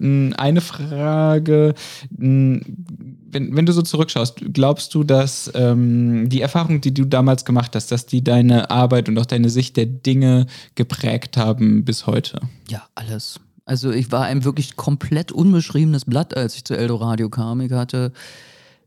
eine 0.00 0.60
Frage. 0.60 1.74
Wenn, 2.10 3.56
wenn 3.56 3.66
du 3.66 3.72
so 3.72 3.82
zurückschaust, 3.82 4.42
glaubst 4.52 4.94
du, 4.94 5.04
dass 5.04 5.50
ähm, 5.54 6.28
die 6.28 6.40
Erfahrungen, 6.40 6.80
die 6.80 6.92
du 6.92 7.04
damals 7.04 7.44
gemacht 7.44 7.74
hast, 7.74 7.92
dass 7.92 8.06
die 8.06 8.22
deine 8.22 8.70
Arbeit 8.70 9.08
und 9.08 9.18
auch 9.18 9.26
deine 9.26 9.50
Sicht 9.50 9.76
der 9.76 9.86
Dinge 9.86 10.46
geprägt 10.74 11.36
haben 11.36 11.84
bis 11.84 12.06
heute? 12.06 12.40
Ja, 12.68 12.86
alles. 12.94 13.40
Also 13.66 13.90
ich 13.90 14.12
war 14.12 14.24
ein 14.24 14.44
wirklich 14.44 14.76
komplett 14.76 15.32
unbeschriebenes 15.32 16.04
Blatt, 16.04 16.36
als 16.36 16.54
ich 16.54 16.64
zu 16.64 16.76
Eldoradio 16.76 17.28
kam. 17.28 17.60
Ich 17.60 17.72
hatte 17.72 18.12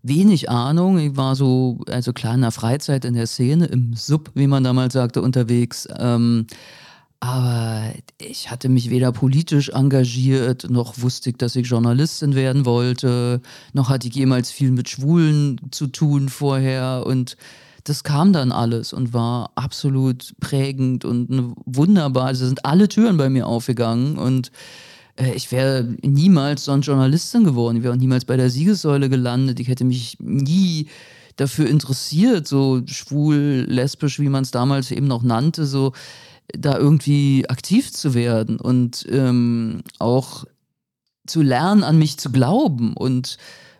wenig 0.03 0.49
Ahnung. 0.49 0.97
Ich 0.97 1.17
war 1.17 1.35
so, 1.35 1.81
also 1.89 2.13
klar 2.13 2.33
in 2.33 2.41
der 2.41 2.51
Freizeit 2.51 3.03
in 3.03 3.13
der 3.13 3.27
Szene, 3.27 3.65
im 3.65 3.93
Sub, 3.93 4.31
wie 4.35 4.47
man 4.47 4.63
damals 4.63 4.93
sagte, 4.93 5.21
unterwegs. 5.21 5.85
Ähm, 5.97 6.47
aber 7.19 7.91
ich 8.17 8.49
hatte 8.49 8.69
mich 8.69 8.89
weder 8.89 9.11
politisch 9.11 9.67
engagiert, 9.69 10.69
noch 10.69 11.01
wusste 11.01 11.31
ich, 11.31 11.37
dass 11.37 11.57
ich 11.57 11.67
Journalistin 11.67 12.33
werden 12.33 12.65
wollte, 12.65 13.41
noch 13.73 13.89
hatte 13.89 14.07
ich 14.07 14.15
jemals 14.15 14.51
viel 14.51 14.71
mit 14.71 14.87
Schwulen 14.87 15.59
zu 15.71 15.87
tun 15.87 16.29
vorher 16.29 17.03
und 17.05 17.35
das 17.89 18.03
kam 18.03 18.33
dann 18.33 18.51
alles 18.51 18.93
und 18.93 19.13
war 19.13 19.51
absolut 19.55 20.35
prägend 20.39 21.05
und 21.05 21.31
eine 21.31 21.53
wunderbar. 21.65 22.27
Also 22.27 22.45
sind 22.45 22.65
alle 22.65 22.87
Türen 22.87 23.17
bei 23.17 23.29
mir 23.29 23.47
aufgegangen 23.47 24.17
und 24.17 24.51
äh, 25.15 25.33
ich 25.33 25.51
wäre 25.51 25.87
niemals 26.03 26.65
so 26.65 26.71
ein 26.71 26.81
Journalistin 26.81 27.43
geworden. 27.43 27.77
Ich 27.77 27.83
wäre 27.83 27.93
auch 27.93 27.99
niemals 27.99 28.25
bei 28.25 28.37
der 28.37 28.51
Siegessäule 28.51 29.09
gelandet. 29.09 29.59
Ich 29.59 29.67
hätte 29.67 29.85
mich 29.85 30.17
nie 30.19 30.87
dafür 31.35 31.67
interessiert, 31.67 32.47
so 32.47 32.81
schwul, 32.85 33.65
lesbisch, 33.67 34.19
wie 34.19 34.29
man 34.29 34.43
es 34.43 34.51
damals 34.51 34.91
eben 34.91 35.07
noch 35.07 35.23
nannte, 35.23 35.65
so 35.65 35.93
da 36.55 36.77
irgendwie 36.77 37.49
aktiv 37.49 37.91
zu 37.91 38.13
werden 38.13 38.59
und 38.59 39.05
ähm, 39.09 39.81
auch 39.99 40.45
zu 41.25 41.41
lernen, 41.41 41.83
an 41.83 41.97
mich 41.97 42.17
zu 42.17 42.31
glauben 42.31 42.93
und 42.93 43.37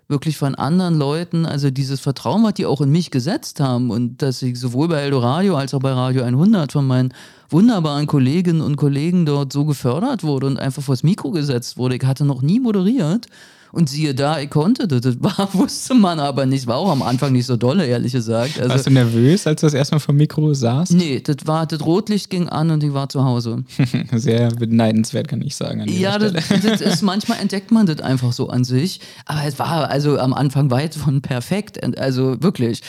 wirklich 0.09 0.37
von 0.37 0.55
anderen 0.55 0.97
Leuten, 0.97 1.45
also 1.45 1.69
dieses 1.69 1.99
Vertrauen, 1.99 2.43
was 2.43 2.55
die 2.55 2.65
auch 2.65 2.81
in 2.81 2.91
mich 2.91 3.11
gesetzt 3.11 3.59
haben 3.59 3.91
und 3.91 4.23
dass 4.23 4.41
ich 4.41 4.59
sowohl 4.59 4.87
bei 4.87 5.01
Eldoradio 5.01 5.55
als 5.55 5.73
auch 5.75 5.79
bei 5.79 5.91
Radio 5.91 6.23
100 6.23 6.71
von 6.71 6.87
meinen 6.87 7.13
wunderbaren 7.49 8.07
Kolleginnen 8.07 8.61
und 8.61 8.75
Kollegen 8.75 9.27
dort 9.27 9.53
so 9.53 9.65
gefördert 9.65 10.23
wurde 10.23 10.47
und 10.47 10.59
einfach 10.59 10.81
vors 10.81 11.03
Mikro 11.03 11.29
gesetzt 11.29 11.77
wurde. 11.77 11.95
Ich 11.95 12.03
hatte 12.03 12.25
noch 12.25 12.41
nie 12.41 12.59
moderiert 12.59 13.27
Und 13.71 13.89
siehe 13.89 14.15
da, 14.15 14.39
ich 14.39 14.49
konnte 14.49 14.87
das. 14.87 15.01
Das 15.01 15.15
war, 15.19 15.49
wusste 15.53 15.93
man 15.93 16.19
aber 16.19 16.45
nicht. 16.45 16.67
War 16.67 16.77
auch 16.77 16.91
am 16.91 17.01
Anfang 17.01 17.33
nicht 17.33 17.45
so 17.45 17.55
dolle, 17.55 17.85
ehrlich 17.85 18.13
gesagt. 18.13 18.59
Also, 18.59 18.69
Warst 18.69 18.87
du 18.87 18.91
nervös, 18.91 19.45
als 19.45 19.61
du 19.61 19.67
das 19.67 19.73
erstmal 19.73 19.99
vom 19.99 20.17
Mikro 20.17 20.53
saßt? 20.53 20.93
Nee, 20.93 21.19
das 21.19 21.37
war, 21.45 21.65
das 21.65 21.81
Rotlicht 21.85 22.29
ging 22.29 22.49
an 22.49 22.71
und 22.71 22.83
ich 22.83 22.93
war 22.93 23.09
zu 23.09 23.23
Hause. 23.23 23.63
Sehr 24.13 24.49
beneidenswert, 24.49 25.27
kann 25.27 25.41
ich 25.41 25.55
sagen. 25.55 25.87
ja, 25.87 26.17
das, 26.17 26.33
das, 26.33 26.81
ist, 26.81 27.01
manchmal 27.03 27.39
entdeckt 27.39 27.71
man 27.71 27.85
das 27.85 28.01
einfach 28.01 28.33
so 28.33 28.49
an 28.49 28.63
sich. 28.63 29.01
Aber 29.25 29.43
es 29.45 29.59
war 29.59 29.89
also 29.89 30.17
am 30.17 30.33
Anfang 30.33 30.71
weit 30.71 30.95
von 30.95 31.21
perfekt. 31.21 31.79
Also 31.99 32.41
wirklich. 32.41 32.81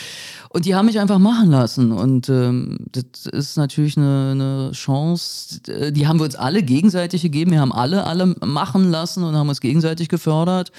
Und 0.53 0.64
die 0.64 0.74
haben 0.74 0.86
mich 0.86 0.98
einfach 0.98 1.20
machen 1.20 1.48
lassen. 1.51 1.92
Und 1.92 2.28
ähm, 2.28 2.78
das 2.90 3.26
ist 3.26 3.57
natürlich 3.57 3.96
eine, 3.96 4.32
eine 4.32 4.70
Chance, 4.72 5.61
die 5.92 6.09
haben 6.09 6.18
wir 6.18 6.24
uns 6.24 6.34
alle 6.34 6.64
gegenseitig 6.64 7.22
gegeben. 7.22 7.53
Wir 7.53 7.61
haben 7.61 7.72
alle, 7.72 8.05
alle 8.05 8.34
machen 8.44 8.90
lassen 8.90 9.22
und 9.22 9.36
haben 9.36 9.48
uns 9.48 9.61
gegenseitig 9.61 10.09
gefördert. 10.09 10.72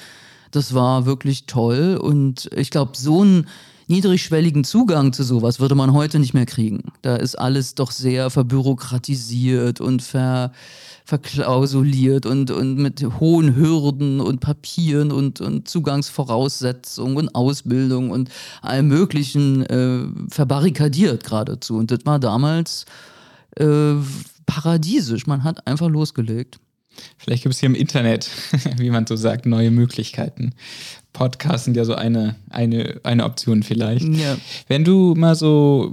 Das 0.51 0.73
war 0.73 1.05
wirklich 1.05 1.45
toll. 1.45 1.97
Und 2.01 2.49
ich 2.53 2.69
glaube, 2.69 2.97
so 2.97 3.21
einen 3.21 3.47
niedrigschwelligen 3.87 4.65
Zugang 4.65 5.13
zu 5.13 5.23
sowas 5.23 5.61
würde 5.61 5.75
man 5.75 5.93
heute 5.93 6.19
nicht 6.19 6.33
mehr 6.33 6.45
kriegen. 6.45 6.91
Da 7.01 7.15
ist 7.15 7.35
alles 7.35 7.73
doch 7.73 7.91
sehr 7.91 8.29
verbürokratisiert 8.29 9.79
und 9.79 10.01
ver 10.01 10.51
verklausuliert 11.11 12.25
und, 12.25 12.51
und 12.51 12.77
mit 12.77 13.05
hohen 13.19 13.57
Hürden 13.57 14.21
und 14.21 14.39
Papieren 14.39 15.11
und, 15.11 15.41
und 15.41 15.67
Zugangsvoraussetzungen 15.67 17.17
und 17.17 17.35
Ausbildung 17.35 18.11
und 18.11 18.29
allem 18.61 18.87
Möglichen 18.87 19.65
äh, 19.65 20.05
verbarrikadiert 20.29 21.25
geradezu. 21.25 21.75
Und 21.75 21.91
das 21.91 21.99
war 22.05 22.17
damals 22.17 22.85
äh, 23.57 23.95
paradiesisch. 24.45 25.27
Man 25.27 25.43
hat 25.43 25.67
einfach 25.67 25.89
losgelegt. 25.89 26.61
Vielleicht 27.17 27.43
gibt 27.43 27.55
es 27.55 27.59
hier 27.59 27.67
im 27.67 27.75
Internet, 27.75 28.29
wie 28.77 28.89
man 28.89 29.05
so 29.05 29.17
sagt, 29.17 29.45
neue 29.45 29.69
Möglichkeiten. 29.69 30.53
Podcasts 31.11 31.65
sind 31.65 31.75
ja 31.75 31.83
so 31.83 31.93
eine, 31.93 32.37
eine, 32.49 33.01
eine 33.03 33.25
Option 33.25 33.63
vielleicht. 33.63 34.07
Ja. 34.07 34.37
Wenn 34.69 34.85
du 34.85 35.13
mal 35.17 35.35
so, 35.35 35.91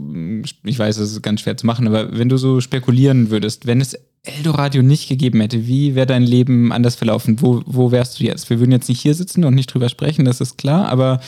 ich 0.63 0.79
weiß, 0.79 0.99
es 0.99 1.11
ist 1.11 1.23
ganz 1.23 1.41
schwer 1.41 1.57
zu 1.57 1.67
machen, 1.67 1.89
aber 1.89 2.17
wenn 2.17 2.29
du 2.29 2.37
so 2.37 2.61
spekulieren 2.61 3.31
würdest, 3.31 3.67
wenn 3.67 3.81
es 3.81 3.99
Eldoradio 4.23 4.83
nicht 4.83 5.09
gegeben 5.09 5.41
hätte, 5.41 5.67
wie 5.67 5.95
wäre 5.95 6.07
dein 6.07 6.23
Leben 6.23 6.73
anders 6.73 6.97
verlaufen? 6.97 7.41
Wo, 7.41 7.63
wo 7.67 7.91
wärst 7.91 8.21
du 8.21 8.25
jetzt? 8.25 8.51
Wir 8.51 8.59
würden 8.59 8.73
jetzt 8.73 8.89
nicht 8.89 9.01
hier 9.01 9.15
sitzen 9.15 9.45
und 9.45 9.55
nicht 9.55 9.73
drüber 9.73 9.89
sprechen, 9.89 10.25
das 10.25 10.41
ist 10.41 10.59
klar, 10.59 10.89
aber 10.89 11.21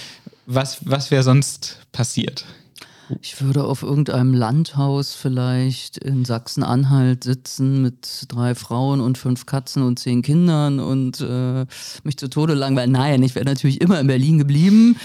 was, 0.46 0.78
was 0.84 1.10
wäre 1.10 1.22
sonst 1.22 1.78
passiert? 1.92 2.44
Ich 3.20 3.42
würde 3.42 3.64
auf 3.64 3.82
irgendeinem 3.82 4.34
Landhaus 4.34 5.14
vielleicht 5.14 5.98
in 5.98 6.24
Sachsen-Anhalt 6.24 7.24
sitzen 7.24 7.82
mit 7.82 8.26
drei 8.28 8.54
Frauen 8.54 9.00
und 9.00 9.18
fünf 9.18 9.46
Katzen 9.46 9.82
und 9.82 9.98
zehn 9.98 10.22
Kindern 10.22 10.78
und 10.78 11.20
äh, 11.20 11.66
mich 12.04 12.16
zu 12.16 12.28
Tode 12.28 12.54
langweilen. 12.54 12.92
Nein, 12.92 13.22
ich 13.22 13.34
wäre 13.34 13.44
natürlich 13.44 13.80
immer 13.80 14.00
in 14.00 14.06
Berlin 14.06 14.38
geblieben. 14.38 14.96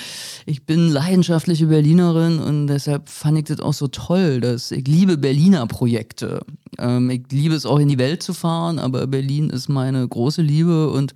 Ich 0.46 0.66
bin 0.66 0.90
leidenschaftliche 0.90 1.68
Berlinerin 1.68 2.40
und 2.40 2.68
deshalb 2.68 3.10
fand 3.10 3.40
ich 3.40 3.46
das 3.46 3.60
auch 3.60 3.74
so 3.74 3.88
toll, 3.88 4.42
dass 4.42 4.72
ich 4.72 4.88
liebe 4.88 5.18
Berliner 5.18 5.66
Projekte. 5.66 6.42
Ähm, 6.78 7.10
ich 7.10 7.24
liebe 7.32 7.56
es 7.56 7.66
auch 7.66 7.80
in 7.80 7.88
die 7.88 7.98
Welt 7.98 8.22
zu 8.22 8.34
fahren, 8.34 8.78
aber 8.78 9.08
Berlin 9.08 9.50
ist 9.50 9.70
meine 9.70 10.08
große 10.08 10.42
Liebe 10.42 10.90
und 10.90 11.14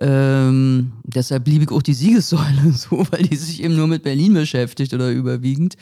ähm, 0.00 0.92
deshalb 1.04 1.46
liebe 1.48 1.64
ich 1.64 1.70
auch 1.70 1.82
die 1.82 1.94
Siegessäule 1.94 2.72
so, 2.72 3.06
weil 3.10 3.22
die 3.22 3.36
sich 3.36 3.62
eben 3.62 3.76
nur 3.76 3.86
mit 3.86 4.02
Berlin 4.02 4.34
beschäftigt 4.34 4.94
oder 4.94 5.10
überwiegend. 5.10 5.76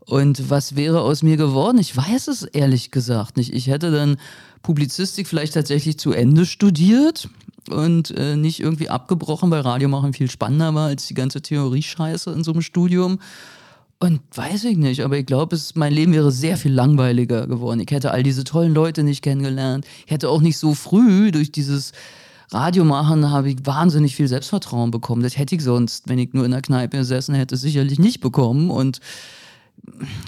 Und 0.00 0.48
was 0.48 0.74
wäre 0.74 1.02
aus 1.02 1.22
mir 1.22 1.36
geworden? 1.36 1.78
Ich 1.78 1.94
weiß 1.94 2.28
es 2.28 2.42
ehrlich 2.42 2.90
gesagt 2.90 3.36
nicht. 3.36 3.52
Ich 3.52 3.66
hätte 3.66 3.90
dann 3.90 4.16
Publizistik 4.62 5.26
vielleicht 5.26 5.54
tatsächlich 5.54 5.98
zu 5.98 6.12
Ende 6.12 6.46
studiert 6.46 7.28
und 7.68 8.10
äh, 8.12 8.36
nicht 8.36 8.60
irgendwie 8.60 8.88
abgebrochen, 8.88 9.50
weil 9.50 9.60
Radio 9.60 9.88
machen 9.88 10.14
viel 10.14 10.30
spannender 10.30 10.74
war 10.74 10.86
als 10.86 11.06
die 11.06 11.14
ganze 11.14 11.42
Theorie-Scheiße 11.42 12.30
in 12.30 12.42
so 12.42 12.52
einem 12.52 12.62
Studium. 12.62 13.18
Und 14.00 14.20
weiß 14.32 14.64
ich 14.64 14.76
nicht, 14.76 15.02
aber 15.02 15.18
ich 15.18 15.26
glaube, 15.26 15.58
mein 15.74 15.92
Leben 15.92 16.12
wäre 16.12 16.30
sehr 16.30 16.56
viel 16.56 16.72
langweiliger 16.72 17.46
geworden. 17.46 17.80
Ich 17.80 17.90
hätte 17.90 18.12
all 18.12 18.22
diese 18.22 18.44
tollen 18.44 18.72
Leute 18.72 19.02
nicht 19.02 19.22
kennengelernt. 19.22 19.86
Ich 20.06 20.12
hätte 20.12 20.28
auch 20.30 20.40
nicht 20.40 20.56
so 20.56 20.74
früh 20.74 21.32
durch 21.32 21.50
dieses 21.50 21.92
Radio 22.50 22.84
machen, 22.84 23.30
habe 23.30 23.50
ich 23.50 23.58
wahnsinnig 23.64 24.16
viel 24.16 24.28
Selbstvertrauen 24.28 24.90
bekommen. 24.90 25.22
Das 25.22 25.36
hätte 25.36 25.54
ich 25.54 25.62
sonst, 25.62 26.08
wenn 26.08 26.18
ich 26.18 26.32
nur 26.32 26.44
in 26.44 26.50
der 26.50 26.62
Kneipe 26.62 26.96
gesessen 26.96 27.34
hätte, 27.34 27.56
sicherlich 27.56 27.98
nicht 27.98 28.20
bekommen. 28.20 28.70
Und 28.70 29.00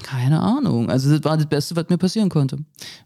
keine 0.02 0.40
Ahnung. 0.40 0.90
Also 0.90 1.10
das 1.10 1.24
war 1.24 1.36
das 1.36 1.46
Beste, 1.46 1.76
was 1.76 1.88
mir 1.88 1.98
passieren 1.98 2.28
konnte. 2.28 2.58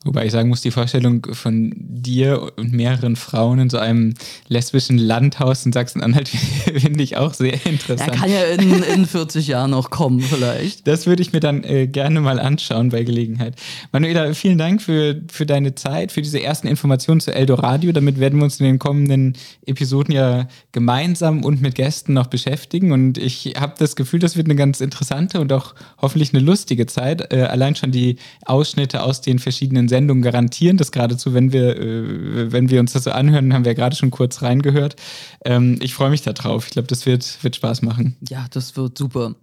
Wobei 0.04 0.26
ich 0.26 0.32
sagen 0.32 0.48
muss, 0.48 0.62
die 0.62 0.70
Vorstellung 0.70 1.26
von 1.32 1.72
dir 1.76 2.52
und 2.56 2.72
mehreren 2.72 3.16
Frauen 3.16 3.58
in 3.58 3.70
so 3.70 3.78
einem 3.78 4.14
lesbischen 4.48 4.98
Landhaus 4.98 5.66
in 5.66 5.72
Sachsen-Anhalt 5.72 6.28
finde 6.76 7.02
ich 7.02 7.16
auch 7.16 7.34
sehr 7.34 7.54
interessant. 7.66 8.10
Er 8.10 8.16
kann 8.16 8.30
ja 8.30 8.44
in, 8.44 8.82
in 8.82 9.06
40 9.06 9.46
Jahren 9.46 9.70
noch 9.70 9.90
kommen 9.90 10.20
vielleicht. 10.20 10.86
Das 10.86 11.06
würde 11.06 11.22
ich 11.22 11.32
mir 11.32 11.40
dann 11.40 11.64
äh, 11.64 11.86
gerne 11.86 12.20
mal 12.20 12.40
anschauen 12.40 12.90
bei 12.90 13.02
Gelegenheit. 13.04 13.56
Manuela, 13.92 14.32
vielen 14.34 14.58
Dank 14.58 14.82
für, 14.82 15.20
für 15.30 15.46
deine 15.46 15.74
Zeit, 15.74 16.12
für 16.12 16.22
diese 16.22 16.42
ersten 16.42 16.66
Informationen 16.66 17.20
zu 17.20 17.34
Eldoradio. 17.34 17.92
Damit 17.92 18.20
werden 18.20 18.38
wir 18.38 18.44
uns 18.44 18.60
in 18.60 18.66
den 18.66 18.78
kommenden 18.78 19.34
Episoden 19.66 20.14
ja 20.14 20.48
gemeinsam 20.72 21.44
und 21.44 21.60
mit 21.60 21.74
Gästen 21.74 22.14
noch 22.14 22.26
beschäftigen. 22.26 22.92
Und 22.92 23.18
ich 23.18 23.54
habe 23.58 23.74
das 23.78 23.96
Gefühl, 23.96 24.20
das 24.20 24.36
wird 24.36 24.46
eine 24.46 24.56
ganz 24.56 24.80
interessante 24.80 25.40
und 25.40 25.52
auch 25.52 25.74
hoffentlich 26.00 26.32
eine 26.34 26.44
lustige 26.44 26.86
Zeit. 26.86 27.32
Äh, 27.32 27.42
allein 27.42 27.76
schon 27.76 27.92
die 27.92 28.16
Ausschnitte 28.44 29.02
aus 29.02 29.20
den 29.20 29.38
verschiedenen 29.38 29.88
Sendungen 29.88 30.22
garantieren 30.22 30.76
das 30.76 30.92
geradezu, 30.92 31.34
wenn 31.34 31.52
wir, 31.52 31.76
äh, 31.76 32.52
wenn 32.52 32.70
wir 32.70 32.80
uns 32.80 32.92
das 32.92 33.04
so 33.04 33.10
anhören, 33.10 33.52
haben 33.54 33.64
wir 33.64 33.74
gerade 33.74 33.96
schon 33.96 34.10
kurz 34.10 34.42
reingehört. 34.42 34.96
Ähm, 35.44 35.78
ich 35.80 35.94
freue 35.94 36.10
mich 36.10 36.22
darauf. 36.22 36.66
Ich 36.66 36.72
glaube, 36.72 36.88
das 36.88 37.06
wird, 37.06 37.42
wird 37.42 37.56
Spaß 37.56 37.82
machen. 37.82 38.16
Ja, 38.28 38.46
das 38.50 38.76
wird 38.76 38.98
super. 38.98 39.34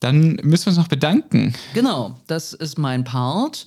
Dann 0.00 0.36
müssen 0.42 0.66
wir 0.66 0.70
uns 0.70 0.78
noch 0.78 0.88
bedanken. 0.88 1.54
Genau, 1.74 2.20
das 2.26 2.52
ist 2.52 2.78
mein 2.78 3.04
Part. 3.04 3.66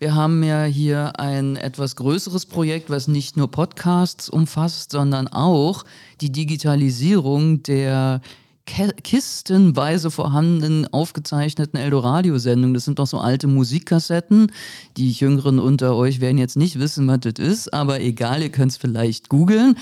Wir 0.00 0.14
haben 0.14 0.44
ja 0.44 0.64
hier 0.64 1.18
ein 1.18 1.56
etwas 1.56 1.96
größeres 1.96 2.46
Projekt, 2.46 2.88
was 2.88 3.08
nicht 3.08 3.36
nur 3.36 3.50
Podcasts 3.50 4.28
umfasst, 4.28 4.92
sondern 4.92 5.26
auch 5.26 5.84
die 6.20 6.30
Digitalisierung 6.30 7.62
der 7.64 8.20
kistenweise 8.68 10.10
vorhandenen 10.10 10.86
aufgezeichneten 10.92 11.78
Eldoradio-Sendungen. 11.78 12.74
Das 12.74 12.84
sind 12.84 12.98
doch 12.98 13.06
so 13.06 13.18
alte 13.18 13.46
Musikkassetten. 13.46 14.52
Die 14.96 15.10
Jüngeren 15.10 15.58
unter 15.58 15.96
euch 15.96 16.20
werden 16.20 16.38
jetzt 16.38 16.56
nicht 16.56 16.78
wissen, 16.78 17.06
was 17.08 17.20
das 17.20 17.34
ist, 17.38 17.72
aber 17.72 18.00
egal, 18.00 18.42
ihr 18.42 18.50
könnt 18.50 18.72
es 18.72 18.76
vielleicht 18.76 19.28
googeln. 19.28 19.76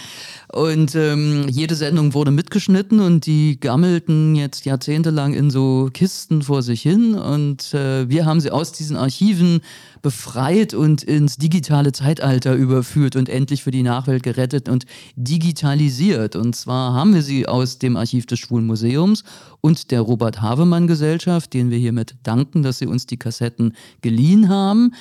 Und 0.53 0.95
ähm, 0.95 1.47
jede 1.49 1.75
Sendung 1.75 2.15
wurde 2.15 2.31
mitgeschnitten 2.31 3.01
und 3.01 3.27
die 3.27 3.59
gammelten 3.61 4.35
jetzt 4.35 4.65
jahrzehntelang 4.65 5.35
in 5.35 5.51
so 5.51 5.91
Kisten 5.93 6.43
vor 6.43 6.63
sich 6.63 6.83
hin. 6.83 7.15
Und 7.15 7.75
äh, 7.75 8.09
wir 8.09 8.25
haben 8.27 8.41
sie 8.41 8.51
aus 8.51 8.73
diesen 8.73 8.97
Archiven 8.97 9.61
befreit 10.07 10.73
und 10.73 11.03
ins 11.03 11.37
digitale 11.37 11.91
Zeitalter 11.91 12.55
überführt 12.55 13.17
und 13.17 13.29
endlich 13.29 13.65
für 13.65 13.73
die 13.73 13.83
Nachwelt 13.83 14.23
gerettet 14.23 14.69
und 14.69 14.87
digitalisiert. 15.17 16.37
Und 16.37 16.55
zwar 16.55 16.95
haben 16.95 17.13
wir 17.13 17.23
sie 17.23 17.49
aus 17.49 17.81
dem 17.81 17.97
Archiv 17.97 18.25
des 18.25 18.39
Schwulen 18.39 18.67
Museums 18.67 19.25
und 19.63 19.91
der 19.91 20.03
Robert 20.03 20.41
Havemann 20.41 20.87
Gesellschaft, 20.87 21.53
denen 21.55 21.73
wir 21.73 21.79
hiermit 21.79 22.15
danken, 22.23 22.63
dass 22.63 22.79
sie 22.79 22.87
uns 22.87 23.07
die 23.07 23.17
Kassetten 23.17 23.73
geliehen 24.01 24.49
haben. 24.49 24.93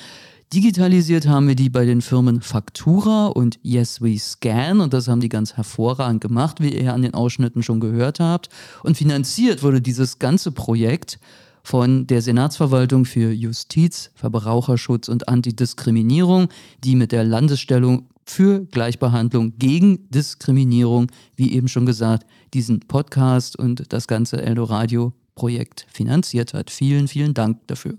Digitalisiert 0.52 1.28
haben 1.28 1.46
wir 1.46 1.54
die 1.54 1.70
bei 1.70 1.84
den 1.84 2.02
Firmen 2.02 2.40
Faktura 2.40 3.26
und 3.26 3.60
Yes 3.62 4.02
We 4.02 4.18
Scan 4.18 4.80
und 4.80 4.92
das 4.92 5.06
haben 5.06 5.20
die 5.20 5.28
ganz 5.28 5.52
hervorragend 5.52 6.20
gemacht, 6.20 6.60
wie 6.60 6.76
ihr 6.76 6.92
an 6.92 7.02
den 7.02 7.14
Ausschnitten 7.14 7.62
schon 7.62 7.78
gehört 7.78 8.18
habt. 8.18 8.48
Und 8.82 8.96
finanziert 8.96 9.62
wurde 9.62 9.80
dieses 9.80 10.18
ganze 10.18 10.50
Projekt 10.50 11.20
von 11.66 12.06
der 12.06 12.22
Senatsverwaltung 12.22 13.04
für 13.04 13.32
Justiz, 13.32 14.12
Verbraucherschutz 14.14 15.08
und 15.08 15.28
Antidiskriminierung, 15.28 16.46
die 16.84 16.94
mit 16.94 17.10
der 17.10 17.24
Landesstellung 17.24 18.06
für 18.24 18.64
Gleichbehandlung 18.66 19.58
gegen 19.58 20.08
Diskriminierung, 20.10 21.08
wie 21.34 21.54
eben 21.54 21.66
schon 21.66 21.84
gesagt, 21.84 22.24
diesen 22.54 22.78
Podcast 22.78 23.58
und 23.58 23.92
das 23.92 24.06
ganze 24.06 24.40
Eldoradio-Projekt 24.42 25.86
finanziert 25.90 26.54
hat. 26.54 26.70
Vielen, 26.70 27.08
vielen 27.08 27.34
Dank 27.34 27.66
dafür. 27.66 27.98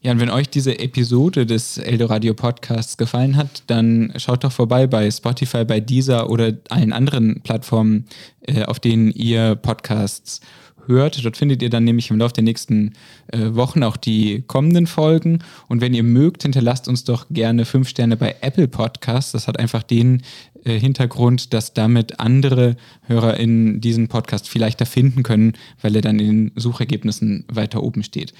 Ja, 0.00 0.12
und 0.12 0.20
wenn 0.20 0.30
euch 0.30 0.48
diese 0.48 0.78
Episode 0.78 1.46
des 1.46 1.78
Eldoradio 1.78 2.32
Podcasts 2.34 2.96
gefallen 2.96 3.34
hat, 3.34 3.64
dann 3.66 4.12
schaut 4.18 4.44
doch 4.44 4.52
vorbei 4.52 4.86
bei 4.86 5.10
Spotify, 5.10 5.64
bei 5.64 5.80
Deezer 5.80 6.30
oder 6.30 6.52
allen 6.68 6.92
anderen 6.92 7.40
Plattformen, 7.40 8.04
äh, 8.42 8.62
auf 8.62 8.78
denen 8.78 9.10
ihr 9.10 9.56
Podcasts 9.56 10.40
hört. 10.86 11.24
Dort 11.24 11.36
findet 11.36 11.62
ihr 11.62 11.70
dann 11.70 11.84
nämlich 11.84 12.10
im 12.10 12.18
Laufe 12.18 12.34
der 12.34 12.44
nächsten 12.44 12.92
äh, 13.28 13.54
Wochen 13.54 13.82
auch 13.82 13.96
die 13.96 14.42
kommenden 14.46 14.86
Folgen. 14.86 15.40
Und 15.68 15.80
wenn 15.80 15.94
ihr 15.94 16.02
mögt, 16.02 16.42
hinterlasst 16.42 16.88
uns 16.88 17.04
doch 17.04 17.26
gerne 17.30 17.64
fünf 17.64 17.88
Sterne 17.88 18.16
bei 18.16 18.36
Apple 18.40 18.68
Podcasts. 18.68 19.32
Das 19.32 19.48
hat 19.48 19.58
einfach 19.58 19.82
den 19.82 20.22
äh, 20.64 20.78
Hintergrund, 20.78 21.52
dass 21.52 21.74
damit 21.74 22.20
andere 22.20 22.76
Hörer 23.06 23.38
in 23.38 23.80
diesen 23.80 24.08
Podcast 24.08 24.48
vielleicht 24.48 24.80
da 24.80 24.84
finden 24.84 25.22
können, 25.22 25.54
weil 25.82 25.94
er 25.96 26.02
dann 26.02 26.18
in 26.18 26.26
den 26.26 26.52
Suchergebnissen 26.56 27.44
weiter 27.48 27.82
oben 27.82 28.02
steht. 28.02 28.32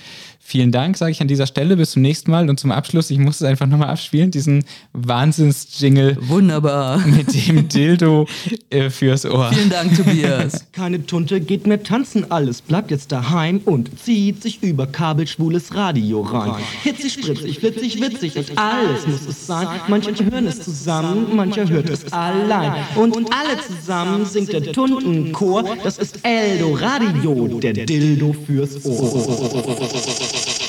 Vielen 0.46 0.72
Dank, 0.72 0.98
sage 0.98 1.10
ich 1.10 1.22
an 1.22 1.28
dieser 1.28 1.46
Stelle. 1.46 1.76
Bis 1.76 1.92
zum 1.92 2.02
nächsten 2.02 2.30
Mal. 2.30 2.50
Und 2.50 2.60
zum 2.60 2.70
Abschluss, 2.70 3.10
ich 3.10 3.18
muss 3.18 3.36
es 3.36 3.42
einfach 3.42 3.66
nochmal 3.66 3.88
abspielen, 3.88 4.30
diesen 4.30 4.64
Wahnsinns-Jingle. 4.92 6.18
Wunderbar. 6.20 6.98
Mit 7.06 7.34
dem 7.48 7.68
Dildo 7.68 8.26
äh, 8.68 8.90
fürs 8.90 9.24
Ohr. 9.24 9.50
Vielen 9.52 9.70
Dank, 9.70 9.96
Tobias. 9.96 10.66
Keine 10.72 11.04
Tunte 11.06 11.40
geht 11.40 11.66
mehr 11.66 11.82
tanzen, 11.82 12.30
alles 12.30 12.60
bleibt 12.60 12.90
jetzt 12.90 13.12
daheim 13.12 13.60
und 13.64 13.98
zieht 13.98 14.42
sich 14.42 14.62
über 14.62 14.86
kabelschwules 14.86 15.74
Radio 15.74 16.20
rein. 16.20 16.62
Hitzig, 16.82 17.14
spritzig, 17.14 17.58
flitzig, 17.58 18.00
witzig 18.00 18.36
und 18.36 18.58
alles 18.58 19.06
muss 19.06 19.26
es 19.26 19.46
sein. 19.46 19.66
Manche 19.88 20.12
hören 20.30 20.46
es 20.46 20.62
zusammen, 20.62 21.34
mancher 21.36 21.68
hört 21.68 21.88
es 21.88 22.12
allein. 22.14 22.84
Und 22.96 23.16
alle 23.32 23.58
zusammen 23.60 24.24
singt 24.24 24.52
der 24.52 24.72
Tuntenchor, 24.72 25.76
das 25.82 25.98
ist 25.98 26.20
Eldo 26.22 26.74
Radio, 26.74 27.58
der 27.60 27.72
Dildo 27.72 28.34
fürs 28.46 28.84
Ohr. 28.84 30.63